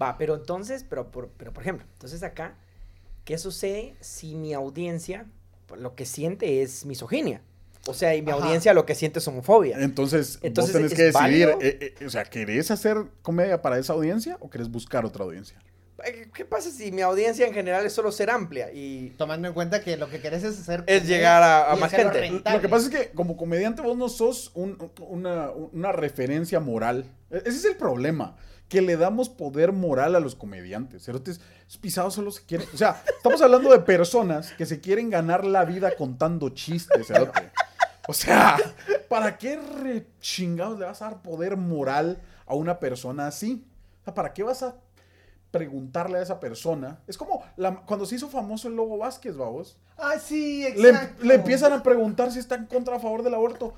Va, 0.00 0.18
pero 0.18 0.34
entonces, 0.34 0.84
pero 0.88 1.12
por, 1.12 1.28
pero 1.28 1.52
por 1.52 1.62
ejemplo, 1.62 1.86
entonces 1.92 2.20
acá, 2.24 2.56
¿qué 3.24 3.38
sucede 3.38 3.94
si 4.00 4.34
mi 4.34 4.54
audiencia 4.54 5.30
lo 5.78 5.94
que 5.94 6.04
siente 6.04 6.62
es 6.62 6.84
misoginia? 6.84 7.42
O 7.86 7.94
sea, 7.94 8.14
y 8.14 8.22
mi 8.22 8.30
Ajá. 8.30 8.42
audiencia 8.42 8.72
lo 8.74 8.86
que 8.86 8.94
siente 8.94 9.18
es 9.18 9.28
homofobia. 9.28 9.78
Entonces, 9.80 10.38
Entonces, 10.42 10.72
vos 10.72 10.78
tenés 10.80 10.92
¿es 10.92 10.96
que 10.98 11.04
decidir, 11.04 11.48
eh, 11.60 11.94
eh, 12.00 12.06
o 12.06 12.10
sea, 12.10 12.24
¿querés 12.24 12.70
hacer 12.70 12.96
comedia 13.22 13.60
para 13.62 13.78
esa 13.78 13.92
audiencia 13.92 14.36
o 14.40 14.48
querés 14.50 14.70
buscar 14.70 15.04
otra 15.04 15.24
audiencia? 15.24 15.58
¿Qué 16.34 16.44
pasa 16.44 16.70
si 16.70 16.90
mi 16.92 17.00
audiencia 17.02 17.46
en 17.46 17.54
general 17.54 17.86
es 17.86 17.92
solo 17.94 18.10
ser 18.12 18.28
amplia 18.28 18.70
y 18.72 19.10
Tomando 19.16 19.48
en 19.48 19.54
cuenta 19.54 19.80
que 19.80 19.96
lo 19.96 20.10
que 20.10 20.20
querés 20.20 20.42
es 20.44 20.58
hacer. 20.60 20.82
Es 20.86 21.06
llegar 21.06 21.42
a- 21.42 21.74
más 21.76 21.90
gente. 21.92 22.20
rentable. 22.20 22.56
Lo 22.58 22.60
que 22.60 22.68
pasa 22.68 22.88
es 22.88 22.90
que 22.94 23.10
como 23.14 23.36
comediante 23.36 23.80
vos 23.80 23.96
no 23.96 24.08
sos 24.08 24.50
un- 24.54 24.76
una, 24.98 25.50
una 25.50 25.92
referencia 25.92 26.58
moral. 26.60 27.06
E- 27.30 27.38
Ese 27.46 27.50
es 27.58 27.64
el 27.64 27.76
problema. 27.76 28.36
Que 28.68 28.82
le 28.82 28.96
damos 28.96 29.28
poder 29.28 29.72
moral 29.72 30.14
a 30.16 30.20
los 30.20 30.34
comediantes. 30.34 31.04
Cerotes, 31.04 31.40
pisados 31.80 32.14
solo 32.14 32.30
se 32.32 32.44
quieren. 32.44 32.66
O 32.74 32.76
sea, 32.76 33.02
estamos 33.16 33.40
hablando 33.40 33.70
de 33.70 33.78
personas 33.78 34.52
que 34.58 34.66
se 34.66 34.80
quieren 34.80 35.08
ganar 35.10 35.44
la 35.46 35.64
vida 35.64 35.92
contando 35.96 36.48
chistes, 36.50 37.06
cerote. 37.06 37.50
O 38.08 38.12
sea, 38.12 38.56
¿para 39.08 39.38
qué 39.38 39.56
re 39.56 40.06
chingados 40.20 40.78
le 40.78 40.84
vas 40.86 41.00
a 41.02 41.06
dar 41.06 41.22
poder 41.22 41.56
moral 41.56 42.20
a 42.46 42.54
una 42.54 42.78
persona 42.78 43.26
así? 43.26 43.64
O 44.02 44.04
sea, 44.04 44.14
¿para 44.14 44.32
qué 44.32 44.42
vas 44.42 44.62
a 44.62 44.74
preguntarle 45.50 46.18
a 46.18 46.22
esa 46.22 46.40
persona? 46.40 46.98
Es 47.06 47.16
como 47.16 47.42
la- 47.56 47.76
cuando 47.86 48.04
se 48.06 48.16
hizo 48.16 48.28
famoso 48.28 48.68
el 48.68 48.74
Lobo 48.76 48.98
Vázquez, 48.98 49.36
vamos. 49.36 49.78
Ah, 49.96 50.14
sí, 50.18 50.62
Le, 50.76 50.88
exacto. 50.90 51.24
le 51.24 51.34
empiezan 51.34 51.72
a 51.72 51.82
preguntar 51.82 52.32
si 52.32 52.40
está 52.40 52.56
en 52.56 52.66
contra 52.66 52.94
o 52.94 52.96
a 52.96 53.00
favor 53.00 53.22
del 53.22 53.34
aborto. 53.34 53.74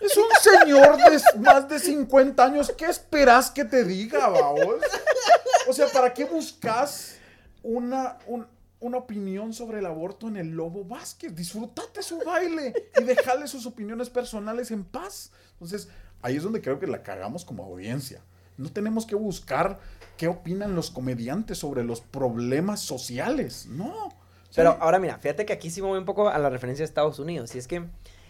Es 0.00 0.16
un 0.16 0.24
señor 0.40 0.96
de 0.96 1.20
más 1.40 1.68
de 1.68 1.78
50 1.80 2.44
años. 2.44 2.72
¿Qué 2.76 2.86
esperas 2.86 3.50
que 3.50 3.64
te 3.64 3.82
diga, 3.84 4.28
babos? 4.28 4.76
O 5.68 5.72
sea, 5.72 5.88
¿para 5.88 6.14
qué 6.14 6.24
buscas 6.24 7.16
una, 7.62 8.18
un- 8.28 8.46
una 8.80 8.98
opinión 8.98 9.52
sobre 9.52 9.78
el 9.78 9.86
aborto 9.86 10.28
en 10.28 10.36
el 10.36 10.50
Lobo 10.50 10.84
Vázquez? 10.84 11.34
Disfrutate 11.34 12.02
su 12.02 12.18
baile 12.24 12.74
y 13.00 13.04
dejale 13.04 13.46
sus 13.48 13.66
opiniones 13.66 14.10
personales 14.10 14.70
en 14.70 14.84
paz. 14.84 15.32
Entonces, 15.52 15.88
ahí 16.22 16.36
es 16.36 16.42
donde 16.42 16.60
creo 16.60 16.78
que 16.78 16.86
la 16.86 17.02
cagamos 17.02 17.44
como 17.44 17.64
audiencia. 17.64 18.20
No 18.58 18.70
tenemos 18.72 19.06
que 19.06 19.14
buscar 19.14 19.78
qué 20.16 20.28
opinan 20.28 20.74
los 20.74 20.90
comediantes 20.90 21.58
sobre 21.58 21.84
los 21.84 22.00
problemas 22.00 22.80
sociales. 22.80 23.66
No. 23.66 24.10
Pero 24.54 24.72
Sí. 24.72 24.78
ahora 24.80 24.98
mira, 24.98 25.18
fíjate 25.18 25.44
que 25.44 25.52
aquí 25.52 25.70
sí 25.70 25.82
me 25.82 25.88
voy 25.88 25.98
un 25.98 26.04
poco 26.06 26.28
a 26.28 26.38
la 26.38 26.48
referencia 26.48 26.82
de 26.82 26.86
Estados 26.86 27.18
Unidos. 27.18 27.54
Y 27.54 27.58
es 27.58 27.66
que 27.66 27.84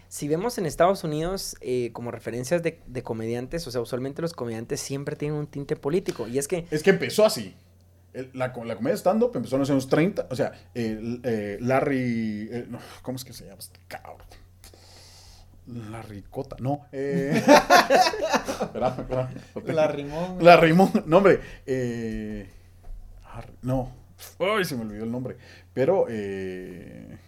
si 0.09 0.27
vemos 0.29 0.59
en 0.59 0.67
Estados 0.67 1.05
Unidos 1.05 1.57
eh, 1.61 1.91
como 1.93 2.11
referencias 2.11 2.63
de, 2.63 2.81
de 2.87 3.03
comediantes, 3.03 3.67
o 3.67 3.71
sea, 3.71 3.81
usualmente 3.81 4.23
los 4.23 4.33
comediantes 4.33 4.81
siempre 4.81 5.15
tienen 5.17 5.39
un 5.39 5.47
tinte 5.47 5.77
político. 5.77 6.27
Y 6.27 6.39
es 6.39 6.49
que, 6.49 6.67
Es 6.71 6.83
que 6.83 6.91
empezó 6.91 7.25
así. 7.25 7.55
El- 8.17 8.31
la, 8.35 8.53
co- 8.53 8.65
la 8.65 8.77
comedia 8.77 8.97
stand-up 8.97 9.33
empezó 9.35 9.57
en 9.57 9.61
los 9.61 9.71
años 9.71 9.89
30. 9.89 10.27
O 10.31 10.37
sea, 10.37 10.53
el- 10.75 11.21
eh, 11.25 11.59
Larry. 11.61 12.49
eh, 12.51 12.67
no, 12.69 12.79
¿Cómo 13.03 13.17
es 13.17 13.25
que 13.25 13.33
se 13.33 13.45
llama 13.45 13.59
este 13.59 13.79
cabrón? 13.89 14.27
Larry 15.67 16.23
Cota. 16.31 16.57
No. 16.61 16.87
Eh, 16.93 17.33
espera, 18.61 18.97
espera, 18.99 19.31
tengo. 19.55 19.73
La 19.73 19.89
rimón. 19.89 20.45
La 20.45 20.57
Rimón. 20.57 20.91
No, 21.07 21.19
hombre. 21.19 21.41
eh, 21.67 22.49
no. 23.63 23.91
Ay, 24.39 24.65
se 24.65 24.77
me 24.77 24.83
olvidó 24.83 25.05
el 25.05 25.11
nombre. 25.13 25.37
Pero. 25.75 26.07
eh, 26.09 27.19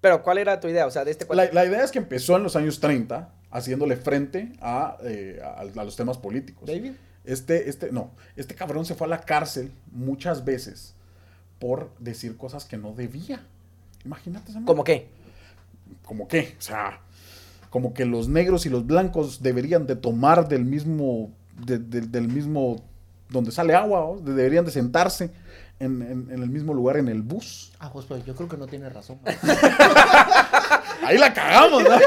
pero 0.00 0.22
¿cuál 0.22 0.38
era 0.38 0.60
tu 0.60 0.68
idea? 0.68 0.86
O 0.86 0.90
sea, 0.90 1.04
de 1.04 1.10
este 1.12 1.26
la, 1.34 1.46
la 1.52 1.64
idea 1.64 1.82
es 1.82 1.90
que 1.90 1.98
empezó 1.98 2.36
en 2.36 2.42
los 2.42 2.56
años 2.56 2.78
30 2.80 3.30
haciéndole 3.50 3.96
frente 3.96 4.52
a, 4.60 4.96
eh, 5.02 5.40
a- 5.42 5.60
a 5.80 5.84
los 5.84 5.96
temas 5.96 6.18
políticos. 6.18 6.66
David. 6.68 6.92
Este, 7.28 7.68
este, 7.68 7.92
no, 7.92 8.10
este 8.36 8.54
cabrón 8.54 8.84
se 8.86 8.94
fue 8.94 9.06
a 9.06 9.10
la 9.10 9.20
cárcel 9.20 9.70
muchas 9.92 10.44
veces 10.44 10.94
por 11.58 11.90
decir 11.98 12.36
cosas 12.36 12.64
que 12.64 12.76
no 12.78 12.92
debía. 12.92 13.44
Imagínate 14.04 14.50
esa 14.50 14.62
¿Cómo 14.64 14.82
qué? 14.84 15.08
¿Cómo 16.06 16.26
qué? 16.26 16.54
O 16.58 16.62
sea, 16.62 17.00
como 17.70 17.92
que 17.92 18.04
los 18.06 18.28
negros 18.28 18.64
y 18.64 18.70
los 18.70 18.86
blancos 18.86 19.42
deberían 19.42 19.86
de 19.86 19.96
tomar 19.96 20.48
del 20.48 20.64
mismo, 20.64 21.30
de- 21.66 21.78
de- 21.78 22.00
del 22.02 22.28
mismo, 22.28 22.82
donde 23.28 23.52
sale 23.52 23.74
agua, 23.74 24.04
¿o? 24.06 24.18
De- 24.20 24.32
deberían 24.32 24.64
de 24.64 24.70
sentarse 24.70 25.30
en, 25.80 26.00
en- 26.00 26.30
en 26.30 26.42
el 26.42 26.48
mismo 26.48 26.72
lugar 26.72 26.96
en 26.96 27.08
el 27.08 27.20
bus. 27.22 27.72
Ah, 27.78 27.90
pues, 27.92 28.06
pues 28.06 28.24
yo 28.24 28.34
creo 28.34 28.48
que 28.48 28.56
no 28.56 28.66
tiene 28.66 28.88
razón. 28.88 29.18
Ahí 31.04 31.18
la 31.18 31.32
cagamos, 31.34 31.82
¿no? 31.82 31.90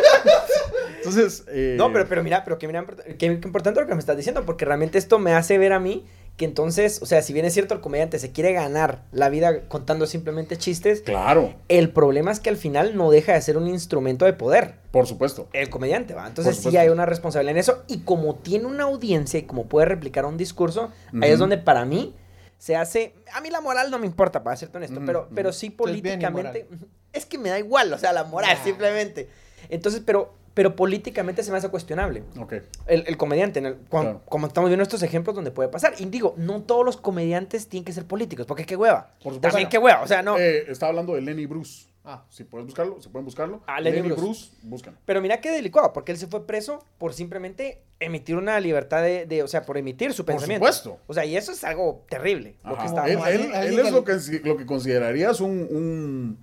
Entonces, 1.04 1.46
eh, 1.48 1.76
No, 1.78 1.92
pero, 1.92 2.08
pero 2.08 2.24
mira, 2.24 2.44
pero 2.44 2.58
que 2.58 2.68
mira, 2.68 2.86
qué, 3.06 3.16
qué 3.18 3.26
importante 3.28 3.80
lo 3.82 3.88
que 3.88 3.94
me 3.94 4.00
estás 4.00 4.18
diciendo, 4.18 4.46
porque 4.46 4.66
realmente 4.66 4.98
esto 4.98 5.20
me 5.20 5.34
hace 5.34 5.58
ver 5.58 5.74
a 5.74 5.80
mí 5.80 6.06
que 6.38 6.46
entonces, 6.46 7.02
o 7.02 7.06
sea, 7.06 7.22
si 7.22 7.34
bien 7.34 7.46
es 7.46 7.54
cierto 7.54 7.74
el 7.74 7.82
comediante 7.82 8.18
se 8.18 8.32
quiere 8.32 8.54
ganar 8.54 9.04
la 9.12 9.30
vida 9.30 9.68
contando 9.68 10.08
simplemente 10.08 10.58
chistes, 10.58 11.02
Claro, 11.02 11.54
el 11.68 11.90
problema 11.92 12.32
es 12.32 12.40
que 12.40 12.50
al 12.50 12.56
final 12.58 12.96
no 12.96 13.12
deja 13.12 13.34
de 13.34 13.42
ser 13.42 13.58
un 13.58 13.68
instrumento 13.68 14.26
de 14.26 14.34
poder. 14.34 14.76
por 14.92 15.08
supuesto. 15.08 15.50
El 15.54 15.70
comediante, 15.70 16.14
¿va? 16.14 16.26
Entonces 16.28 16.58
sí 16.58 16.76
hay 16.78 16.90
una 16.90 17.06
responsabilidad 17.06 17.52
en 17.52 17.58
eso. 17.60 17.84
Y 17.88 18.00
como 18.00 18.36
tiene 18.36 18.66
una 18.66 18.84
audiencia 18.84 19.40
y 19.40 19.44
como 19.44 19.66
puede 19.68 19.86
replicar 19.88 20.26
un 20.26 20.38
discurso, 20.38 20.92
ahí 21.22 21.32
es 21.32 21.40
donde 21.40 21.58
para 21.58 21.86
mí 21.86 22.16
se 22.58 22.76
hace... 22.76 23.14
A 23.34 23.42
mí 23.42 23.50
la 23.50 23.60
moral 23.62 23.92
no 23.92 24.00
me 24.00 24.06
importa, 24.06 24.42
para 24.44 24.56
serte 24.56 24.78
honesto, 24.78 25.02
pero, 25.06 25.28
pero 25.36 25.52
sí 25.54 25.70
políticamente... 25.70 26.68
Es 27.14 27.26
que 27.26 27.38
me 27.38 27.50
da 27.50 27.60
igual, 27.60 27.92
o 27.92 27.98
sea, 27.98 28.14
la 28.14 28.24
moral 28.24 28.56
Nah. 28.58 28.64
simplemente. 28.64 29.28
Entonces, 29.70 30.02
pero, 30.06 30.34
pero 30.54 30.76
políticamente 30.76 31.44
se 31.44 31.52
me 31.52 31.58
hace 31.58 31.70
cuestionable. 31.70 32.24
Ok. 32.40 32.54
El, 32.88 33.04
el 33.08 33.18
comediante, 33.18 33.60
en 33.60 33.66
el- 33.68 33.76
cuan- 33.90 34.04
Claro. 34.04 34.22
como 34.28 34.48
estamos 34.48 34.70
viendo 34.70 34.84
estos 34.84 35.02
ejemplos 35.04 35.36
donde 35.36 35.52
puede 35.52 35.70
pasar. 35.70 35.94
Y 36.00 36.06
digo, 36.06 36.34
no 36.38 36.62
todos 36.64 36.86
los 36.86 36.98
comediantes 36.98 37.68
tienen 37.68 37.86
que 37.86 37.94
ser 37.94 38.06
políticos, 38.06 38.46
porque 38.46 38.66
qué 38.66 38.76
hueva. 38.76 39.12
Por 39.24 39.34
supuesto. 39.34 39.42
También 39.50 39.70
qué 39.70 39.78
hueva, 39.78 40.02
o 40.02 40.08
sea, 40.08 40.22
no. 40.22 40.38
Eh, 40.38 40.66
estaba 40.72 40.90
hablando 40.90 41.14
de 41.16 41.22
Lenny 41.22 41.46
Bruce. 41.46 41.88
Ah. 42.04 42.26
Si 42.32 42.44
puedes 42.44 42.66
buscarlo, 42.66 43.00
si 43.00 43.10
pueden 43.10 43.26
buscarlo. 43.26 43.62
Ah, 43.68 43.80
Lenny 43.80 43.98
Lenny, 43.98 44.08
Bruce. 44.10 44.22
Bruce, 44.24 44.52
buscan. 44.64 44.98
Pero 45.06 45.22
mira 45.22 45.40
qué 45.40 45.52
delicado, 45.52 45.94
porque 45.94 46.12
él 46.12 46.18
se 46.18 46.26
fue 46.26 46.48
preso 46.48 46.84
por 46.98 47.14
simplemente 47.14 47.84
emitir 48.00 48.36
una 48.38 48.60
libertad 48.60 49.04
de, 49.04 49.28
de- 49.28 49.44
o 49.44 49.48
sea, 49.48 49.64
por 49.68 49.78
emitir 49.78 50.12
su 50.12 50.26
Por 50.26 50.34
pensamiento. 50.34 50.66
supuesto. 50.66 50.98
O 51.06 51.14
sea, 51.14 51.26
y 51.26 51.38
eso 51.38 51.52
es 51.52 51.64
algo 51.64 52.04
terrible. 52.10 52.56
Lo 52.66 52.76
que 52.76 52.86
está 52.86 53.06
Él, 53.08 53.20
él- 53.28 53.80
es 53.80 53.92
lo 53.92 54.04
que, 54.04 54.18
lo 54.44 54.58
que 54.58 54.66
considerarías 54.66 55.40
un, 55.42 55.52
un- 55.70 56.40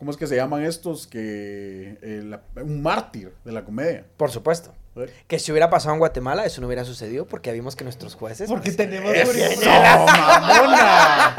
¿Cómo 0.00 0.10
es 0.10 0.16
que 0.16 0.26
se 0.26 0.34
llaman 0.34 0.64
estos? 0.64 1.06
Que. 1.06 1.98
eh, 2.02 2.22
la- 2.24 2.40
un 2.62 2.82
mártir 2.82 3.32
de 3.44 3.52
la 3.52 3.62
comedia. 3.64 4.04
Por 4.16 4.30
supuesto. 4.30 4.74
Que 5.28 5.38
si 5.38 5.52
hubiera 5.52 5.70
pasado 5.70 5.92
en 5.94 5.98
Guatemala, 6.00 6.44
eso 6.46 6.60
no 6.62 6.66
hubiera 6.66 6.84
sucedido 6.84 7.26
porque 7.26 7.52
vimos 7.52 7.76
que 7.76 7.84
nuestros 7.84 8.14
jueces. 8.16 8.48
Porque 8.48 8.64
pues, 8.72 8.76
tenemos 8.78 9.12
¡Eso, 9.14 9.68
mamona! 9.70 11.36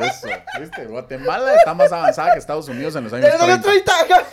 Eso, 0.00 0.28
¿viste? 0.60 0.86
Guatemala 0.86 1.54
está 1.56 1.74
más 1.74 1.90
avanzada 1.92 2.32
que 2.32 2.38
Estados 2.38 2.68
Unidos 2.68 2.94
en 2.96 3.04
los 3.04 3.12
años 3.12 3.28
¡Pero 3.32 3.46
no 3.46 3.60
30. 3.60 3.92
30! 4.06 4.24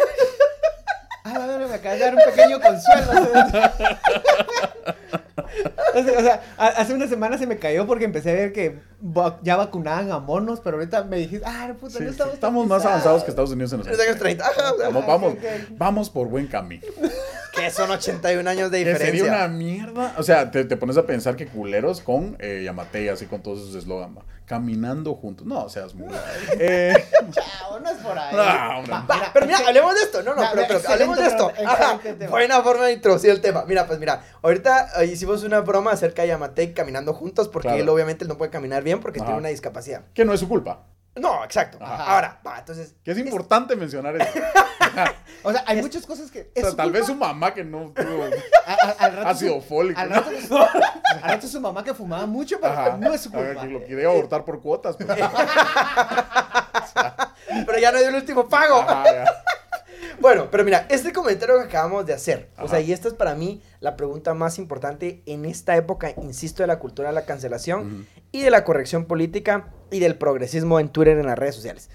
Ah, 1.24 1.40
verdad, 1.40 1.68
me 1.68 1.74
acabas 1.76 1.98
de 2.00 2.06
dar 2.06 2.16
un 2.16 2.22
pequeño 2.24 2.60
consuelo. 2.62 3.12
o 6.00 6.22
sea, 6.22 6.42
hace 6.58 6.94
una 6.94 7.08
semana 7.08 7.38
se 7.38 7.48
me 7.48 7.58
cayó 7.58 7.86
porque 7.88 8.06
empecé 8.06 8.32
a 8.32 8.34
ver 8.34 8.54
que 8.54 8.80
ya 9.44 9.56
vacunaban 9.56 10.12
a 10.12 10.20
monos, 10.20 10.60
pero 10.64 10.78
ahorita 10.78 11.04
me 11.04 11.18
dijiste, 11.18 11.46
ah, 11.46 11.74
puta, 11.80 12.00
no 12.00 12.12
sí, 12.12 12.22
estamos, 12.34 12.68
más 12.68 12.80
pisados". 12.80 12.86
avanzados 12.86 13.24
que 13.24 13.30
Estados 13.32 13.52
Unidos 13.52 13.72
en 13.74 13.80
los 13.80 13.88
años 13.88 13.98
los 14.00 14.08
años 14.08 14.20
30. 14.20 14.46
Ajá, 14.46 14.74
o 14.74 14.78
sea, 14.78 14.90
Vamos, 14.90 15.06
vamos, 15.08 15.34
vamos 15.78 16.10
por 16.10 16.28
buen 16.28 16.48
camino. 16.48 16.84
Que 17.56 17.72
son 17.72 17.90
81 17.90 18.50
años 18.50 18.70
de 18.72 18.80
Que 18.84 18.90
diferencia. 18.92 19.24
sería 19.26 19.38
una 19.38 19.48
mierda. 19.48 20.14
O 20.18 20.24
sea, 20.24 20.52
te, 20.52 20.66
te 20.66 20.78
pones 20.78 20.98
a 20.98 21.06
pensar 21.06 21.36
que 21.36 21.48
culeros 21.48 22.02
con 22.02 22.36
eh, 22.40 22.62
Yamatei, 22.66 23.08
así 23.10 23.26
con 23.28 23.42
todos 23.42 23.60
sus 23.66 23.76
eslogan, 23.76 24.18
caminando 24.46 25.14
juntos. 25.16 25.46
No, 25.48 25.70
seas 25.70 25.94
muy. 25.96 26.08
Eh, 26.60 26.94
Chao, 27.32 27.80
no 27.80 27.90
es 27.90 27.98
por 27.98 28.18
ahí. 28.18 28.36
No, 28.36 28.80
hombre. 28.80 28.92
Va, 28.94 29.06
Va, 29.10 29.16
mira, 29.16 29.32
pero 29.34 29.46
mira, 29.46 29.58
hablemos 29.68 29.96
de 29.96 30.02
esto. 30.02 30.24
No, 30.24 30.36
no, 30.36 30.42
Ya, 30.42 30.52
pero, 30.54 30.68
pero 30.68 30.90
hablemos 30.90 31.18
de 31.18 31.26
esto. 31.28 31.52
Ajá, 31.66 32.00
buena 32.30 32.62
forma 32.62 32.86
de 32.86 32.94
introducir 32.94 33.30
el 33.32 33.42
tema. 33.42 33.64
Mira, 33.68 33.88
pues 33.88 34.00
mira, 34.00 34.22
ahorita 34.42 35.02
eh, 35.02 35.06
hicimos 35.06 35.44
una 35.44 35.62
broma 35.62 35.92
acerca 35.92 36.22
de 36.24 36.30
Yamatei 36.30 36.74
caminando 36.74 37.14
juntos 37.14 37.48
porque 37.48 37.68
Claro. 37.70 37.82
él 37.84 37.90
obviamente 37.90 38.26
no 38.26 38.38
puede 38.38 38.52
caminar 38.52 38.84
bien 38.84 39.00
porque 39.00 39.20
Ajá. 39.20 39.28
tiene 39.28 39.40
una 39.40 39.50
discapacidad. 39.50 40.02
que 40.14 40.26
no 40.26 40.34
es 40.34 40.40
su 40.40 40.48
culpa. 40.50 40.84
No, 41.16 41.44
exacto. 41.46 41.78
Ajá. 41.82 42.14
Ahora, 42.14 42.40
va, 42.46 42.60
entonces. 42.60 42.94
Que 43.04 43.12
es 43.12 43.18
importante 43.18 43.76
mencionar 43.76 44.16
eso. 44.18 44.32
O 45.44 45.52
sea, 45.52 45.64
hay 45.68 45.80
muchas 45.82 46.06
cosas 46.08 46.32
que. 46.32 46.52
O 46.56 46.60
sea, 46.60 46.70
su 46.72 46.76
tal 46.76 46.86
culpa. 46.88 46.98
vez 47.00 47.08
su 47.08 47.16
mamá 47.16 47.54
que 47.54 47.64
no 47.64 47.92
tuvo 47.94 48.24
A- 48.66 48.72
a- 48.72 48.96
al 49.06 49.16
rato 49.16 49.30
ácido 49.30 49.56
su- 49.56 49.62
fólico. 49.68 50.00
Al 50.00 50.10
¿no? 50.10 50.16
rato, 50.16 50.30
al 51.14 51.22
rato 51.22 51.48
su 51.48 51.60
mamá 51.62 51.84
que 51.84 51.94
fumaba 51.94 52.26
mucho, 52.26 52.58
pero 52.62 52.74
Ajá. 52.74 52.98
no 52.98 53.14
es 53.14 53.22
su 53.22 53.30
A 53.36 53.40
ver, 53.42 53.48
culpa. 53.56 53.62
que 53.62 53.68
lo 53.74 53.86
quería 53.86 54.08
abortar 54.08 54.44
por 54.46 54.62
cuotas. 54.62 54.96
pues. 54.98 55.08
Pero 57.66 57.78
ya 57.80 57.92
no 57.92 58.00
dio 58.00 58.10
el 58.10 58.16
último 58.16 58.48
pago. 58.50 58.82
Ajá, 58.82 59.04
ya. 59.06 59.26
Bueno, 60.20 60.50
pero 60.52 60.64
mira, 60.64 60.88
este 60.90 61.12
comentario 61.14 61.58
que 61.60 61.66
acabamos 61.66 62.06
de 62.06 62.14
hacer, 62.14 62.50
o 62.58 62.62
Ajá. 62.62 62.68
sea, 62.70 62.82
y 62.82 62.92
esta 62.92 63.08
es 63.08 63.14
para 63.14 63.36
mí 63.36 63.62
la 63.80 63.96
pregunta 63.96 64.34
más 64.34 64.58
importante 64.58 65.22
en 65.26 65.46
esta 65.46 65.76
época, 65.76 66.14
insisto, 66.22 66.64
de 66.64 66.68
la 66.68 66.80
cultura 66.80 67.10
de 67.10 67.16
la 67.16 67.26
cancelación 67.26 68.08
y 68.32 68.42
de 68.42 68.50
la 68.50 68.64
corrección 68.64 69.06
política 69.06 69.72
y 69.92 70.00
del 70.00 70.18
progresismo 70.18 70.80
en 70.80 70.90
Twitter 70.90 71.18
y 71.18 71.20
en 71.22 71.28
las 71.28 71.38
redes 71.40 71.56
sociales. 71.56 71.90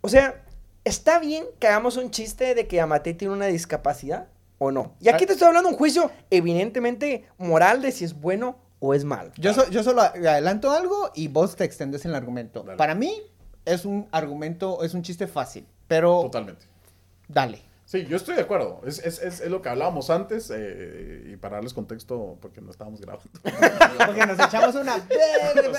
O 0.00 0.08
sea, 0.08 0.44
¿está 0.84 1.18
bien 1.18 1.44
que 1.58 1.66
hagamos 1.66 1.96
un 1.96 2.10
chiste 2.10 2.54
de 2.54 2.66
que 2.66 2.80
Amate 2.80 3.14
tiene 3.14 3.34
una 3.34 3.46
discapacidad 3.46 4.28
o 4.58 4.70
no? 4.70 4.94
Y 5.00 5.08
aquí 5.08 5.26
te 5.26 5.32
estoy 5.32 5.48
hablando 5.48 5.68
de 5.68 5.74
un 5.74 5.78
juicio 5.78 6.10
evidentemente 6.30 7.24
moral 7.38 7.82
de 7.82 7.92
si 7.92 8.04
es 8.04 8.14
bueno 8.18 8.58
o 8.78 8.94
es 8.94 9.04
malo. 9.04 9.32
Yo, 9.36 9.52
so- 9.54 9.68
yo 9.70 9.82
solo 9.82 10.02
adelanto 10.02 10.70
algo 10.70 11.10
y 11.14 11.28
vos 11.28 11.56
te 11.56 11.64
extendes 11.64 12.04
en 12.04 12.10
el 12.12 12.14
argumento. 12.16 12.62
Dale. 12.62 12.76
Para 12.76 12.94
mí 12.94 13.20
es 13.64 13.84
un 13.84 14.06
argumento, 14.12 14.82
es 14.84 14.94
un 14.94 15.02
chiste 15.02 15.26
fácil, 15.26 15.66
pero 15.88 16.20
Totalmente. 16.22 16.66
Dale. 17.28 17.62
Sí, 17.84 18.04
yo 18.06 18.16
estoy 18.16 18.34
de 18.34 18.40
acuerdo. 18.42 18.80
Es, 18.84 18.98
es, 18.98 19.20
es, 19.22 19.40
es 19.40 19.48
lo 19.48 19.62
que 19.62 19.68
hablábamos 19.68 20.10
antes. 20.10 20.50
eh, 20.52 21.30
y 21.32 21.36
para 21.36 21.56
darles 21.56 21.72
contexto, 21.72 22.36
porque 22.42 22.60
no 22.60 22.70
estábamos 22.72 23.00
grabando. 23.00 23.30
Porque 24.06 24.26
nos 24.26 24.38
echamos 24.40 24.74
una... 24.74 24.96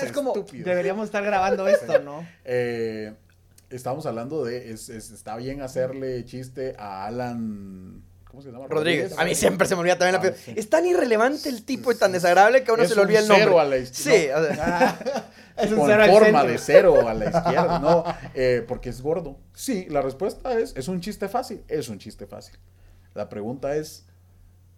Es 0.02 0.12
como, 0.12 0.30
estúpidos. 0.34 0.64
deberíamos 0.64 1.04
estar 1.04 1.22
grabando 1.22 1.68
esto, 1.68 1.98
¿no? 2.00 2.26
Eh, 2.46 3.12
estábamos 3.68 4.06
hablando 4.06 4.42
de. 4.44 4.70
Es, 4.70 4.88
es- 4.88 5.10
está 5.10 5.36
bien 5.36 5.60
hacerle 5.60 6.24
chiste 6.24 6.74
a 6.78 7.04
Alan. 7.06 8.02
¿Cómo 8.30 8.42
se 8.42 8.50
llama? 8.52 8.66
Rodríguez. 8.68 9.12
A 9.18 9.24
mí 9.26 9.34
siempre 9.34 9.66
se 9.68 9.74
me 9.74 9.80
olvida 9.82 9.98
también 9.98 10.22
la 10.22 10.28
Ah, 10.30 10.34
sí. 10.34 10.54
Es 10.56 10.70
tan 10.70 10.86
irrelevante 10.86 11.48
el 11.50 11.62
tipo 11.64 11.92
y 11.92 11.94
tan 11.96 12.12
desagradable 12.12 12.64
que 12.64 12.70
a 12.70 12.74
uno 12.74 12.84
Es 12.84 12.88
se 12.90 12.94
le 12.94 13.02
olvida 13.02 13.18
un 13.18 13.24
el 13.24 13.28
nombre. 13.28 13.44
cero 13.46 13.60
a 13.60 13.64
la. 13.64 13.84
Sí, 13.86 14.28
o 14.34 14.54
sea, 14.54 14.98
Es 15.58 15.72
con 15.72 15.88
forma 15.88 16.44
de 16.44 16.58
cero 16.58 17.08
a 17.08 17.14
la 17.14 17.24
izquierda, 17.30 17.78
no, 17.78 18.04
eh, 18.34 18.64
porque 18.66 18.90
es 18.90 19.00
gordo. 19.00 19.38
Sí, 19.54 19.86
la 19.88 20.02
respuesta 20.02 20.58
es, 20.58 20.76
¿es 20.76 20.88
un 20.88 21.00
chiste 21.00 21.28
fácil? 21.28 21.64
Es 21.68 21.88
un 21.88 21.98
chiste 21.98 22.26
fácil. 22.26 22.58
La 23.14 23.28
pregunta 23.28 23.74
es, 23.76 24.06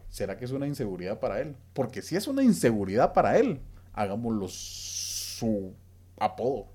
¿será 0.09 0.37
que 0.37 0.45
es 0.45 0.51
una 0.53 0.67
inseguridad 0.67 1.21
para 1.21 1.41
él? 1.41 1.57
Porque 1.73 2.03
si 2.03 2.17
es 2.17 2.27
una 2.29 2.43
inseguridad 2.43 3.13
para 3.13 3.39
él, 3.39 3.61
hagámoslo 3.93 4.49
su 4.49 5.75
apodo. 6.19 6.69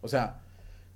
O 0.00 0.08
sea, 0.08 0.40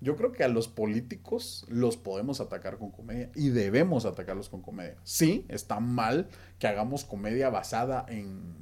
yo 0.00 0.16
creo 0.16 0.32
que 0.32 0.44
a 0.44 0.48
los 0.48 0.68
políticos 0.68 1.64
los 1.68 1.96
podemos 1.96 2.40
atacar 2.40 2.78
con 2.78 2.90
comedia 2.90 3.30
y 3.34 3.48
debemos 3.48 4.04
atacarlos 4.04 4.48
con 4.48 4.62
comedia. 4.62 4.96
Sí, 5.04 5.46
está 5.48 5.80
mal 5.80 6.28
que 6.58 6.66
hagamos 6.66 7.04
comedia 7.04 7.48
basada 7.50 8.04
en... 8.08 8.54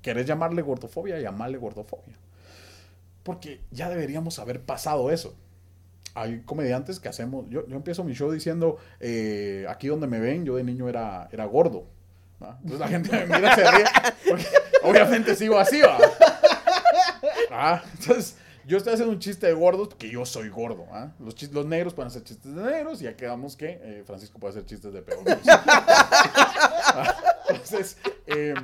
¿Querés 0.00 0.26
llamarle 0.26 0.62
gordofobia? 0.62 1.20
Llamarle 1.20 1.58
gordofobia. 1.58 2.16
Porque 3.28 3.60
ya 3.70 3.90
deberíamos 3.90 4.38
haber 4.38 4.62
pasado 4.62 5.10
eso. 5.10 5.36
Hay 6.14 6.40
comediantes 6.46 6.98
que 6.98 7.10
hacemos. 7.10 7.44
Yo, 7.50 7.66
yo 7.68 7.76
empiezo 7.76 8.02
mi 8.04 8.14
show 8.14 8.30
diciendo: 8.32 8.78
eh, 9.00 9.66
aquí 9.68 9.86
donde 9.88 10.06
me 10.06 10.18
ven, 10.18 10.46
yo 10.46 10.56
de 10.56 10.64
niño 10.64 10.88
era, 10.88 11.28
era 11.30 11.44
gordo. 11.44 11.84
Entonces 12.40 12.80
la 12.80 12.88
gente 12.88 13.10
me 13.12 13.26
mira, 13.36 13.54
se 13.54 13.70
ríe. 13.70 13.84
Obviamente 14.82 15.36
sigo 15.36 15.58
así, 15.58 15.82
¿va? 15.82 15.98
Ah, 17.50 17.82
entonces, 18.00 18.36
yo 18.64 18.78
estoy 18.78 18.94
haciendo 18.94 19.12
un 19.12 19.18
chiste 19.18 19.46
de 19.46 19.52
gordos 19.52 19.88
porque 19.88 20.08
yo 20.08 20.24
soy 20.24 20.48
gordo. 20.48 20.86
¿ah? 20.90 21.12
Los, 21.18 21.36
chis- 21.36 21.50
los 21.52 21.66
negros 21.66 21.92
pueden 21.92 22.06
hacer 22.08 22.24
chistes 22.24 22.54
de 22.54 22.62
negros 22.62 23.02
y 23.02 23.04
ya 23.04 23.14
quedamos 23.14 23.56
que 23.56 23.78
eh, 23.82 24.02
Francisco 24.06 24.38
puede 24.38 24.52
hacer 24.52 24.64
chistes 24.64 24.90
de 24.92 25.02
peor. 25.02 25.22
Entonces, 27.50 27.98
eh, 28.26 28.54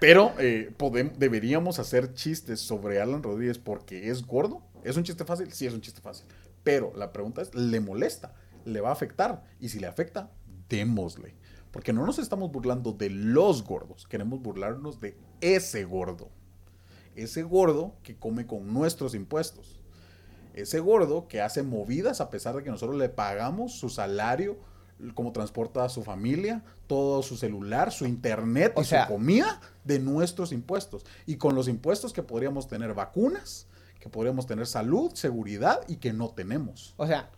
pero 0.00 0.32
eh, 0.38 0.72
deberíamos 1.16 1.78
hacer 1.78 2.14
chistes 2.14 2.60
sobre 2.60 3.00
Alan 3.00 3.22
Rodríguez 3.22 3.58
porque 3.58 4.10
es 4.10 4.26
gordo. 4.26 4.62
¿Es 4.82 4.96
un 4.96 5.04
chiste 5.04 5.24
fácil? 5.24 5.52
Sí, 5.52 5.66
es 5.66 5.74
un 5.74 5.80
chiste 5.80 6.00
fácil. 6.00 6.26
Pero 6.62 6.92
la 6.96 7.12
pregunta 7.12 7.42
es, 7.42 7.54
¿le 7.54 7.80
molesta? 7.80 8.34
¿Le 8.64 8.80
va 8.80 8.90
a 8.90 8.92
afectar? 8.92 9.44
Y 9.60 9.68
si 9.68 9.78
le 9.78 9.86
afecta, 9.86 10.30
démosle. 10.68 11.34
Porque 11.70 11.92
no 11.92 12.06
nos 12.06 12.18
estamos 12.18 12.52
burlando 12.52 12.92
de 12.92 13.10
los 13.10 13.64
gordos, 13.64 14.06
queremos 14.06 14.40
burlarnos 14.40 15.00
de 15.00 15.16
ese 15.40 15.84
gordo. 15.84 16.30
Ese 17.16 17.42
gordo 17.42 17.96
que 18.02 18.16
come 18.16 18.46
con 18.46 18.72
nuestros 18.72 19.14
impuestos. 19.14 19.80
Ese 20.54 20.78
gordo 20.78 21.26
que 21.26 21.40
hace 21.40 21.64
movidas 21.64 22.20
a 22.20 22.30
pesar 22.30 22.54
de 22.54 22.62
que 22.62 22.70
nosotros 22.70 22.96
le 22.96 23.08
pagamos 23.08 23.72
su 23.76 23.88
salario, 23.88 24.56
cómo 25.14 25.32
transporta 25.32 25.84
a 25.84 25.88
su 25.88 26.02
familia, 26.02 26.62
todo 26.86 27.22
su 27.22 27.36
celular, 27.36 27.92
su 27.92 28.06
internet 28.06 28.72
O 28.76 28.82
y 28.82 28.84
sea- 28.84 29.06
su 29.06 29.12
comida 29.12 29.60
de 29.84 29.98
nuestros 29.98 30.52
impuestos. 30.52 31.04
Y 31.26 31.36
con 31.36 31.54
los 31.54 31.68
impuestos 31.68 32.12
que 32.12 32.22
podríamos 32.22 32.68
tener 32.68 32.94
vacunas, 32.94 33.66
que 34.00 34.08
podríamos 34.08 34.46
tener 34.46 34.66
salud, 34.66 35.12
seguridad 35.14 35.80
y 35.88 35.96
que 35.96 36.12
no 36.12 36.28
tenemos. 36.30 36.94
O 36.96 37.06
sea, 37.06 37.30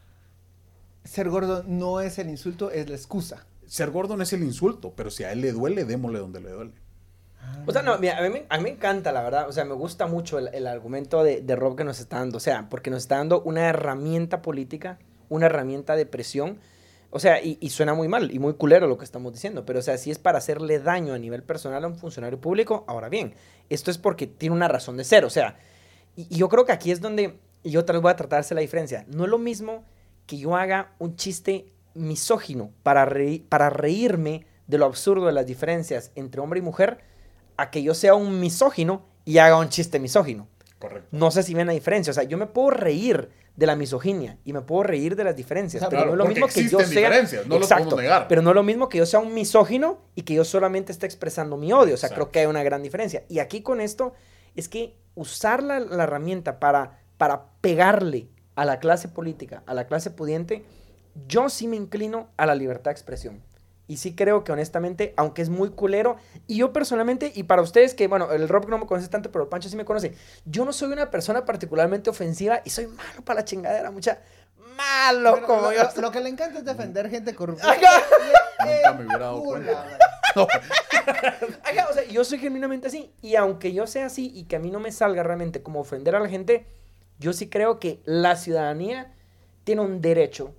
ser 1.05 1.29
gordo 1.31 1.63
no 1.67 2.01
es 2.01 2.19
el 2.19 2.29
insulto, 2.29 2.71
es 2.71 2.89
la 2.89 2.97
excusa. 2.97 3.47
Ser 3.67 3.91
gordo 3.91 4.17
no 4.17 4.23
es 4.23 4.33
el 4.33 4.43
insulto, 4.43 4.93
pero 4.97 5.11
si 5.11 5.25
a 5.25 5.33
él 5.33 5.41
le 5.41 5.53
duele, 5.53 5.85
démosle 5.85 6.19
donde 6.19 6.41
le 6.41 6.51
duele. 6.51 6.73
O 7.67 7.73
sea, 7.73 7.83
no, 7.83 7.97
mira, 7.99 8.19
a 8.19 8.23
mí, 8.23 8.29
me- 8.31 8.47
a 8.49 8.57
mí 8.59 8.63
me 8.65 8.71
encanta, 8.71 9.13
la 9.13 9.23
verdad. 9.23 9.49
O 9.49 9.53
sea, 9.53 9.65
me 9.65 9.75
gusta 9.75 10.07
mucho 10.09 10.39
el, 10.39 10.49
el 10.53 10.67
argumento 10.67 11.23
de, 11.23 11.43
de 11.43 11.57
Rob 11.57 11.77
que 11.77 11.85
nos 11.85 12.01
está 12.01 12.19
dando. 12.19 12.39
O 12.39 12.41
sea, 12.41 12.69
porque 12.69 12.91
nos 12.91 13.03
está 13.03 13.17
dando 13.19 13.41
una 13.43 13.69
herramienta 13.69 14.43
política, 14.43 14.99
una 15.29 15.47
herramienta 15.47 15.95
de 15.97 16.07
presión. 16.07 16.59
O 17.11 17.19
sea, 17.19 17.41
y, 17.43 17.71
suena 17.71 17.95
muy 17.95 18.09
mal 18.09 18.31
y 18.33 18.39
muy 18.39 18.55
culero 18.55 18.87
lo 18.87 18.99
que 18.99 19.05
estamos 19.05 19.33
diciendo. 19.33 19.65
Pero, 19.65 19.79
o 19.79 19.83
sea, 19.83 19.97
si 19.97 20.11
es 20.11 20.19
para 20.19 20.39
hacerle 20.39 20.79
daño 20.81 21.15
a 21.15 21.19
nivel 21.19 21.43
personal 21.43 21.85
a 21.85 21.87
un 21.87 21.97
funcionario 21.97 22.41
público, 22.41 22.85
ahora 22.89 23.09
bien, 23.09 23.35
esto 23.71 23.91
es 23.91 23.99
porque 23.99 24.27
tiene 24.27 24.55
una 24.55 24.69
razón 24.69 24.97
de 24.97 25.05
ser. 25.05 25.25
O 25.25 25.31
sea, 25.31 25.57
y, 26.17 26.27
yo 26.37 26.49
creo 26.49 26.65
que 26.65 26.73
aquí 26.73 26.91
es 26.91 27.01
donde 27.01 27.39
yo 27.65 27.85
tal 27.85 27.97
vez 27.97 28.03
voy 28.03 28.11
a 28.13 28.17
tratar 28.17 28.39
de 28.39 28.41
hacer 28.41 28.55
la 28.57 28.61
diferencia. 28.61 29.05
No 29.09 29.25
es 29.25 29.31
lo 29.31 29.39
mismo 29.39 29.85
que 30.27 30.37
yo 30.39 30.57
haga 30.57 30.93
un 30.99 31.17
chiste 31.17 31.73
misógino 31.95 32.71
para, 32.83 33.07
reí- 33.09 33.43
para 33.49 33.71
reírme 33.71 34.45
de 34.67 34.79
lo 34.79 34.85
absurdo 34.85 35.27
de 35.27 35.33
las 35.33 35.47
diferencias 35.47 36.11
entre 36.17 36.41
hombre 36.41 36.59
y 36.59 36.63
mujer 36.63 36.99
a 37.57 37.71
que 37.71 37.83
yo 37.83 37.95
sea 37.95 38.15
un 38.15 38.41
misógino 38.41 39.05
y 39.25 39.39
haga 39.39 39.59
un 39.59 39.69
chiste 39.69 39.99
misógino. 40.01 40.49
Correcto. 40.89 41.09
No 41.11 41.31
sé 41.31 41.43
si 41.43 41.55
ven 41.55 41.67
la 41.67 41.73
diferencia. 41.73 42.11
O 42.11 42.15
sea, 42.15 42.25
yo 42.25 42.39
me 42.39 42.47
puedo 42.47 42.71
reír 42.71 43.29
de 43.57 43.67
la 43.67 43.75
misoginia 43.77 44.39
y 44.45 44.53
me 44.53 44.61
puedo 44.61 44.83
reír 44.83 45.17
de 45.17 45.25
las 45.25 45.35
diferencias. 45.35 45.85
Pero 45.89 46.07
no 46.07 46.13
es 46.13 46.19
lo 46.19 46.27
mismo 46.27 46.47
que 46.47 46.69
yo 46.69 46.81
sea. 46.81 47.11
no 47.49 47.97
negar. 47.97 48.29
Pero 48.29 48.43
no 48.43 48.51
es 48.51 48.55
lo 48.55 48.63
mismo 48.63 48.89
que 48.89 48.99
yo 48.99 49.07
sea 49.07 49.21
un 49.21 49.35
misógino 49.35 50.03
y 50.15 50.23
que 50.23 50.35
yo 50.35 50.45
solamente 50.45 50.93
esté 50.93 51.07
expresando 51.07 51.57
mi 51.57 51.73
odio. 51.73 51.95
O 51.95 51.97
sea, 51.97 52.09
Exacto. 52.09 52.15
creo 52.15 52.31
que 52.33 52.39
hay 52.41 52.47
una 52.47 52.63
gran 52.63 52.83
diferencia. 52.83 53.25
Y 53.29 53.39
aquí 53.39 53.63
con 53.63 53.81
esto 53.81 54.13
es 54.55 54.69
que 54.69 54.97
usar 55.15 55.63
la, 55.63 55.81
la 55.81 56.05
herramienta 56.05 56.59
para, 56.61 57.01
para 57.17 57.47
pegarle 57.61 58.29
a 58.55 58.65
la 58.65 58.79
clase 58.79 59.09
política, 59.09 59.63
a 59.67 59.75
la 59.75 59.87
clase 59.87 60.11
pudiente, 60.11 60.65
yo 61.27 61.49
sí 61.49 61.67
me 61.69 61.77
inclino 61.77 62.29
a 62.37 62.47
la 62.47 62.55
libertad 62.55 62.91
de 62.91 62.93
expresión. 62.93 63.43
Y 63.89 63.99
sí 63.99 64.15
creo 64.17 64.43
que 64.43 64.51
honestamente, 64.53 65.15
aunque 65.17 65.43
es 65.43 65.49
muy 65.49 65.71
culero, 65.71 66.17
y 66.47 66.57
yo 66.57 66.73
personalmente, 66.73 67.31
y 67.35 67.45
para 67.45 67.63
ustedes 67.63 67.95
que, 67.95 68.09
bueno, 68.09 68.33
el 68.33 68.49
Rob 68.49 68.69
no 68.69 68.79
me 68.79 68.87
conoce 68.87 69.09
tanto, 69.09 69.31
pero 69.31 69.45
el 69.45 69.49
Pancho 69.49 69.69
sí 69.69 69.77
me 69.77 69.85
conoce, 69.85 70.15
yo 70.45 70.65
no 70.65 70.73
soy 70.73 70.93
una 70.93 71.11
persona 71.11 71.45
particularmente 71.45 72.11
ofensiva 72.11 72.63
y 72.65 72.71
soy 72.71 72.89
malo 72.89 73.23
para 73.25 73.41
la 73.41 73.45
chingadera, 73.45 73.91
mucha 73.93 74.19
malo 74.77 75.35
Pero 75.37 75.47
como 75.47 75.61
lo, 75.63 75.73
yo. 75.73 75.83
lo- 75.95 76.03
lo 76.03 76.11
que 76.11 76.21
le 76.21 76.29
encanta 76.31 76.59
es 76.59 76.65
defender 76.65 77.09
gente 77.09 77.35
corrupta. 77.35 77.67
Nunca 77.75 78.93
me 78.95 79.05
hubiera 79.07 79.19
dado 79.25 79.43
cuenta. 79.43 79.85
No, 80.37 80.45
o 81.91 81.93
sea, 81.95 82.05
yo 82.11 82.25
soy 82.25 82.39
genuinamente 82.39 82.89
así. 82.89 83.11
Y 83.23 83.37
aunque 83.37 83.73
yo 83.73 83.87
sea 83.87 84.07
así 84.07 84.31
y 84.35 84.45
que 84.45 84.57
a 84.57 84.59
mí 84.59 84.71
no 84.71 84.81
me 84.81 84.93
salga 84.93 85.23
realmente 85.23 85.63
como 85.63 85.81
ofender 85.81 86.15
a 86.17 86.21
la 86.21 86.29
gente, 86.29 86.67
yo 87.19 87.33
sí 87.33 87.49
creo 87.49 87.79
que 87.79 88.01
la 88.05 88.37
ciudadanía 88.37 89.15
tiene 89.65 89.81
un 89.83 90.01
derecho 90.03 90.55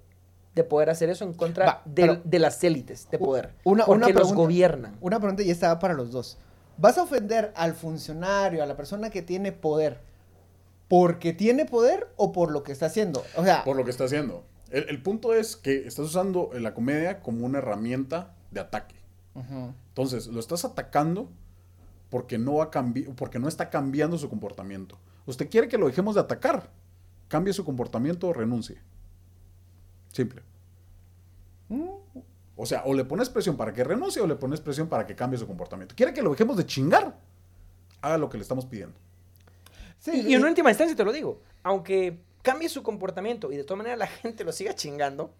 de 0.58 0.64
poder 0.66 0.90
hacer 0.90 1.10
eso 1.10 1.24
en 1.24 1.34
contra 1.34 1.66
Va, 1.66 1.82
de 1.86 2.40
las 2.40 2.62
élites 2.64 3.08
de 3.10 3.18
poder. 3.20 3.54
una- 3.64 3.86
porque 3.86 3.98
una 3.98 4.08
los 4.08 4.16
pregunta. 4.16 4.36
gobiernan. 4.36 4.98
Una 5.00 5.20
pregunta 5.20 5.44
y 5.44 5.50
estaba 5.52 5.80
para 5.80 5.94
los 5.94 6.12
dos. 6.12 6.38
¿Vas 6.78 6.98
a 6.98 7.04
ofender 7.04 7.54
al 7.56 7.74
funcionario, 7.74 8.62
a 8.62 8.66
la 8.66 8.76
persona 8.76 9.10
que 9.10 9.22
tiene 9.22 9.52
poder, 9.52 10.02
porque 10.88 11.34
tiene 11.34 11.66
poder 11.66 12.08
o 12.18 12.32
por 12.32 12.52
lo 12.52 12.64
que 12.64 12.72
está 12.72 12.88
haciendo? 12.88 13.24
O 13.36 13.44
sea, 13.44 13.64
por 13.64 13.76
lo 13.78 13.84
que 13.86 13.92
está 13.92 14.04
haciendo. 14.04 14.44
El, 14.70 14.90
el 14.90 15.02
punto 15.02 15.34
es 15.34 15.56
que 15.56 15.88
estás 15.88 16.06
usando 16.06 16.50
la 16.54 16.74
comedia 16.74 17.22
como 17.22 17.46
una 17.46 17.60
herramienta 17.60 18.36
de 18.52 18.60
ataque. 18.60 18.96
Entonces, 19.90 20.28
lo 20.28 20.40
estás 20.40 20.66
atacando 20.66 21.30
porque 22.10 22.38
no, 22.38 22.54
cambi- 22.72 23.14
porque 23.16 23.38
no 23.40 23.48
está 23.48 23.70
cambiando 23.70 24.18
su 24.18 24.30
comportamiento. 24.30 24.98
Usted 25.28 25.50
quiere 25.50 25.68
que 25.68 25.78
lo 25.78 25.88
dejemos 25.88 26.16
de 26.16 26.22
atacar. 26.22 26.70
Cambie 27.28 27.54
su 27.54 27.64
comportamiento 27.66 28.28
o 28.30 28.34
renuncie. 28.34 28.78
Simple. 30.14 30.42
O 32.56 32.66
sea, 32.66 32.84
o 32.86 32.94
le 32.94 33.06
pones 33.06 33.30
presión 33.30 33.56
para 33.56 33.74
que 33.74 33.84
renuncie 33.84 34.22
o 34.22 34.28
le 34.28 34.36
pones 34.36 34.62
presión 34.62 34.88
para 34.88 35.06
que 35.06 35.16
cambie 35.16 35.38
su 35.38 35.46
comportamiento. 35.46 35.96
Quiere 35.96 36.14
que 36.14 36.22
lo 36.22 36.32
dejemos 36.32 36.58
de 36.58 36.66
chingar. 36.66 37.16
Haga 38.02 38.18
lo 38.18 38.30
que 38.30 38.38
le 38.38 38.42
estamos 38.42 38.66
pidiendo. 38.66 38.96
Sí, 40.00 40.24
Y, 40.26 40.32
y 40.32 40.34
en 40.36 40.44
última 40.44 40.70
instancia 40.70 40.96
te 40.96 41.04
lo 41.04 41.12
digo, 41.12 41.42
aunque 41.64 42.20
cambie 42.42 42.70
su 42.70 42.84
comportamiento 42.84 43.52
y 43.52 43.58
de 43.58 43.64
todas 43.64 43.78
maneras 43.80 44.00
la 44.00 44.08
gente 44.08 44.44
lo 44.44 44.52
siga 44.52 44.74
chingando, 44.74 45.34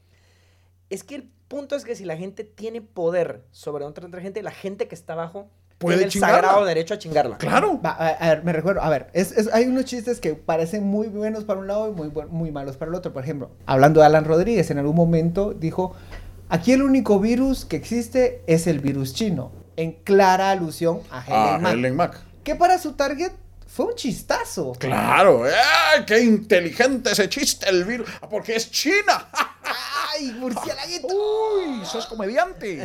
es 0.90 1.04
que 1.04 1.16
el 1.16 1.30
punto 1.48 1.76
es 1.76 1.86
que 1.86 1.96
si 1.96 2.06
la 2.06 2.18
gente 2.18 2.44
tiene 2.44 2.82
poder 2.82 3.44
sobre 3.52 3.86
otra, 3.86 4.08
otra 4.08 4.22
gente, 4.22 4.42
la 4.42 4.52
gente 4.52 4.88
que 4.88 4.96
está 4.96 5.14
abajo 5.14 5.50
Puede 5.78 5.98
tiene 5.98 6.06
el 6.08 6.12
chingarla. 6.12 6.36
sagrado 6.42 6.66
derecho 6.66 6.94
a 6.96 6.98
chingarla. 6.98 7.38
Claro. 7.38 7.80
Va, 7.86 7.92
a, 7.92 8.08
a 8.08 8.30
ver, 8.30 8.44
me 8.44 8.52
recuerdo, 8.52 8.82
a 8.82 8.90
ver, 8.90 9.08
es, 9.14 9.32
es- 9.34 9.54
hay 9.54 9.66
unos 9.66 9.86
chistes 9.86 10.20
que 10.20 10.34
parecen 10.34 10.84
muy 10.84 11.08
buenos 11.08 11.44
para 11.44 11.60
un 11.60 11.68
lado 11.68 11.90
y 11.90 11.92
muy, 11.94 12.12
muy 12.30 12.52
malos 12.52 12.78
para 12.78 12.90
el 12.90 12.96
otro. 12.96 13.14
Por 13.14 13.24
ejemplo, 13.24 13.52
hablando 13.68 14.00
de 14.00 14.08
Alan 14.08 14.26
Rodríguez, 14.26 14.72
en 14.72 14.80
algún 14.80 14.96
momento 14.96 15.54
dijo, 15.54 15.94
aquí 16.50 16.72
el 16.72 16.82
único 16.82 17.20
virus 17.20 17.64
que 17.66 17.76
existe 17.76 18.42
es 18.48 18.66
el 18.66 18.80
virus 18.80 19.14
chino, 19.14 19.52
en 19.76 19.92
clara 20.04 20.50
alusión 20.50 21.02
a 21.12 21.24
Helen 21.24 21.38
A 21.56 21.58
Mack, 21.60 21.74
Helen 21.74 21.96
Mack. 21.96 22.18
que 22.44 22.56
para 22.56 22.80
su 22.80 22.94
target 22.94 23.32
fue 23.68 23.86
un 23.86 23.94
chistazo. 23.96 24.72
Claro. 24.80 25.44
¡Ay, 25.44 26.04
qué 26.08 26.22
inteligente 26.24 27.12
ese 27.12 27.30
chiste 27.30 27.70
el 27.70 27.84
virus! 27.84 28.10
Ah, 28.22 28.28
Porque 28.28 28.56
es 28.56 28.72
China. 28.72 29.28
¡Ay, 30.16 30.32
murciélaguito! 30.40 31.08
¡Uy! 31.08 31.86
¡Sos 31.86 32.08
comediante! 32.08 32.84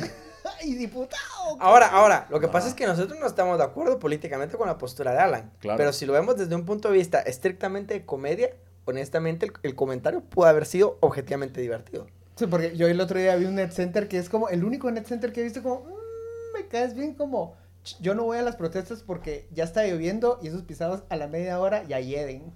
¡Ay, 0.63 0.75
diputado! 0.75 1.57
Ahora, 1.59 1.89
ahora, 1.89 2.27
lo 2.31 2.39
que 2.39 2.47
Ajá. 2.47 2.53
pasa 2.53 2.69
es 2.69 2.75
que 2.75 2.87
nosotros 2.87 3.19
no 3.19 3.27
estamos 3.27 3.59
de 3.59 3.65
acuerdo 3.65 3.99
políticamente 3.99 4.57
con 4.57 4.69
la 4.69 4.79
postura 4.79 5.13
de 5.13 5.19
Alan. 5.19 5.53
Claro. 5.59 5.77
Pero 5.77 5.93
si 5.93 6.07
lo 6.07 6.13
vemos 6.13 6.37
desde 6.37 6.55
un 6.55 6.65
punto 6.65 6.89
de 6.91 6.95
vista 6.99 7.21
estrictamente 7.21 7.95
de 7.95 8.07
comedia, 8.07 8.55
honestamente 8.85 9.47
el, 9.47 9.53
el 9.63 9.75
comentario 9.75 10.21
pudo 10.23 10.47
haber 10.47 10.67
sido 10.67 10.99
objetivamente 11.01 11.61
divertido. 11.61 12.07
Sí, 12.37 12.47
porque 12.47 12.77
yo 12.77 12.87
el 12.89 13.01
otro 13.01 13.19
día 13.19 13.35
vi 13.37 13.45
un 13.45 13.57
net 13.57 13.73
center 13.73 14.09
que 14.09 14.19
es 14.19 14.29
como 14.29 14.49
el 14.49 14.65
único 14.65 14.91
net 14.91 15.05
center 15.07 15.33
que 15.33 15.41
he 15.41 15.45
visto 15.45 15.63
como, 15.63 15.81
"Mm, 15.85 16.55
me 16.55 16.67
caes 16.69 16.95
bien 16.95 17.15
como, 17.15 17.57
"Ch, 17.85 17.97
yo 18.01 18.15
no 18.15 18.25
voy 18.25 18.39
a 18.39 18.43
las 18.43 18.57
protestas 18.57 19.03
porque 19.03 19.49
ya 19.53 19.65
está 19.65 19.85
lloviendo 19.87 20.39
y 20.43 20.49
esos 20.49 20.63
pisados 20.63 21.03
a 21.11 21.17
la 21.17 21.27
media 21.27 21.59
hora 21.61 21.83
ya 21.85 22.01
hieden. 22.01 22.53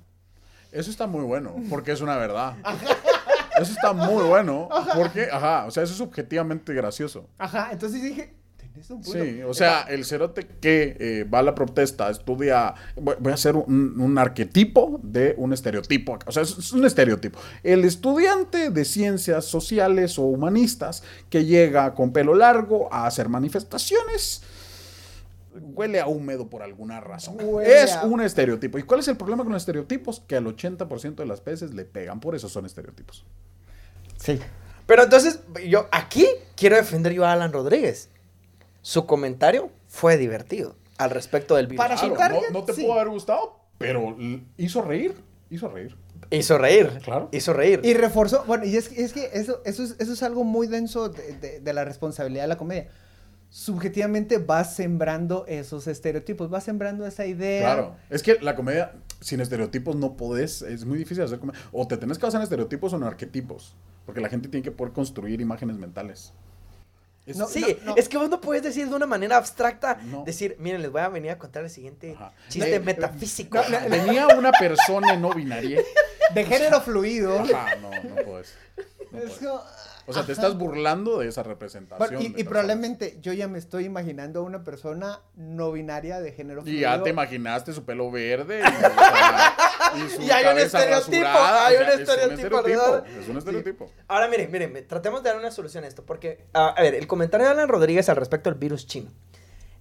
Eso 0.73 0.91
está 0.91 1.07
muy 1.07 1.25
bueno, 1.25 1.55
porque 1.71 1.93
es 1.93 2.01
una 2.01 2.17
verdad. 2.17 2.55
Eso 3.61 3.73
está 3.73 3.93
muy 3.93 4.25
bueno, 4.25 4.69
porque, 4.95 5.29
ajá, 5.31 5.67
o 5.67 5.71
sea, 5.71 5.83
eso 5.83 5.95
es 5.95 6.01
objetivamente 6.01 6.73
gracioso. 6.75 7.29
Ajá, 7.39 7.71
entonces 7.73 8.03
dije, 8.03 8.35
tenés 8.57 8.91
un 8.91 9.01
punto. 9.01 9.19
Sí, 9.23 9.43
o 9.43 9.55
sea, 9.55 9.83
el 9.83 10.05
cerote 10.05 10.47
que 10.61 10.97
eh, 10.99 11.25
va 11.25 11.41
a 11.41 11.43
la 11.43 11.55
protesta, 11.55 12.11
estudia, 12.11 12.75
voy, 12.97 13.17
voy 13.19 13.33
a 13.33 13.35
hacer 13.35 13.57
un, 13.57 14.01
un 14.01 14.19
arquetipo 14.19 15.01
de 15.03 15.35
un 15.39 15.53
estereotipo, 15.53 16.19
o 16.27 16.33
sea, 16.33 16.43
es, 16.43 16.57
es 16.59 16.73
un 16.73 16.85
estereotipo. 16.85 17.39
El 17.63 17.85
estudiante 17.85 18.71
de 18.71 18.85
ciencias 18.85 19.45
sociales 19.45 20.19
o 20.19 20.23
humanistas 20.23 21.03
que 21.31 21.45
llega 21.45 21.95
con 21.95 22.13
pelo 22.13 22.35
largo 22.35 22.93
a 22.93 23.07
hacer 23.07 23.29
manifestaciones, 23.29 24.43
huele 25.61 26.01
a 26.01 26.07
húmedo 26.07 26.49
por 26.49 26.63
alguna 26.63 27.01
razón. 27.01 27.37
Huele 27.41 27.83
es 27.83 27.93
a- 27.93 28.05
un 28.05 28.21
estereotipo. 28.21 28.79
¿Y 28.79 28.83
cuál 28.83 29.01
es 29.01 29.09
el 29.09 29.17
problema 29.17 29.43
con 29.45 29.53
los 29.53 29.63
estereotipos? 29.63 30.21
Que 30.27 30.37
al 30.37 30.47
80% 30.47 31.23
de 31.23 31.27
las 31.27 31.45
veces 31.45 31.75
le 31.75 31.85
pegan, 31.85 32.21
por 32.21 32.35
eso 32.35 32.49
son 32.49 32.67
estereotipos. 32.67 33.25
Sí. 34.17 34.39
Pero 34.87 35.03
entonces, 35.03 35.41
yo 35.67 35.89
aquí 35.91 36.27
quiero 36.57 36.77
defender 36.77 37.13
yo 37.13 37.25
a 37.27 37.33
Alan 37.33 37.53
Rodríguez. 37.53 38.09
Su 38.83 39.05
comentario 39.07 39.71
fue 39.89 40.17
divertido 40.17 40.77
al 40.99 41.11
respecto 41.11 41.57
del 41.57 41.67
virus. 41.67 41.85
Para 41.85 41.97
su 41.97 42.07
Claro, 42.15 42.35
target, 42.37 42.51
no, 42.53 42.61
no 42.61 42.65
te 42.65 42.73
sí. 42.75 42.83
pudo 42.83 42.95
haber 42.95 43.09
gustado, 43.09 43.59
pero 43.79 44.17
hizo 44.57 44.83
reír, 44.83 45.15
hizo 45.51 45.69
reír. 45.69 45.97
Hizo 46.31 46.57
reír. 46.59 46.89
Claro. 47.05 47.29
Hizo 47.33 47.53
reír. 47.53 47.81
Y 47.85 47.95
reforzó, 47.95 48.45
bueno, 48.47 48.65
y 48.65 48.77
es, 48.77 48.89
que- 48.89 49.05
es 49.05 49.13
que 49.13 49.29
eso, 49.33 49.61
eso, 49.65 49.83
es, 49.83 49.97
eso 49.99 50.13
es 50.13 50.23
algo 50.23 50.45
muy 50.45 50.67
denso 50.67 51.09
de, 51.09 51.35
de- 51.35 51.61
de 51.61 51.73
la 51.73 51.85
responsabilidad 51.85 52.45
de 52.45 52.49
la 52.49 52.57
comedia. 52.57 52.89
Subjetivamente 53.61 54.37
vas 54.37 54.75
sembrando 54.77 55.47
esos 55.49 55.87
estereotipos, 55.87 56.51
vas 56.51 56.63
sembrando 56.63 57.07
esa 57.07 57.25
idea. 57.25 57.63
Claro, 57.63 57.97
es 58.11 58.23
que 58.23 58.37
la 58.43 58.55
comedia 58.55 58.93
sin 59.23 59.41
estereotipos 59.41 59.97
no 59.97 60.15
podés, 60.15 60.61
es 60.61 60.85
muy 60.85 60.99
difícil 60.99 61.25
hacer 61.25 61.39
comedia. 61.39 61.59
O 61.73 61.89
te 61.89 61.97
tenés 61.97 62.19
que 62.19 62.27
basar 62.27 62.41
en 62.41 62.43
estereotipos 62.43 62.93
o 62.93 62.97
en 62.97 63.05
arquetipos, 63.05 63.75
porque 64.05 64.21
la 64.21 64.29
gente 64.29 64.51
tiene 64.51 64.63
que 64.63 64.73
poder 64.73 64.93
construir 64.93 65.41
imágenes 65.41 65.79
mentales. 65.79 66.35
Es- 67.25 67.39
No, 67.39 67.47
Sí, 67.49 67.79
no. 67.87 67.97
es 67.97 68.11
que 68.11 68.19
vos 68.19 68.29
no 68.29 68.43
puedes 68.43 68.63
decir 68.63 68.91
de 68.91 68.95
una 68.95 69.07
manera 69.07 69.39
abstracta, 69.39 70.01
No. 70.05 70.23
decir, 70.25 70.57
miren, 70.61 70.83
les 70.83 70.93
voy 70.93 71.01
a 71.01 71.09
venir 71.09 71.31
a 71.31 71.39
contar 71.39 71.65
el 71.65 71.71
siguiente 71.71 72.13
Ajá. 72.15 72.33
chiste 72.51 72.75
Eh, 72.75 72.81
metafísico. 72.81 73.59
Venía 73.89 74.29
una 74.37 74.53
persona 74.53 75.17
no 75.17 75.33
binaria. 75.33 75.81
De 76.35 76.45
género 76.45 76.83
fluido. 76.83 77.39
Ajá, 77.41 77.75
no, 77.77 77.91
no 77.91 78.17
puedes. 78.23 78.53
No 79.13 79.19
Es 79.19 79.25
puedes. 79.31 79.39
como- 79.39 79.63
O 80.07 80.13
sea, 80.13 80.25
te 80.25 80.33
estás 80.33 80.57
burlando 80.57 81.19
de 81.19 81.29
esa 81.29 81.43
representación. 81.43 82.09
Bueno, 82.09 82.21
y, 82.21 82.25
de 82.25 82.29
y 82.29 82.33
personas. 82.33 82.49
probablemente 82.51 83.19
yo 83.21 83.33
ya 83.33 83.49
me 83.49 83.59
estoy 83.59 83.85
imaginando 83.85 84.41
a 84.41 84.43
una 84.43 84.63
persona 84.65 85.21
no 85.35 85.73
binaria 85.73 86.21
de 86.21 86.33
género 86.33 86.63
Y 86.65 86.81
ya 86.81 87.03
te 87.03 87.11
imaginaste 87.11 87.73
su 87.73 87.85
pelo 87.85 88.11
verde 88.11 88.61
y, 88.61 88.63
o 88.63 88.79
sea, 88.79 89.57
y 89.97 90.11
su 90.11 90.23
Y 90.27 90.31
hay 90.31 90.47
un 90.47 90.59
estereotipo, 90.59 91.23
rasurada, 91.23 91.67
hay 91.67 91.77
o 91.77 91.81
un 91.81 91.85
sea, 91.87 91.95
es 91.95 92.01
estereotipo 92.01 92.59
alrededor. 92.59 93.05
Es 93.21 93.29
un 93.29 93.37
estereotipo. 93.39 93.91
Ahora, 94.09 94.29
miren, 94.29 94.51
miren, 94.51 94.87
tratemos 94.87 95.23
de 95.23 95.31
dar 95.31 95.39
una 95.39 95.51
solución 95.51 95.85
a 95.85 95.89
esto, 95.89 96.05
porque, 96.05 96.45
ah, 96.55 96.75
a 96.77 96.83
ver, 96.83 96.95
el 96.95 97.07
comentario 97.07 97.47
de 97.47 97.53
Alan 97.53 97.69
Rodríguez 97.69 98.09
al 98.09 98.17
respecto 98.17 98.51
del 98.51 98.59
virus 98.59 98.87
chino. 98.87 99.11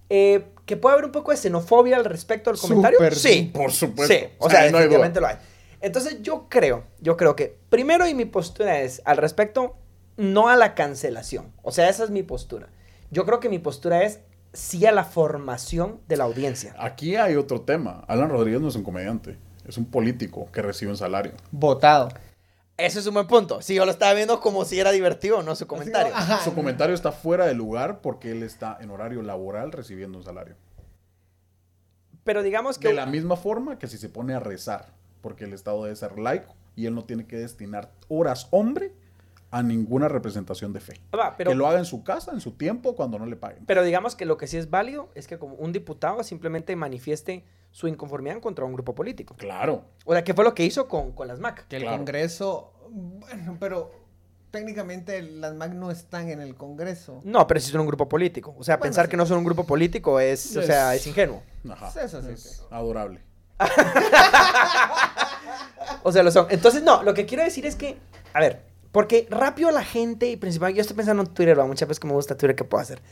Eh, 0.08 0.44
que 0.66 0.76
puede 0.76 0.94
haber 0.94 1.06
un 1.06 1.12
poco 1.12 1.32
de 1.32 1.36
xenofobia 1.36 1.96
al 1.96 2.04
respecto 2.04 2.50
del 2.50 2.60
comentario. 2.60 2.98
Sí, 3.12 3.50
Por 3.52 3.72
supuesto. 3.72 4.14
Sí, 4.14 4.24
o 4.38 4.48
sea, 4.48 4.70
no 4.70 4.78
definitivamente 4.78 5.20
lo 5.20 5.26
hay. 5.26 5.36
Entonces 5.80 6.22
yo 6.22 6.46
creo, 6.48 6.84
yo 7.00 7.16
creo 7.16 7.36
que 7.36 7.56
primero 7.68 8.06
y 8.06 8.14
mi 8.14 8.24
postura 8.24 8.80
es 8.80 9.02
al 9.04 9.18
respecto, 9.18 9.76
no 10.16 10.48
a 10.48 10.56
la 10.56 10.74
cancelación. 10.74 11.52
O 11.62 11.72
sea, 11.72 11.88
esa 11.88 12.04
es 12.04 12.10
mi 12.10 12.22
postura. 12.22 12.68
Yo 13.10 13.24
creo 13.24 13.40
que 13.40 13.48
mi 13.48 13.58
postura 13.58 14.02
es 14.02 14.20
sí 14.52 14.86
a 14.86 14.92
la 14.92 15.04
formación 15.04 16.00
de 16.08 16.16
la 16.16 16.24
audiencia. 16.24 16.74
Aquí 16.78 17.16
hay 17.16 17.36
otro 17.36 17.60
tema. 17.60 18.04
Alan 18.08 18.30
Rodríguez 18.30 18.60
no 18.60 18.68
es 18.68 18.76
un 18.76 18.82
comediante, 18.82 19.38
es 19.66 19.76
un 19.78 19.86
político 19.86 20.50
que 20.52 20.62
recibe 20.62 20.90
un 20.90 20.96
salario. 20.96 21.32
Votado. 21.50 22.08
Ese 22.78 22.98
es 22.98 23.06
un 23.06 23.14
buen 23.14 23.26
punto. 23.26 23.62
Si 23.62 23.74
yo 23.74 23.86
lo 23.86 23.90
estaba 23.90 24.12
viendo 24.12 24.40
como 24.40 24.64
si 24.64 24.78
era 24.78 24.90
divertido, 24.92 25.42
no 25.42 25.54
su 25.56 25.66
comentario. 25.66 26.12
Su 26.44 26.54
comentario 26.54 26.94
está 26.94 27.10
fuera 27.10 27.46
de 27.46 27.54
lugar 27.54 28.00
porque 28.02 28.32
él 28.32 28.42
está 28.42 28.76
en 28.80 28.90
horario 28.90 29.22
laboral 29.22 29.72
recibiendo 29.72 30.18
un 30.18 30.24
salario. 30.24 30.56
Pero 32.22 32.42
digamos 32.42 32.78
que... 32.78 32.88
De 32.88 32.94
la 32.94 33.06
misma 33.06 33.36
forma 33.36 33.78
que 33.78 33.86
si 33.86 33.96
se 33.96 34.10
pone 34.10 34.34
a 34.34 34.40
rezar, 34.40 34.92
porque 35.22 35.44
el 35.44 35.54
Estado 35.54 35.84
debe 35.84 35.96
ser 35.96 36.18
laico 36.18 36.54
y 36.74 36.84
él 36.84 36.94
no 36.94 37.04
tiene 37.04 37.26
que 37.26 37.36
destinar 37.36 37.92
horas 38.08 38.48
hombre 38.50 38.92
a 39.50 39.62
ninguna 39.62 40.08
representación 40.08 40.72
de 40.72 40.80
fe. 40.80 41.00
Va, 41.16 41.36
pero, 41.36 41.50
que 41.50 41.54
lo 41.56 41.66
haga 41.66 41.78
en 41.78 41.84
su 41.84 42.02
casa, 42.04 42.32
en 42.32 42.40
su 42.40 42.52
tiempo, 42.52 42.94
cuando 42.96 43.18
no 43.18 43.26
le 43.26 43.36
paguen. 43.36 43.64
pero 43.66 43.82
digamos 43.84 44.16
que 44.16 44.24
lo 44.26 44.36
que 44.36 44.46
sí 44.46 44.56
es 44.56 44.70
válido 44.70 45.08
es 45.14 45.26
que 45.28 45.38
como 45.38 45.54
un 45.54 45.72
diputado 45.72 46.22
simplemente 46.24 46.74
manifieste 46.76 47.44
su 47.70 47.88
inconformidad 47.88 48.40
contra 48.40 48.64
un 48.64 48.72
grupo 48.72 48.94
político. 48.94 49.34
Claro. 49.36 49.84
O 50.04 50.12
sea, 50.12 50.24
¿qué 50.24 50.34
fue 50.34 50.44
lo 50.44 50.54
que 50.54 50.64
hizo 50.64 50.88
con, 50.88 51.12
con 51.12 51.28
las 51.28 51.38
MAC? 51.38 51.68
Que 51.68 51.76
el 51.76 51.82
Claro. 51.82 51.96
Congreso, 51.98 52.72
bueno, 52.90 53.56
pero 53.60 53.92
técnicamente 54.50 55.20
las 55.22 55.54
MAC 55.54 55.72
no 55.74 55.90
están 55.90 56.28
en 56.30 56.40
el 56.40 56.54
Congreso. 56.56 57.20
No, 57.24 57.46
pero 57.46 57.60
sí 57.60 57.70
son 57.70 57.82
un 57.82 57.86
grupo 57.86 58.08
político. 58.08 58.54
O 58.58 58.64
sea, 58.64 58.76
Bueno, 58.76 58.88
pensar 58.88 59.04
sí. 59.06 59.10
que 59.10 59.16
no 59.18 59.26
son 59.26 59.38
un 59.38 59.44
grupo 59.44 59.64
político 59.64 60.18
es, 60.18 60.56
o 60.56 60.62
sea, 60.62 60.94
es 60.94 61.06
ingenuo. 61.06 61.42
Ajá. 61.70 61.92
Eso 62.02 62.22
sí, 62.22 62.28
es 62.32 62.42
sí. 62.42 62.62
adorable. 62.70 63.20
O 66.02 66.12
sea, 66.12 66.22
lo 66.22 66.30
son. 66.30 66.46
Entonces, 66.50 66.82
no, 66.82 67.02
lo 67.02 67.14
que 67.14 67.26
quiero 67.26 67.42
decir 67.42 67.66
es 67.66 67.74
que, 67.74 67.98
a 68.32 68.40
ver, 68.40 68.62
porque 68.96 69.26
rápido 69.28 69.70
la 69.72 69.84
gente, 69.84 70.26
y 70.26 70.36
principalmente, 70.38 70.78
yo 70.78 70.80
estoy 70.80 70.96
pensando 70.96 71.22
en 71.22 71.28
Twitter, 71.28 71.58
¿va? 71.58 71.66
muchas 71.66 71.86
veces 71.86 72.00
que 72.00 72.06
me 72.06 72.14
gusta 72.14 72.34
Twitter, 72.34 72.56
¿qué 72.56 72.64
puedo 72.64 72.80
hacer? 72.80 73.02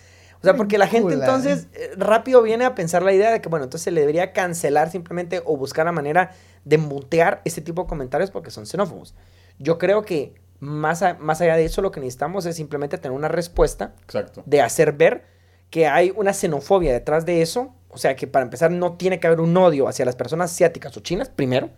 O 0.41 0.43
sea, 0.43 0.57
porque 0.57 0.79
la 0.79 0.87
gente 0.87 1.13
entonces 1.13 1.67
eh, 1.75 1.91
rápido 1.99 2.41
viene 2.41 2.65
a 2.65 2.75
pensar 2.75 3.03
la 3.03 3.13
idea 3.13 3.31
de 3.31 3.43
que, 3.43 3.51
bueno, 3.51 3.65
entonces 3.65 3.85
se 3.85 3.91
le 3.91 4.01
debería 4.01 4.33
cancelar 4.33 4.91
simplemente 4.91 5.43
o 5.45 5.59
buscar 5.59 5.85
la 5.85 5.93
manera 5.93 6.31
de 6.65 6.79
mutear 6.79 7.43
este 7.45 7.61
tipo 7.61 7.83
de 7.83 7.89
comentarios 7.89 8.31
porque 8.31 8.51
son 8.51 8.65
xenófobos. 8.65 9.15
Yo 9.59 9.77
creo 9.77 10.07
que 10.07 10.33
más, 10.59 11.03
a- 11.03 11.19
más 11.21 11.43
allá 11.43 11.55
de 11.57 11.67
eso, 11.67 11.83
lo 11.83 11.91
que 11.91 12.01
necesitamos 12.01 12.47
es 12.47 12.57
simplemente 12.57 12.97
tener 12.97 13.15
una 13.15 13.29
respuesta 13.29 13.93
Exacto. 14.05 14.43
de 14.47 14.63
hacer 14.63 14.93
ver 14.95 15.27
que 15.69 15.87
hay 15.87 16.15
una 16.17 16.33
xenofobia 16.33 16.95
detrás 16.95 17.27
de 17.27 17.43
eso. 17.43 17.75
O 17.91 17.99
sea, 17.99 18.17
que 18.17 18.27
para 18.27 18.43
empezar 18.47 18.71
no 18.71 18.95
tiene 18.95 19.21
que 19.21 19.27
haber 19.27 19.41
un 19.41 19.55
odio 19.55 19.87
hacia 19.87 20.07
las 20.07 20.17
personas 20.17 20.51
asiáticas 20.51 20.97
o 20.97 21.01
chinas, 21.01 21.29
primero, 21.29 21.69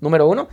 número 0.00 0.26
uno. 0.28 0.48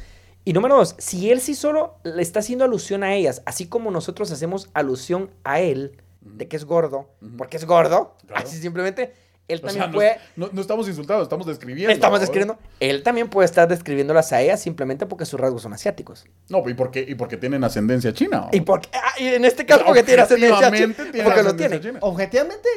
Y 0.45 0.53
número 0.53 0.75
dos, 0.77 0.95
si 0.97 1.29
él 1.31 1.41
sí 1.41 1.53
solo 1.53 1.95
le 2.03 2.21
está 2.21 2.39
haciendo 2.39 2.65
alusión 2.65 3.03
a 3.03 3.13
ellas, 3.13 3.41
así 3.45 3.67
como 3.67 3.91
nosotros 3.91 4.31
hacemos 4.31 4.69
alusión 4.73 5.29
a 5.43 5.59
él, 5.59 6.01
de 6.21 6.47
que 6.47 6.55
es 6.57 6.65
gordo, 6.65 7.09
porque 7.37 7.57
es 7.57 7.65
gordo, 7.65 8.15
Claro. 8.27 8.45
así 8.45 8.57
simplemente, 8.57 9.13
Él 9.47 9.57
O 9.63 9.65
también 9.65 9.83
sea, 9.85 9.91
puede... 9.91 10.17
no- 10.35 10.49
no 10.51 10.61
estamos 10.61 10.87
insultados, 10.87 11.23
estamos 11.23 11.47
describiendo. 11.47 11.91
Estamos 11.91 12.19
describiendo. 12.19 12.59
Él 12.79 13.01
también 13.01 13.29
puede 13.29 13.45
estar 13.47 13.67
describiéndolas 13.67 14.31
a 14.31 14.41
ella 14.41 14.57
simplemente 14.57 15.07
porque 15.07 15.25
sus 15.25 15.39
rasgos 15.39 15.63
son 15.63 15.73
asiáticos. 15.73 16.25
No, 16.49 16.67
¿y 16.69 16.75
por 16.75 16.91
qué, 16.91 17.03
y 17.07 17.15
porque 17.15 17.35
tienen 17.35 17.63
ascendencia 17.63 18.13
china? 18.13 18.45
¿o? 18.45 18.49
Y, 18.55 18.61
porque, 18.61 18.89
ah, 18.93 19.13
y 19.19 19.25
en 19.29 19.45
este 19.45 19.65
caso 19.65 19.83
porque 19.85 20.03
tiene 20.03 20.21
ascendencia 20.21 20.55
Objetivamente 20.55 20.95
china, 21.01 21.11
tiene 21.11 21.23
porque 21.25 21.41
lo 21.41 21.47
ascendencia 21.49 21.79
tiene. 21.81 21.93
china. 21.95 21.99
Objetivamente, 22.03 22.69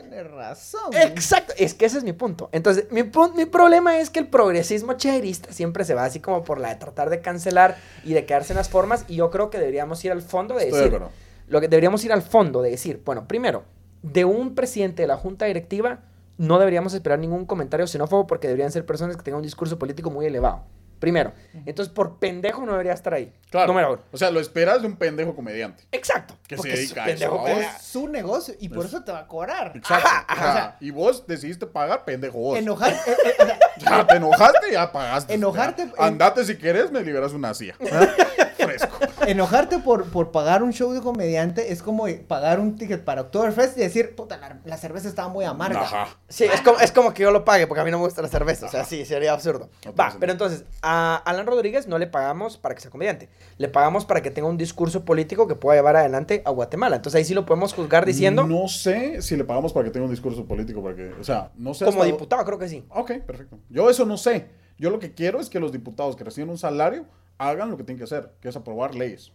tiene 0.00 0.22
razón. 0.22 0.92
Exacto, 0.92 1.52
es 1.56 1.74
que 1.74 1.86
ese 1.86 1.98
es 1.98 2.04
mi 2.04 2.12
punto. 2.12 2.48
Entonces, 2.52 2.86
mi, 2.90 3.02
mi 3.02 3.46
problema 3.46 3.98
es 3.98 4.10
que 4.10 4.18
el 4.18 4.28
progresismo 4.28 4.94
chairista 4.94 5.52
siempre 5.52 5.84
se 5.84 5.94
va 5.94 6.04
así 6.04 6.20
como 6.20 6.44
por 6.44 6.60
la 6.60 6.68
de 6.68 6.76
tratar 6.76 7.10
de 7.10 7.20
cancelar 7.20 7.76
y 8.04 8.12
de 8.12 8.26
quedarse 8.26 8.52
en 8.52 8.58
las 8.58 8.68
formas. 8.68 9.04
Y 9.08 9.16
yo 9.16 9.30
creo 9.30 9.50
que 9.50 9.58
deberíamos 9.58 10.04
ir 10.04 10.12
al 10.12 10.22
fondo 10.22 10.54
de 10.54 10.64
Estoy 10.68 10.90
decir. 10.90 11.00
Lo 11.48 11.60
que 11.60 11.68
deberíamos 11.68 12.04
ir 12.04 12.12
al 12.12 12.22
fondo 12.22 12.62
de 12.62 12.70
decir, 12.70 13.02
bueno, 13.04 13.28
primero, 13.28 13.64
de 14.02 14.24
un 14.24 14.54
presidente 14.54 15.02
de 15.02 15.08
la 15.08 15.16
junta 15.16 15.46
directiva 15.46 16.00
no 16.38 16.58
deberíamos 16.58 16.92
esperar 16.92 17.18
ningún 17.18 17.46
comentario 17.46 17.86
xenófobo 17.86 18.26
porque 18.26 18.46
deberían 18.46 18.70
ser 18.70 18.84
personas 18.84 19.16
que 19.16 19.22
tengan 19.22 19.38
un 19.38 19.42
discurso 19.42 19.78
político 19.78 20.10
muy 20.10 20.26
elevado. 20.26 20.64
Primero. 21.06 21.32
Entonces, 21.66 21.94
por 21.94 22.18
pendejo 22.18 22.66
no 22.66 22.72
debería 22.72 22.92
estar 22.92 23.14
ahí. 23.14 23.32
Claro. 23.48 23.68
Número 23.68 23.92
uno. 23.92 24.02
O 24.10 24.16
sea, 24.16 24.28
lo 24.32 24.40
esperas 24.40 24.80
de 24.82 24.88
un 24.88 24.96
pendejo 24.96 25.36
comediante. 25.36 25.84
Exacto. 25.92 26.34
Que 26.48 26.58
se 26.58 26.68
dedica 26.68 27.04
a 27.04 27.06
pendejo 27.06 27.34
eso, 27.36 27.54
como- 27.54 27.60
Es 27.60 27.82
su 27.82 28.08
negocio 28.08 28.54
y 28.58 28.68
por 28.68 28.84
Es- 28.84 28.92
eso 28.92 29.04
te 29.04 29.12
va 29.12 29.20
a 29.20 29.26
cobrar. 29.28 29.70
Exacto. 29.76 30.08
Ajá, 30.08 30.26
O 30.28 30.34
sea, 30.36 30.50
o 30.50 30.52
sea, 30.52 30.76
y 30.80 30.90
vos 30.90 31.24
decidiste 31.28 31.64
pagar, 31.68 32.04
pendejo 32.04 32.38
vos. 32.38 32.58
enojar, 32.58 32.92
eh, 32.92 32.96
eh, 33.06 33.34
o 33.38 33.44
sea, 33.46 33.58
Ya 33.78 34.04
te 34.08 34.16
enojaste, 34.16 34.72
ya 34.72 34.90
pagaste. 34.90 35.34
Enojarte- 35.38 35.92
Ya. 35.96 36.04
Andate 36.06 36.44
si 36.44 36.56
quieres, 36.56 36.90
me 36.90 37.02
liberas 37.02 37.32
una 37.32 37.54
silla. 37.54 37.76
Fresco. 38.56 38.98
enojarte 39.26 39.78
por, 39.78 40.04
por 40.10 40.30
pagar 40.30 40.62
un 40.62 40.72
show 40.72 40.92
de 40.92 41.00
comediante 41.00 41.72
es 41.72 41.82
como 41.82 42.06
pagar 42.26 42.60
un 42.60 42.76
ticket 42.76 43.04
para 43.04 43.22
Oktoberfest 43.22 43.76
y 43.76 43.80
decir, 43.80 44.14
puta, 44.14 44.36
la, 44.36 44.58
la 44.64 44.76
cerveza 44.76 45.08
estaba 45.08 45.28
muy 45.28 45.44
amarga. 45.44 45.82
Ajá. 45.82 46.08
Sí, 46.28 46.44
es 46.44 46.60
como, 46.60 46.78
es 46.80 46.92
como 46.92 47.12
que 47.14 47.22
yo 47.22 47.30
lo 47.30 47.44
pague 47.44 47.66
porque 47.66 47.80
a 47.80 47.84
mí 47.84 47.90
no 47.90 47.98
me 47.98 48.04
gusta 48.04 48.22
la 48.22 48.28
cerveza. 48.28 48.66
O 48.66 48.68
sea, 48.68 48.84
sí, 48.84 49.04
sería 49.04 49.32
absurdo. 49.32 49.68
No 49.84 49.94
Va, 49.94 50.04
sentido. 50.04 50.20
pero 50.20 50.32
entonces, 50.32 50.64
a 50.82 51.16
Alan 51.24 51.46
Rodríguez 51.46 51.86
no 51.86 51.98
le 51.98 52.06
pagamos 52.06 52.56
para 52.56 52.74
que 52.74 52.80
sea 52.80 52.90
comediante. 52.90 53.28
Le 53.58 53.68
pagamos 53.68 54.04
para 54.04 54.22
que 54.22 54.30
tenga 54.30 54.48
un 54.48 54.56
discurso 54.56 55.04
político 55.04 55.46
que 55.46 55.54
pueda 55.54 55.76
llevar 55.78 55.96
adelante 55.96 56.42
a 56.44 56.50
Guatemala. 56.50 56.96
Entonces 56.96 57.18
ahí 57.18 57.24
sí 57.24 57.34
lo 57.34 57.46
podemos 57.46 57.74
juzgar 57.74 58.04
diciendo, 58.06 58.46
No 58.46 58.68
sé 58.68 59.22
si 59.22 59.36
le 59.36 59.44
pagamos 59.44 59.72
para 59.72 59.84
que 59.84 59.90
tenga 59.90 60.04
un 60.06 60.10
discurso 60.12 60.44
político, 60.46 60.82
para 60.82 60.94
que, 60.96 61.12
o 61.20 61.24
sea, 61.24 61.50
no 61.56 61.74
sé. 61.74 61.84
como 61.84 62.02
hasta 62.02 62.12
diputado, 62.12 62.44
creo 62.44 62.58
que 62.58 62.68
sí. 62.68 62.84
Ok, 62.90 63.12
perfecto. 63.26 63.58
Yo 63.68 63.90
eso 63.90 64.04
no 64.06 64.16
sé. 64.16 64.46
Yo 64.78 64.90
lo 64.90 64.98
que 64.98 65.14
quiero 65.14 65.40
es 65.40 65.48
que 65.48 65.58
los 65.58 65.72
diputados 65.72 66.16
que 66.16 66.24
reciben 66.24 66.50
un 66.50 66.58
salario 66.58 67.06
hagan 67.38 67.70
lo 67.70 67.76
que 67.76 67.84
tienen 67.84 67.98
que 67.98 68.04
hacer, 68.04 68.32
que 68.40 68.48
es 68.48 68.56
aprobar 68.56 68.94
leyes. 68.94 69.32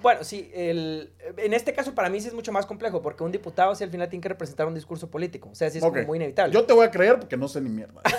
Bueno, 0.00 0.24
sí, 0.24 0.50
el, 0.54 1.12
en 1.36 1.52
este 1.54 1.72
caso 1.72 1.94
para 1.94 2.08
mí 2.08 2.20
sí 2.20 2.28
es 2.28 2.34
mucho 2.34 2.52
más 2.52 2.66
complejo 2.66 3.02
porque 3.02 3.24
un 3.24 3.32
diputado 3.32 3.74
sí 3.74 3.84
al 3.84 3.90
final 3.90 4.08
tiene 4.08 4.22
que 4.22 4.28
representar 4.28 4.66
un 4.66 4.74
discurso 4.74 5.10
político. 5.10 5.48
O 5.50 5.54
sea, 5.54 5.70
sí 5.70 5.78
es 5.78 5.84
como 5.84 6.02
muy 6.02 6.16
inevitable. 6.16 6.52
Yo 6.54 6.64
te 6.64 6.72
voy 6.72 6.86
a 6.86 6.90
creer 6.90 7.18
porque 7.18 7.36
no 7.36 7.48
sé 7.48 7.60
ni 7.60 7.68
mierda. 7.70 8.00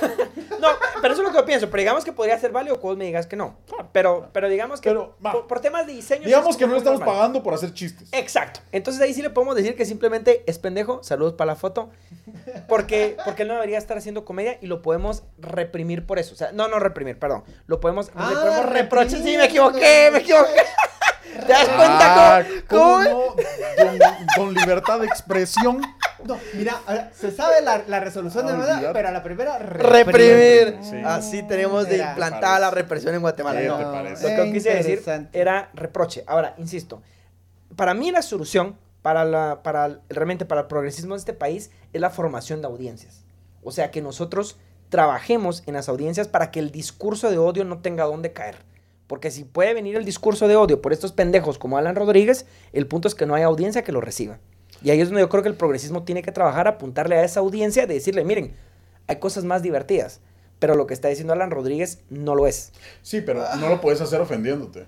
No, 0.59 0.67
pero 1.01 1.13
eso 1.13 1.21
es 1.23 1.27
lo 1.29 1.31
que 1.33 1.39
yo 1.39 1.45
pienso. 1.45 1.69
Pero 1.69 1.79
digamos 1.79 2.03
que 2.03 2.11
podría 2.11 2.37
ser 2.37 2.51
válido 2.51 2.75
que 2.75 2.81
vos 2.81 2.97
me 2.97 3.05
digas 3.05 3.27
que 3.27 3.37
no. 3.37 3.57
Pero, 3.93 4.27
pero 4.33 4.49
digamos 4.49 4.81
que 4.81 4.89
Pero, 4.89 5.15
por, 5.21 5.47
por 5.47 5.61
temas 5.61 5.87
de 5.87 5.93
diseño... 5.93 6.25
Digamos 6.25 6.57
que 6.57 6.65
no 6.67 6.73
le 6.73 6.79
estamos 6.79 6.99
normal. 6.99 7.15
pagando 7.15 7.41
por 7.41 7.53
hacer 7.53 7.73
chistes. 7.73 8.09
Exacto. 8.11 8.59
Entonces 8.73 9.01
ahí 9.01 9.13
sí 9.13 9.21
le 9.21 9.29
podemos 9.29 9.55
decir 9.55 9.77
que 9.77 9.85
simplemente 9.85 10.43
es 10.47 10.59
pendejo. 10.59 11.01
Saludos 11.01 11.35
para 11.35 11.53
la 11.53 11.55
foto. 11.55 11.89
Porque, 12.67 13.15
porque 13.23 13.43
él 13.43 13.47
no 13.47 13.53
debería 13.53 13.77
estar 13.77 13.97
haciendo 13.97 14.25
comedia 14.25 14.57
y 14.61 14.67
lo 14.67 14.81
podemos 14.81 15.23
reprimir 15.37 16.05
por 16.05 16.19
eso. 16.19 16.33
O 16.33 16.37
sea, 16.37 16.51
no, 16.51 16.67
no 16.67 16.77
reprimir, 16.79 17.17
perdón. 17.17 17.43
Lo 17.67 17.79
podemos, 17.79 18.11
Ah, 18.15 18.29
le 18.29 18.35
podemos 18.35 18.65
reprochar. 18.65 19.19
Sí, 19.21 19.37
me 19.37 19.45
equivoqué, 19.45 20.09
me 20.11 20.19
equivoqué. 20.19 20.61
¿Te 21.45 21.53
das 21.53 21.67
Ah, 21.69 22.43
cuenta 22.43 22.61
¿cómo 22.67 22.83
cómo? 22.93 23.03
no? 23.03 23.35
Don, 23.83 23.99
don 24.37 24.53
libertad 24.53 24.99
de 24.99 25.05
expresión. 25.07 25.81
No, 26.25 26.37
mira, 26.53 26.81
se 27.13 27.31
sabe 27.31 27.61
la, 27.61 27.83
la 27.87 27.99
resolución 28.01 28.45
de 28.45 28.51
Ah, 28.51 28.55
olvídate. 28.55 28.89
pero 28.93 29.07
a 29.07 29.11
la 29.11 29.23
primera 29.23 29.57
Reprimir. 29.59 30.77
Sí. 30.81 31.01
Así 31.05 31.43
tenemos 31.43 31.87
de 31.87 31.95
Era- 31.95 32.09
implantada 32.09 32.59
la 32.59 32.71
represión 32.71 33.15
en 33.15 33.21
Guatemala. 33.21 33.59
¿Qué 33.59 33.67
No. 33.67 33.77
te 33.77 33.83
Lo 33.83 34.19
que 34.19 34.47
yo 34.47 34.53
quise 34.53 34.73
decir 34.73 35.01
era 35.33 35.69
reproche. 35.73 36.23
Ahora, 36.27 36.55
insisto, 36.57 37.01
para 37.75 37.93
mí 37.93 38.11
la 38.11 38.21
solución 38.21 38.77
para 39.01 39.23
la, 39.23 39.63
para 39.63 39.85
el- 39.85 40.01
realmente 40.09 40.45
para 40.45 40.61
el 40.61 40.67
progresismo 40.67 41.13
de 41.15 41.19
este 41.19 41.33
país 41.33 41.71
es 41.93 42.01
la 42.01 42.09
formación 42.09 42.59
de 42.61 42.67
audiencias. 42.67 43.23
O 43.63 43.71
sea, 43.71 43.91
que 43.91 44.01
nosotros 44.01 44.57
trabajemos 44.89 45.63
en 45.67 45.75
las 45.75 45.87
audiencias 45.87 46.27
para 46.27 46.51
que 46.51 46.59
el 46.59 46.71
discurso 46.71 47.29
de 47.29 47.37
odio 47.37 47.63
no 47.63 47.79
tenga 47.79 48.03
dónde 48.05 48.33
caer. 48.33 48.57
Porque 49.09 49.31
si 49.31 49.43
puede 49.43 49.73
venir 49.73 49.95
el 49.95 50.05
discurso 50.05 50.47
de 50.47 50.55
odio 50.55 50.83
por 50.83 50.93
estos 50.93 51.13
pendejos 51.13 51.57
como 51.57 51.79
Alan 51.79 51.95
Rodríguez, 51.95 52.45
el 52.73 52.85
punto 52.85 53.07
es 53.07 53.15
que 53.15 53.25
no 53.25 53.33
hay 53.33 53.41
audiencia 53.41 53.83
que 53.83 53.91
lo 53.91 54.01
reciba. 54.01 54.37
Y 54.83 54.91
ahí 54.91 55.01
es 55.01 55.07
donde 55.07 55.21
yo 55.21 55.29
creo 55.29 55.41
que 55.41 55.49
el 55.49 55.55
progresismo 55.55 56.03
tiene 56.03 56.21
que 56.21 56.31
trabajar, 56.31 56.67
apuntarle 56.67 57.15
a 57.15 57.23
esa 57.23 57.39
audiencia, 57.39 57.87
de 57.87 57.95
decirle, 57.95 58.23
miren, 58.23 58.55
hay 59.07 59.15
cosas 59.15 59.45
más 59.45 59.63
divertidas. 59.63 60.21
Pero 60.59 60.75
lo 60.75 60.85
que 60.85 60.93
está 60.93 61.07
diciendo 61.07 61.33
Alan 61.33 61.49
Rodríguez 61.49 62.03
no 62.11 62.35
lo 62.35 62.45
es. 62.45 62.71
Sí, 63.01 63.21
pero 63.21 63.43
no 63.55 63.67
lo 63.67 63.81
puedes 63.81 63.99
hacer 63.99 64.21
ofendiéndote. 64.21 64.85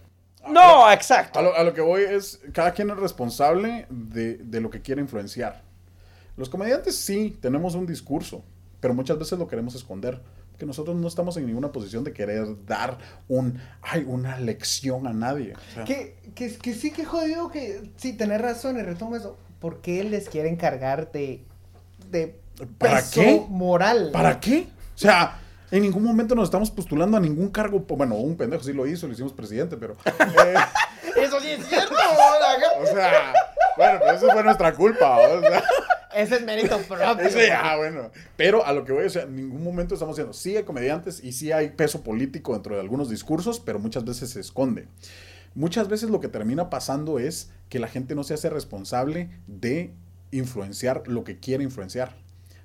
No, 0.48 0.92
exacto. 0.92 1.40
A 1.40 1.42
lo, 1.42 1.56
a 1.56 1.64
lo 1.64 1.74
que 1.74 1.82
voy 1.82 2.04
es, 2.04 2.42
cada 2.54 2.74
quien 2.74 2.92
es 2.92 2.98
responsable 2.98 3.88
de, 3.90 4.36
de 4.36 4.62
lo 4.62 4.70
que 4.70 4.84
quiere 4.84 5.02
influenciar. 5.02 5.64
Los 6.38 6.48
comediantes 6.48 6.96
sí, 6.96 7.40
tenemos 7.42 7.74
un 7.74 7.88
discurso, 7.88 8.44
pero 8.82 8.94
muchas 8.94 9.18
veces 9.18 9.40
lo 9.40 9.48
queremos 9.48 9.74
esconder. 9.74 10.22
Porque 10.62 10.68
nosotros 10.68 10.96
no 10.96 11.08
estamos 11.08 11.36
en 11.38 11.48
ninguna 11.48 11.72
posición 11.72 12.04
de 12.04 12.14
querer 12.14 12.46
dar 12.68 13.00
un, 13.28 13.60
ay, 13.82 14.06
una 14.08 14.38
lección 14.40 15.08
a 15.08 15.12
nadie. 15.12 15.56
O 15.56 15.74
sea, 15.74 15.86
Que, 15.86 16.18
que, 16.36 16.56
que 16.56 16.76
sí, 16.76 16.92
que 16.92 17.04
jodido 17.04 17.50
que 17.50 17.90
sí, 17.98 18.14
tenés 18.14 18.40
razón 18.40 18.78
y 18.78 18.84
retomo 18.84 19.16
eso. 19.16 19.40
¿Por 19.60 19.82
qué 19.82 20.04
les 20.04 20.30
quieren 20.30 20.58
cargar 20.58 21.12
de, 21.12 21.44
de 22.12 22.40
¿Para 22.78 22.98
peso 22.98 23.22
qué? 23.22 23.44
moral? 23.50 24.12
¿Para 24.14 24.40
qué? 24.40 24.68
O 24.94 24.98
sea, 25.00 25.40
en 25.72 25.82
ningún 25.82 26.04
momento 26.04 26.36
nos 26.36 26.44
estamos 26.44 26.70
postulando 26.70 27.18
a 27.18 27.20
ningún 27.20 27.50
cargo. 27.50 27.80
Bueno, 27.80 28.14
un 28.14 28.38
pendejo 28.38 28.64
sí 28.64 28.72
lo 28.72 28.86
hizo, 28.86 29.08
lo 29.08 29.14
hicimos 29.14 29.34
presidente, 29.34 29.78
pero... 29.78 29.96
eh, 30.06 30.54
Eso 31.24 31.40
sí 31.40 31.48
es 31.54 31.66
cierto. 31.68 31.96
o 32.82 32.86
sea, 32.86 33.34
bueno, 33.78 34.00
pero 34.00 34.14
eso 34.16 34.30
fue 34.30 34.44
nuestra 34.44 34.76
culpa. 34.76 35.18
O 35.18 35.40
sea, 35.42 35.64
Ese 36.16 36.36
es 36.36 36.46
mérito 36.46 36.78
propio. 36.88 37.20
Ese 37.20 37.48
ya, 37.48 37.76
bueno. 37.78 38.12
Pero 38.38 38.66
a 38.66 38.74
lo 38.74 38.84
que 38.86 38.92
voy, 38.92 39.06
o 39.06 39.10
sea, 39.10 39.24
en 39.24 39.36
ningún 39.36 39.64
momento 39.64 39.94
estamos 39.94 40.16
diciendo, 40.16 40.34
sí 40.34 40.58
hay 40.58 40.64
comediantes 40.64 41.24
y 41.24 41.34
sí 41.34 41.52
hay 41.52 41.70
peso 41.70 42.04
político 42.04 42.54
dentro 42.54 42.76
de 42.76 42.82
algunos 42.82 43.10
discursos, 43.10 43.60
pero 43.60 43.80
muchas 43.80 44.06
veces 44.06 44.32
se 44.32 44.40
esconde. 44.40 44.88
Muchas 45.54 45.90
veces 45.90 46.10
lo 46.10 46.20
que 46.20 46.30
termina 46.30 46.70
pasando 46.70 47.20
es 47.20 47.52
que 47.70 47.80
la 47.80 47.88
gente 47.88 48.16
no 48.16 48.24
se 48.24 48.34
hace 48.34 48.50
responsable 48.50 49.30
de 49.48 49.94
influenciar 50.32 51.04
lo 51.08 51.24
que 51.24 51.40
quiere 51.40 51.64
influenciar. 51.64 52.16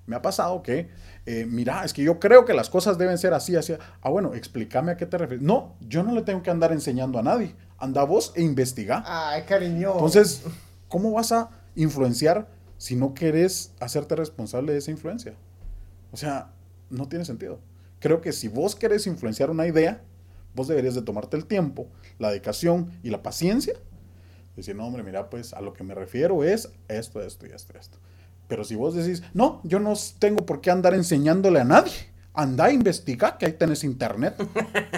Me 0.07 0.15
ha 0.15 0.23
pasado 0.23 0.63
que, 0.63 0.89
eh, 1.27 1.47
mira, 1.49 1.85
es 1.85 1.93
que 1.93 2.05
yo 2.05 2.21
creo 2.21 2.45
que 2.45 2.55
las 2.55 2.71
cosas 2.71 2.97
deben 2.97 3.19
ser 3.19 3.35
así, 3.35 3.57
así. 3.57 3.75
Ah, 4.03 4.09
bueno, 4.09 4.35
explícame 4.35 4.93
a 4.93 4.97
qué 4.97 5.05
te 5.05 5.19
refieres. 5.19 5.45
No, 5.45 5.75
yo 5.81 6.05
no 6.05 6.13
le 6.15 6.23
tengo 6.23 6.45
que 6.45 6.51
andar 6.51 6.71
enseñando 6.71 7.19
a 7.19 7.23
nadie. 7.23 7.57
Anda 7.79 8.05
vos 8.05 8.33
e 8.37 8.43
investiga. 8.43 9.03
Ay, 9.05 9.43
cariño. 9.43 9.93
Entonces, 9.95 10.43
¿cómo 10.87 11.11
vas 11.11 11.33
a 11.33 11.51
influenciar 11.75 12.47
si 12.79 12.97
no 12.97 13.15
querés 13.15 13.73
hacerte 13.81 14.17
responsable 14.17 14.73
de 14.73 14.79
esa 14.79 14.91
influencia? 14.91 15.35
O 16.13 16.17
sea, 16.17 16.53
no 16.91 17.09
tiene 17.09 17.25
sentido. 17.25 17.59
Creo 18.01 18.21
que 18.21 18.33
si 18.33 18.49
vos 18.49 18.75
querés 18.75 19.07
influenciar 19.07 19.51
una 19.51 19.67
idea, 19.67 20.03
vos 20.55 20.69
deberías 20.69 20.95
de 20.95 21.03
tomarte 21.03 21.37
el 21.37 21.47
tiempo, 21.47 21.89
la 22.19 22.31
dedicación 22.31 22.93
y 23.03 23.11
la 23.11 23.23
paciencia. 23.23 23.75
Decir, 24.57 24.75
no, 24.75 24.87
hombre, 24.87 25.03
mira, 25.03 25.29
pues 25.29 25.53
a 25.53 25.61
lo 25.61 25.75
que 25.75 25.85
me 25.85 25.95
refiero 25.95 26.43
es 26.43 26.71
esto, 26.89 27.21
esto 27.21 27.47
y 27.47 27.51
esto, 27.51 27.79
esto. 27.79 27.99
Pero 28.49 28.65
si 28.65 28.75
vos 28.75 28.95
decís, 28.95 29.23
no, 29.35 29.61
yo 29.65 29.81
no 29.81 29.93
tengo 30.19 30.47
por 30.47 30.61
qué 30.61 30.71
andar 30.71 30.95
enseñándole 30.95 31.61
a 31.61 31.65
nadie. 31.65 31.93
Anda, 32.37 32.71
investiga 32.71 33.39
que 33.39 33.47
ahí 33.47 33.53
tenés 33.53 33.83
internet. 33.83 34.35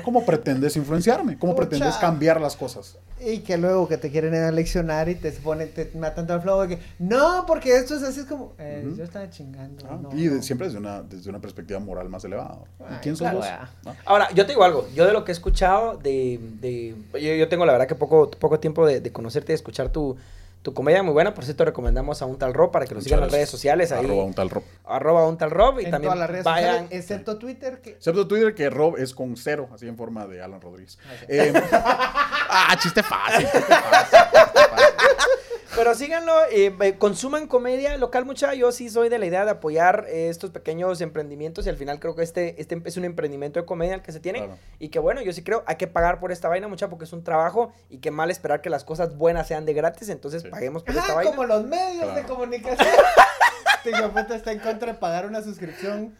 ¿Cómo 0.04 0.26
pretendes 0.26 0.76
influenciarme? 0.76 1.38
¿Cómo 1.38 1.54
Pucha. 1.54 1.68
pretendes 1.68 1.94
cambiar 1.96 2.40
las 2.40 2.56
cosas? 2.56 2.98
Y 3.20 3.38
que 3.38 3.56
luego 3.56 3.88
que 3.88 3.96
te 3.96 4.10
quieren 4.10 4.54
leccionar 4.54 5.08
y 5.08 5.14
te 5.16 5.32
ponen, 5.32 5.72
te 5.72 5.90
matan 5.96 6.26
todo 6.26 6.36
el 6.36 6.42
flow 6.42 6.60
de 6.62 6.68
que, 6.76 6.82
no, 6.98 7.44
porque 7.46 7.76
esto 7.76 7.96
es 7.96 8.02
así, 8.02 8.20
es 8.20 8.26
como, 8.26 8.52
eh, 8.58 8.86
yo 8.96 9.02
estaba 9.04 9.28
chingando. 9.30 9.84
Ah, 9.90 9.98
no, 10.00 10.10
y 10.16 10.28
de- 10.28 10.36
no. 10.36 10.42
siempre 10.42 10.66
desde 10.68 10.78
una, 10.78 11.02
desde 11.02 11.28
una 11.30 11.40
perspectiva 11.40 11.80
moral 11.80 12.08
más 12.08 12.24
elevada. 12.24 12.58
¿Y 12.80 12.82
Ay, 12.84 12.98
quién 13.02 13.16
sos 13.16 13.22
claro, 13.24 13.38
vos? 13.38 13.46
ya. 13.46 13.70
¿No? 13.84 13.96
Ahora, 14.04 14.28
yo 14.34 14.44
te 14.46 14.52
digo 14.52 14.62
algo. 14.64 14.88
Yo 14.94 15.04
de 15.06 15.12
lo 15.12 15.24
que 15.24 15.32
he 15.32 15.34
escuchado, 15.34 15.96
de, 15.96 16.38
de 16.60 16.94
yo, 17.14 17.34
yo 17.34 17.48
tengo 17.48 17.64
la 17.66 17.72
verdad 17.72 17.88
que 17.88 17.94
poco, 17.96 18.30
poco 18.30 18.60
tiempo 18.60 18.86
de, 18.86 19.00
de 19.00 19.10
conocerte 19.12 19.52
y 19.52 19.54
de 19.54 19.56
escuchar 19.56 19.88
tu, 19.90 20.16
tu 20.62 20.74
comedia 20.74 21.02
muy 21.02 21.12
buena. 21.12 21.34
Por 21.34 21.44
cierto, 21.44 21.64
recomendamos 21.64 22.20
a 22.22 22.26
un 22.26 22.38
tal 22.38 22.54
Rob 22.54 22.70
para 22.70 22.86
que 22.86 22.94
lo 22.94 23.00
sigan 23.00 23.18
en 23.18 23.24
las 23.26 23.32
redes 23.32 23.48
sociales. 23.48 23.92
Ahí, 23.92 24.04
Arroba 24.04 24.24
un 24.24 24.34
tal 24.34 24.50
Rob. 24.50 24.62
arroba 24.84 25.26
un 25.26 25.38
tal 25.38 25.50
Rob. 25.50 25.80
Y 25.80 25.84
en 25.84 25.90
también 25.90 26.12
todas 26.12 26.18
las 26.18 26.30
redes 26.30 26.44
vayan. 26.44 26.70
sociales, 26.84 26.92
excepto 26.92 27.38
Twitter, 27.38 27.80
que... 27.80 27.90
Excepto 27.90 28.26
Twitter 28.26 28.54
que 28.54 28.70
Rob 28.70 28.96
es 28.96 29.14
con 29.14 29.36
cero, 29.36 29.68
así 29.72 29.86
en 29.86 29.96
forma 29.96 30.26
de 30.26 30.42
Alan 30.42 30.60
Rodríguez. 30.60 30.98
Ok. 31.22 31.28
Eh, 31.28 31.52
ah, 31.72 32.76
chiste 32.80 33.02
fácil. 33.02 33.46
chiste 33.46 33.60
fácil, 33.60 34.18
chiste 34.18 34.64
fácil. 34.70 35.37
Pero 35.78 35.94
síganlo, 35.94 36.32
eh, 36.50 36.96
consuman 36.98 37.46
comedia 37.46 37.96
local, 37.98 38.24
mucha. 38.24 38.52
Yo 38.54 38.72
sí 38.72 38.90
soy 38.90 39.08
de 39.08 39.18
la 39.20 39.26
idea 39.26 39.44
de 39.44 39.52
apoyar 39.52 40.06
eh, 40.08 40.28
estos 40.28 40.50
pequeños 40.50 41.00
emprendimientos 41.00 41.66
y 41.66 41.68
al 41.68 41.76
final 41.76 42.00
creo 42.00 42.16
que 42.16 42.24
este, 42.24 42.60
este 42.60 42.82
es 42.84 42.96
un 42.96 43.04
emprendimiento 43.04 43.60
de 43.60 43.64
comedia 43.66 43.94
el 43.94 44.02
que 44.02 44.10
se 44.10 44.18
tiene. 44.18 44.40
Claro. 44.40 44.58
Y 44.80 44.88
que 44.88 44.98
bueno, 44.98 45.22
yo 45.22 45.32
sí 45.32 45.44
creo, 45.44 45.62
hay 45.68 45.76
que 45.76 45.86
pagar 45.86 46.18
por 46.18 46.32
esta 46.32 46.48
vaina, 46.48 46.66
mucha, 46.66 46.88
porque 46.88 47.04
es 47.04 47.12
un 47.12 47.22
trabajo 47.22 47.72
y 47.90 47.98
que 47.98 48.10
mal 48.10 48.28
esperar 48.32 48.60
que 48.60 48.70
las 48.70 48.82
cosas 48.82 49.16
buenas 49.16 49.46
sean 49.46 49.66
de 49.66 49.72
gratis, 49.74 50.08
entonces 50.08 50.42
Sí. 50.42 50.48
paguemos 50.48 50.82
por 50.82 50.90
esta 50.96 51.04
Ajá, 51.04 51.14
vaina. 51.14 51.30
como 51.30 51.44
los 51.44 51.64
medios 51.64 52.12
de 52.12 52.22
comunicación. 52.24 52.88
Puta 54.12 54.34
está 54.34 54.50
en 54.50 54.58
contra 54.58 54.92
de 54.92 54.98
pagar 54.98 55.26
una 55.26 55.42
suscripción. 55.42 56.12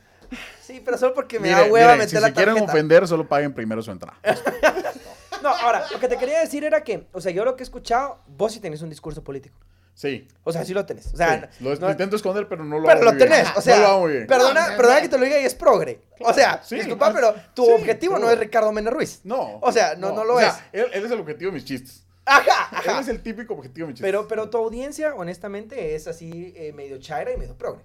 Sí, 0.62 0.80
pero 0.84 0.96
solo 0.98 1.14
porque 1.14 1.40
me 1.40 1.48
Mire, 1.48 1.61
da 1.62 1.72
hueva 1.72 1.86
mire, 1.94 2.04
meter 2.04 2.09
si 2.11 2.20
la 2.22 2.28
se 2.28 2.32
quieren 2.34 2.62
ofender, 2.62 3.09
solo 3.09 3.26
paguen 3.26 3.52
primero 3.52 3.82
su 3.82 3.90
entrada. 3.90 4.16
No, 5.43 5.49
ahora, 5.49 5.84
lo 5.93 5.99
que 6.01 6.09
te 6.09 6.16
quería 6.16 6.41
decir 6.41 6.64
era 6.64 6.82
que, 6.84 7.07
o 7.12 7.20
sea, 7.20 7.32
yo 7.32 7.45
lo 7.45 7.57
que 7.57 7.62
he 7.62 7.64
escuchado, 7.64 8.20
vos 8.26 8.53
sí 8.53 8.61
tenés 8.61 8.82
un 8.82 8.91
discurso 8.91 9.22
político. 9.24 9.57
Sí. 9.95 10.28
O 10.45 10.53
sea, 10.53 10.64
sí 10.64 10.74
lo 10.74 10.86
tenés. 10.86 11.12
O 11.12 11.16
sea, 11.16 11.51
sí, 11.51 11.64
lo 11.64 11.74
no- 11.74 11.91
intento 11.91 12.14
esconder, 12.14 12.47
pero 12.49 12.64
no 12.64 12.78
lo 12.78 12.86
pero 12.86 13.01
hago 13.01 13.05
lo 13.07 13.12
bien. 13.16 13.28
tenés, 13.28 13.49
o 13.57 13.61
sea, 13.61 13.76
no 13.76 13.82
lo 13.82 13.89
hago 13.89 14.01
muy 14.03 14.12
bien. 14.12 14.26
perdona, 14.28 14.70
No, 14.70 14.76
perdona 14.76 14.95
no, 14.97 15.03
que 15.03 15.09
te 15.09 15.18
lo 15.18 15.24
diga 15.24 15.41
y 15.41 15.45
es 15.45 15.55
progre. 15.57 16.01
O 16.20 16.32
sea, 16.32 16.62
Sí. 16.62 16.76
disculpa, 16.76 17.12
pero 17.12 17.34
tu 17.55 17.64
Sí, 17.64 17.72
objetivo 17.72 18.16
no 18.18 18.30
es 18.30 18.39
Ricardo 18.39 18.70
Mena 18.70 18.91
Ruiz. 18.91 19.20
No. 19.24 19.59
O 19.61 19.72
sea, 19.72 19.97
no, 19.97 20.12
no, 20.12 20.24
lo 20.24 20.34
o 20.34 20.41
es. 20.41 20.47
sea, 20.53 20.68
él, 20.72 20.86
él 20.93 21.05
es 21.05 21.11
el 21.11 21.18
objetivo 21.20 21.51
de 21.51 21.55
mis 21.57 21.64
chistes. 21.64 22.05
Ajá, 22.24 22.68
Él 22.84 22.91
ajá. 22.91 23.01
es 23.01 23.09
el 23.09 23.22
típico 23.22 23.55
objetivo 23.55 23.86
de 23.86 23.93
mis 23.93 23.97
chistes. 23.97 24.07
Pero, 24.07 24.28
pero 24.28 24.51
tu 24.51 24.59
audiencia, 24.59 25.14
honestamente, 25.16 25.95
es 25.97 26.07
así 26.07 26.53
eh, 26.57 26.72
medio 26.74 26.99
chaira 26.99 27.32
y 27.32 27.36
medio 27.36 27.57
progre. 27.57 27.80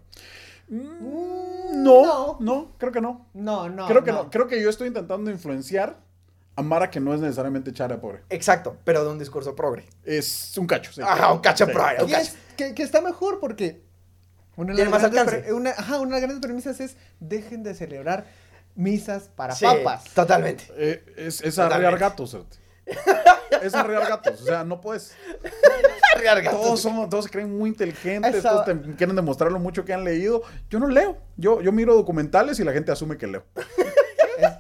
Mm, 0.68 1.84
no, 1.84 2.38
no, 2.40 2.72
creo 2.78 2.92
que 2.92 3.02
no. 3.02 3.28
No, 3.34 3.70
no. 3.70 3.88
creo 3.88 4.04
que 4.04 4.12
no. 4.12 4.30
Creo 4.30 4.48
que 4.48 4.62
yo 4.62 4.70
estoy 4.70 4.88
intentando 4.90 5.32
influenciar 5.32 5.98
a 6.56 6.62
Mara 6.62 6.90
que 6.92 7.00
no 7.00 7.14
es 7.14 7.20
necesariamente 7.22 7.74
chara 7.74 8.00
pobre. 8.00 8.22
Exacto, 8.30 8.78
pero 8.84 9.04
de 9.04 9.12
un 9.12 9.20
discurso 9.20 9.56
progre. 9.56 9.86
Es 10.04 10.58
un 10.58 10.68
cacho. 10.68 10.92
sí. 10.94 11.02
Ajá, 11.02 11.32
un 11.34 11.40
cacho 11.40 11.66
Sí. 11.66 11.72
progre. 11.72 11.98
Es 12.22 12.36
que, 12.58 12.74
que 12.76 12.84
está 12.84 13.02
mejor 13.02 13.40
porque 13.40 13.82
una 14.56 14.74
de, 14.76 14.84
las 14.84 14.92
más 14.92 15.04
alcance. 15.04 15.52
una, 15.52 15.72
ajá, 15.72 16.00
una 16.00 16.16
de 16.16 16.22
las 16.22 16.22
grandes 16.22 16.40
premisas 16.46 16.80
es 16.80 16.96
dejen 17.20 17.64
de 17.64 17.74
celebrar 17.74 18.26
misas 18.76 19.30
para 19.36 19.56
Sí, 19.56 19.66
papas. 19.66 20.04
Totalmente. 20.14 20.66
Eh, 20.78 21.04
es, 21.18 21.42
es 21.42 21.56
Totalmente. 21.56 21.88
arrear 21.88 21.98
gatos. 22.00 22.38
Es 23.62 23.74
arrear 23.74 24.08
gatos. 24.08 24.42
O 24.42 24.46
sea, 24.46 24.64
no 24.64 24.82
puedes. 24.82 25.16
Todos, 26.52 26.80
somos, 26.82 27.10
todos 27.10 27.26
se 27.26 27.32
creen 27.32 27.58
muy 27.58 27.70
inteligentes, 27.70 28.44
todos 28.44 28.64
te 28.66 28.80
quieren 28.96 29.16
demostrar 29.16 29.52
lo 29.52 29.60
mucho 29.60 29.84
que 29.84 29.94
han 29.94 30.04
leído. 30.04 30.42
Yo 30.70 30.80
no 30.80 30.88
leo. 30.88 31.18
Yo, 31.36 31.62
yo 31.62 31.72
miro 31.72 31.96
documentales 31.96 32.60
y 32.60 32.64
la 32.64 32.72
gente 32.72 32.92
asume 32.92 33.18
que 33.18 33.28
leo. 33.28 33.44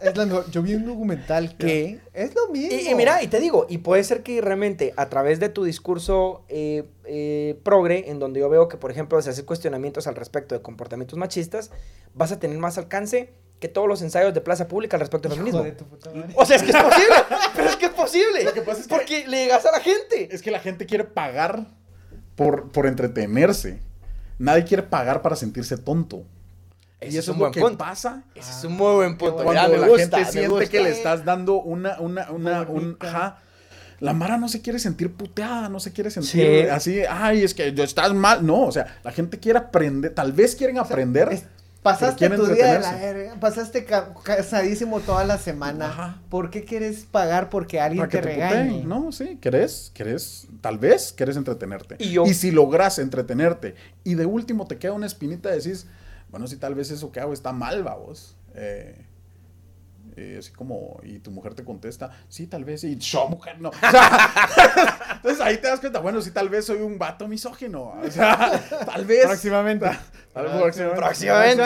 Es, 0.04 0.10
es 0.12 0.18
la 0.18 0.26
mejor. 0.26 0.50
Yo 0.52 0.62
vi 0.62 0.76
un 0.76 0.86
documental 0.86 1.56
que 1.58 2.00
es 2.14 2.36
lo 2.36 2.48
mismo. 2.52 2.78
Y, 2.78 2.90
y 2.90 2.96
mira, 2.96 3.22
y 3.24 3.28
te 3.28 3.40
digo, 3.40 3.66
y 3.70 3.80
puede 3.80 4.04
ser 4.04 4.24
que 4.24 4.40
realmente 4.42 4.94
a 4.98 5.10
través 5.10 5.40
de 5.40 5.50
tu 5.50 5.64
discurso 5.64 6.44
eh, 6.50 6.84
eh, 7.06 7.60
progre, 7.64 8.10
en 8.12 8.20
donde 8.20 8.40
yo 8.40 8.50
veo 8.50 8.68
que, 8.68 8.78
por 8.78 8.92
ejemplo, 8.92 9.22
se 9.22 9.30
hacen 9.30 9.46
cuestionamientos 9.46 10.08
al 10.08 10.16
respecto 10.16 10.56
de 10.56 10.62
comportamientos 10.62 11.18
machistas, 11.18 11.72
vas 12.14 12.32
a 12.32 12.40
tener 12.40 12.58
más 12.58 12.78
alcance 12.78 13.34
que 13.60 13.70
todos 13.70 13.88
los 13.88 14.02
ensayos 14.02 14.34
de 14.34 14.42
plaza 14.42 14.68
pública 14.68 14.98
al 14.98 15.02
respecto 15.02 15.30
del 15.30 15.38
feminismo. 15.38 15.64
de 15.64 15.72
tu 15.72 15.86
puta 15.86 16.12
madre. 16.14 16.34
O 16.36 16.46
sea, 16.46 16.58
es 16.58 16.64
que 16.64 16.72
es 16.72 16.84
posible, 16.84 17.16
pero 17.56 17.70
es 17.70 17.76
que 17.78 17.86
es 17.86 17.92
posible. 17.92 18.44
Lo 18.44 18.54
que 18.54 18.62
pasa 18.62 18.82
es 18.82 18.88
que- 18.88 18.96
Porque 18.96 19.28
le 19.28 19.38
llegas 19.44 19.66
a 19.66 19.72
la 19.72 19.80
gente. 19.80 20.28
Es 20.36 20.42
que 20.42 20.52
la 20.52 20.60
gente 20.60 20.86
quiere 20.86 21.06
pagar 21.06 21.68
por, 22.36 22.72
por 22.74 22.88
entretenerse. 22.88 23.80
Nadie 24.38 24.66
quiere 24.66 24.84
pagar 24.84 25.22
para 25.22 25.36
sentirse 25.38 25.78
tonto. 25.78 26.26
Ese 27.04 27.16
y 27.16 27.18
es 27.20 27.24
eso 27.26 27.32
un 27.32 27.38
es 27.38 27.42
lo 27.42 27.50
buen 27.50 27.62
punto. 27.62 27.78
pasa 27.78 28.24
Ese 28.36 28.52
es 28.52 28.64
un 28.64 28.74
muy 28.74 28.96
buen 28.96 29.18
punto. 29.18 29.36
Cuando 29.44 29.52
Mira, 29.52 29.62
cuando 29.62 29.78
me 29.78 29.82
la 29.82 29.88
gusta, 29.88 30.18
gente 30.18 30.32
siente 30.32 30.50
gusta. 30.50 30.70
que 30.70 30.84
le 30.84 30.90
estás 30.90 31.24
dando 31.26 31.56
una, 31.62 32.00
una, 32.00 32.32
una, 32.32 32.62
un, 32.64 32.98
ajá. 33.00 33.40
La 34.00 34.12
Mara 34.14 34.38
no 34.38 34.50
se 34.50 34.62
quiere 34.62 34.80
sentir 34.80 35.14
puteada, 35.14 35.70
no 35.70 35.80
se 35.80 35.94
quiere 35.94 36.12
sentir 36.12 36.32
Sí. 36.66 36.70
así, 36.70 37.02
ay, 37.10 37.44
es 37.44 37.54
que 37.54 37.68
estás 37.70 38.14
mal. 38.14 38.46
No, 38.46 38.64
o 38.64 38.72
sea, 38.72 38.98
la 39.04 39.12
gente 39.12 39.40
quiere 39.40 39.60
aprender, 39.60 40.14
tal 40.14 40.34
vez 40.34 40.56
quieren 40.56 40.78
aprender. 40.78 41.30
Es- 41.32 41.46
pasaste 41.82 42.30
tu 42.30 42.46
día 42.48 42.74
de 42.74 42.80
la 42.80 42.94
verga, 42.96 43.36
pasaste 43.42 43.84
ca- 43.84 44.14
cansadísimo 44.24 45.02
toda 45.02 45.26
la 45.26 45.38
semana. 45.38 45.88
Ajá. 45.88 46.22
¿Por 46.30 46.50
qué 46.50 46.64
quieres 46.64 47.06
pagar 47.12 47.50
porque 47.50 47.80
alguien 47.82 48.08
te 48.10 48.18
te 48.18 48.22
regañe? 48.22 48.70
puteen. 48.70 48.90
No, 48.90 49.12
sí, 49.12 49.38
querés, 49.42 49.92
querés, 49.94 50.48
tal 50.62 50.78
vez 50.80 51.12
querés 51.14 51.36
entretenerte. 51.38 51.96
Y 52.00 52.12
yo- 52.12 52.26
si 52.26 52.52
logras 52.52 53.00
entretenerte 53.00 53.76
y 54.06 54.16
de 54.16 54.26
último 54.26 54.66
te 54.66 54.78
queda 54.78 54.94
una 54.94 55.06
espinita, 55.08 55.50
decís, 55.50 55.86
bueno, 56.34 56.48
si 56.48 56.58
tal 56.58 56.74
vez 56.74 56.90
eso 56.90 57.12
que 57.12 57.20
hago 57.20 57.32
está 57.32 57.54
mal, 57.54 57.84
vamos. 57.84 58.36
Eh, 58.56 59.06
eh, 60.16 60.38
así 60.40 60.52
como, 60.52 61.00
y 61.04 61.20
tu 61.20 61.32
mujer 61.32 61.54
te 61.54 61.64
contesta, 61.64 62.10
sí, 62.28 62.48
tal 62.48 62.64
vez, 62.66 62.84
y 62.84 62.98
yo, 62.98 63.28
mujer, 63.28 63.60
no. 63.60 63.70
O 63.84 63.92
sea, 63.92 65.12
entonces 65.16 65.42
ahí 65.42 65.58
te 65.58 65.68
das 65.68 65.80
cuenta, 65.80 66.00
bueno, 66.00 66.22
sí, 66.22 66.32
tal 66.32 66.50
vez 66.50 66.66
soy 66.66 66.80
un 66.82 67.00
vato 67.00 67.28
misógino. 67.28 67.94
O 68.04 68.12
sea, 68.12 68.62
tal 68.86 69.06
vez. 69.06 69.26
Próximamente. 69.26 69.90
Tal 70.34 70.44
vez 70.46 70.54
próximamente. 70.56 70.98
Próximamente. 71.02 71.64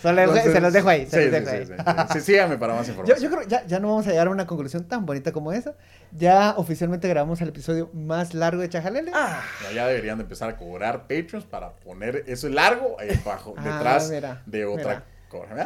Se 0.00 0.12
los, 0.12 0.18
Entonces, 0.20 0.52
se 0.52 0.60
los 0.60 0.72
dejo 0.72 0.88
ahí. 0.88 1.06
Se 1.06 1.10
sí, 1.10 1.30
los 1.30 1.32
dejo 1.32 1.50
sí, 1.50 1.56
ahí. 1.56 1.66
sí, 1.66 1.72
sí, 2.12 2.12
sí, 2.12 2.20
síganme 2.20 2.56
para 2.56 2.74
más 2.74 2.86
Yo, 2.86 2.92
información. 2.92 3.20
yo 3.20 3.30
creo 3.30 3.42
que 3.42 3.48
ya, 3.48 3.66
ya 3.66 3.78
no 3.80 3.88
vamos 3.88 4.06
a 4.06 4.10
llegar 4.10 4.28
a 4.28 4.30
una 4.30 4.46
conclusión 4.46 4.84
tan 4.84 5.04
bonita 5.04 5.32
como 5.32 5.52
esa. 5.52 5.74
Ya 6.12 6.54
oficialmente 6.56 7.08
grabamos 7.08 7.40
el 7.42 7.48
episodio 7.48 7.90
más 7.92 8.32
largo 8.32 8.62
de 8.62 8.68
Chajalele. 8.70 9.10
Ah, 9.14 9.42
ya 9.74 9.86
deberían 9.86 10.16
de 10.18 10.22
empezar 10.24 10.48
a 10.48 10.56
cobrar 10.56 11.02
Patreons 11.02 11.44
para 11.44 11.72
poner 11.72 12.24
eso 12.26 12.48
largo 12.48 12.96
ahí 12.98 13.10
abajo, 13.22 13.54
Ah, 13.58 13.62
detrás 13.74 14.10
mira, 14.10 14.42
de 14.46 14.64
otra 14.64 14.84
mira. 14.88 15.04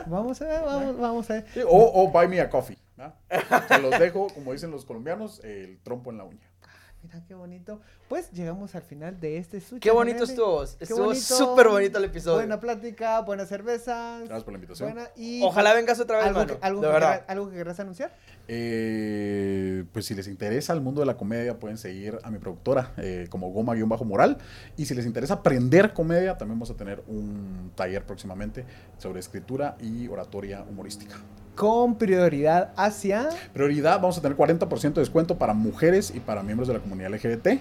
Vamos 0.06 0.40
a 0.42 0.46
ver, 0.46 0.62
vamos, 0.64 0.98
vamos 0.98 1.30
a 1.30 1.34
ver. 1.34 1.46
Sí, 1.52 1.60
O, 1.66 2.02
o 2.02 2.08
buy 2.10 2.28
me 2.28 2.40
a 2.40 2.48
coffee. 2.50 2.78
¿verdad? 2.96 3.14
Se 3.68 3.78
los 3.78 3.98
dejo, 3.98 4.28
como 4.34 4.52
dicen 4.52 4.70
los 4.70 4.84
colombianos, 4.84 5.42
el 5.44 5.78
trompo 5.82 6.10
en 6.10 6.18
la 6.18 6.24
uña. 6.24 6.47
Mira 7.10 7.24
qué 7.26 7.34
bonito. 7.34 7.80
Pues 8.06 8.30
llegamos 8.32 8.74
al 8.74 8.82
final 8.82 9.18
de 9.18 9.38
este 9.38 9.60
su 9.62 9.80
qué 9.80 9.90
bonito 9.90 10.26
Chajalele. 10.26 10.32
estuvo. 10.34 10.58
Qué 10.78 10.84
Estuvo 10.84 11.04
bonito. 11.06 11.20
súper 11.24 11.68
bonito 11.68 11.96
el 11.98 12.04
episodio. 12.04 12.36
Buena 12.36 12.60
plática, 12.60 13.20
buenas 13.22 13.48
cervezas. 13.48 14.20
Gracias 14.24 14.44
por 14.44 14.52
la 14.52 14.58
invitación. 14.58 14.92
Buena 14.92 15.08
y 15.16 15.42
Ojalá 15.42 15.72
vengas 15.72 15.98
otra 16.00 16.18
vez, 16.18 16.26
algo, 16.26 16.40
mano. 16.40 16.58
que, 16.58 16.66
algo, 16.66 16.80
de 16.82 16.86
que 16.86 16.92
verdad. 16.92 17.12
querrás- 17.20 17.24
algo 17.30 17.50
que 17.50 17.56
querrás 17.56 17.80
anunciar. 17.80 18.12
Eh, 18.46 19.84
pues 19.92 20.04
si 20.04 20.14
les 20.14 20.28
interesa 20.28 20.72
el 20.74 20.80
mundo 20.82 21.00
de 21.00 21.06
la 21.06 21.16
comedia, 21.16 21.58
pueden 21.58 21.78
seguir 21.78 22.18
a 22.22 22.30
mi 22.30 22.38
productora 22.38 22.92
eh, 22.98 23.26
como 23.30 23.50
Goma-Moral. 23.52 24.36
Y 24.76 24.84
si 24.84 24.94
les 24.94 25.06
interesa 25.06 25.34
aprender 25.34 25.94
comedia, 25.94 26.36
también 26.36 26.58
vamos 26.58 26.70
a 26.70 26.76
tener 26.76 27.02
un 27.06 27.72
taller 27.74 28.04
próximamente 28.04 28.64
sobre 28.98 29.20
escritura 29.20 29.76
y 29.80 30.08
oratoria 30.08 30.62
humorística. 30.68 31.16
Con 31.58 31.96
prioridad 31.96 32.70
hacia. 32.76 33.30
Prioridad, 33.52 34.00
vamos 34.00 34.16
a 34.16 34.22
tener 34.22 34.38
40% 34.38 34.92
de 34.92 35.00
descuento 35.00 35.38
para 35.38 35.54
mujeres 35.54 36.12
y 36.14 36.20
para 36.20 36.44
miembros 36.44 36.68
de 36.68 36.74
la 36.74 36.80
comunidad 36.80 37.10
LGBT. 37.10 37.60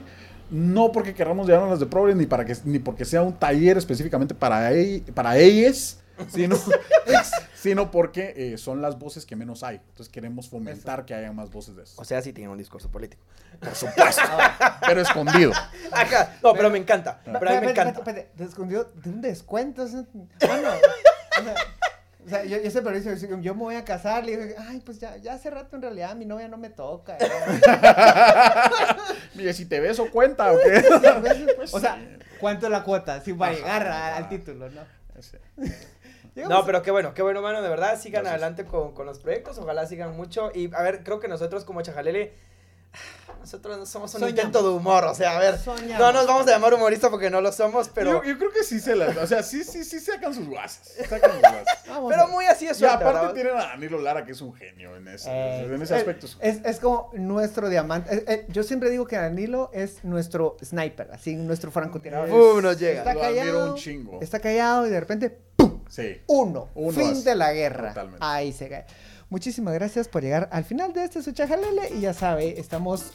No 0.52 0.92
porque 0.92 1.16
queramos 1.16 1.48
llevarnos 1.48 1.72
las 1.72 1.80
de 1.80 1.88
Progress, 1.88 2.16
ni, 2.16 2.28
para 2.28 2.46
que, 2.46 2.56
ni 2.66 2.78
porque 2.78 3.06
sea 3.06 3.24
un 3.24 3.34
taller 3.34 3.76
específicamente 3.76 4.36
para, 4.36 4.70
para 5.16 5.40
ellas, 5.40 6.00
sino, 6.30 6.56
sino 7.56 7.90
porque 7.90 8.36
eh, 8.38 8.60
son 8.60 8.84
las 8.84 9.00
voces 9.00 9.26
que 9.26 9.36
menos 9.36 9.64
hay. 9.64 9.78
Entonces 9.78 10.10
queremos 10.10 10.48
fomentar 10.48 11.04
que 11.04 11.16
haya 11.16 11.32
más 11.32 11.50
voces 11.50 11.76
de 11.76 11.82
eso. 11.82 12.00
O 12.00 12.06
sea, 12.06 12.22
sí 12.22 12.34
tiene 12.34 12.52
un 12.52 12.58
discurso 12.60 12.92
político. 12.92 13.24
Por 13.60 13.74
supuesto, 13.74 14.22
pero 14.86 15.02
escondido. 15.02 15.54
Ajá. 15.92 16.38
No, 16.44 16.54
pero 16.54 16.70
me 16.70 16.78
encanta. 16.78 17.20
Pero 17.26 17.50
a 17.50 17.54
mí 17.54 17.66
me 17.66 17.72
encanta. 17.72 18.04
escondió 18.38 18.92
de 18.94 19.10
un 19.10 19.22
descuento. 19.22 19.82
o 19.82 19.88
sea, 19.88 20.06
Bueno, 20.40 20.70
o 22.28 22.30
sea, 22.30 22.44
yo, 22.44 22.58
yo 22.58 22.68
hice, 22.68 23.28
yo 23.42 23.56
me 23.56 23.62
voy 23.62 23.76
a 23.76 23.86
casar, 23.86 24.26
le 24.26 24.36
digo, 24.36 24.60
ay, 24.68 24.82
pues 24.82 25.00
ya, 25.00 25.16
ya 25.16 25.36
hace 25.36 25.50
rato 25.50 25.78
en 25.78 25.82
realidad 25.82 26.14
mi 26.14 26.26
novia 26.26 26.50
no 26.50 26.58
me 26.58 26.70
toca. 26.70 27.18
Mire, 29.36 29.54
si 29.54 29.66
te 29.66 29.80
beso, 29.80 30.12
cuenta 30.12 30.52
o 30.52 30.58
qué. 30.60 30.84
o 31.72 31.80
sea, 31.80 31.98
¿cuánto 32.42 32.66
es 32.66 32.72
la 32.74 32.84
cuota? 32.84 33.22
Si 33.22 33.32
va 33.32 33.48
a 33.48 33.54
llegar 33.54 33.88
al 33.88 34.28
título, 34.28 34.70
¿no? 34.70 34.82
Sí. 35.22 35.38
No, 36.50 36.66
pero 36.66 36.82
qué 36.82 36.92
bueno, 36.92 37.14
qué 37.14 37.22
bueno, 37.22 37.42
mano. 37.42 37.62
De 37.62 37.70
verdad, 37.70 37.98
sigan 37.98 38.24
Gracias. 38.24 38.44
adelante 38.44 38.66
con, 38.66 38.94
con 38.94 39.06
los 39.06 39.20
proyectos. 39.20 39.58
Ojalá 39.58 39.88
sigan 39.88 40.18
mucho. 40.18 40.52
Y 40.54 40.70
a 40.76 40.82
ver, 40.82 41.04
creo 41.04 41.22
que 41.22 41.30
nosotros 41.30 41.64
como 41.64 41.82
Chajalele, 41.82 42.34
nosotros 43.48 43.78
no 43.78 43.86
somos 43.86 44.14
un 44.14 44.20
Soñamos. 44.20 44.38
intento 44.38 44.62
de 44.62 44.76
humor. 44.76 45.06
O 45.06 45.16
sea, 45.16 45.38
a 45.38 45.40
ver, 45.40 45.58
Soñamos. 45.58 46.00
no 46.00 46.12
nos 46.12 46.28
vamos 46.28 46.46
a 46.48 46.52
llamar 46.52 46.74
humoristas 46.74 47.10
porque 47.10 47.30
no 47.30 47.40
lo 47.40 47.52
somos, 47.54 47.88
pero, 47.90 48.22
Yo, 48.22 48.24
yo 48.32 48.38
creo 48.38 48.52
que 48.52 48.64
sí 48.64 48.80
se 48.82 48.94
las. 48.96 49.16
O 49.16 49.26
sea, 49.26 49.42
sí, 49.42 49.64
sí, 49.64 49.86
sí 49.86 50.00
sacan 50.02 50.34
sus 50.34 50.48
guasas. 50.48 50.92
Sacan 51.10 51.32
sus 51.32 51.40
guasas. 51.40 51.66
Pero 52.10 52.28
muy 52.28 52.46
así 52.46 52.66
de 52.68 52.74
Y 52.78 52.84
aparte 52.84 53.06
¿verdad? 53.06 53.34
tienen 53.34 53.54
a 53.56 53.60
Danilo 53.68 54.00
Lara, 54.02 54.26
que 54.26 54.34
es 54.34 54.42
un 54.42 54.54
genio 54.54 54.96
en 54.98 55.08
ese, 55.08 55.30
Eh, 55.32 55.64
en 55.66 55.74
ese 55.82 55.84
es- 55.96 56.00
aspecto. 56.02 56.28
Es, 56.42 56.60
es 56.66 56.80
como 56.82 57.10
nuestro 57.14 57.70
diamante. 57.70 58.14
Eh, 58.14 58.24
eh, 58.28 58.46
yo 58.50 58.62
siempre 58.64 58.90
digo 58.90 59.08
que 59.08 59.16
Danilo 59.16 59.72
es 59.74 60.04
nuestro 60.04 60.58
sniper, 60.64 61.10
así, 61.14 61.36
nuestro 61.38 61.72
francotirador. 61.72 62.28
Pum, 62.30 62.62
nos 62.62 62.78
llega. 62.78 63.00
Está 63.00 63.14
Lo 63.14 63.22
callado, 63.22 63.72
un 63.74 63.76
chingo. 63.80 64.20
está 64.22 64.40
callado 64.42 64.86
y 64.86 64.90
de 64.90 65.00
repente, 65.00 65.38
Sí. 65.90 66.22
uno. 66.28 66.68
Uno 66.76 66.92
fin 67.00 67.12
así. 67.14 67.24
de 67.24 67.36
la 67.36 67.54
guerra. 67.54 67.90
Totalmente. 67.90 68.20
Ahí 68.22 68.52
se 68.52 68.68
cae. 68.68 68.86
Muchísimas 69.30 69.74
gracias 69.74 70.08
por 70.08 70.22
llegar 70.24 70.48
al 70.54 70.64
final 70.64 70.94
de 70.94 71.04
este 71.04 71.22
Suchajalele. 71.22 71.90
Y 71.96 72.00
ya 72.02 72.14
sabe, 72.14 72.60
estamos 72.60 73.12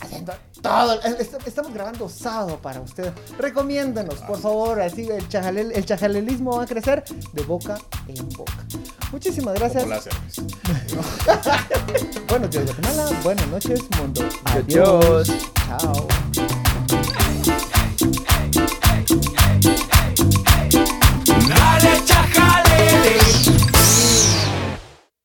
haciendo 0.00 0.32
todo. 0.60 1.00
est- 1.02 1.46
Estamos 1.46 1.72
grabando 1.72 2.08
sábado 2.08 2.58
para 2.60 2.80
usted. 2.80 3.12
Recomiéndenos, 3.38 4.16
por 4.22 4.40
favor. 4.40 4.80
Así 4.80 5.08
el, 5.08 5.28
chajalel, 5.28 5.70
el 5.72 5.84
chajalelismo 5.86 6.56
va 6.56 6.64
a 6.64 6.66
crecer 6.66 7.04
de 7.32 7.42
boca 7.44 7.78
en 8.08 8.28
boca. 8.30 8.64
Muchísimas 9.12 9.54
gracias. 9.54 9.84
Buenos 12.28 12.50
días, 12.50 12.64
Guatemala. 12.64 13.20
Buenas 13.22 13.46
noches, 13.48 13.80
mundo. 13.98 14.28
Adiós. 14.46 15.28
Chao. 15.68 16.08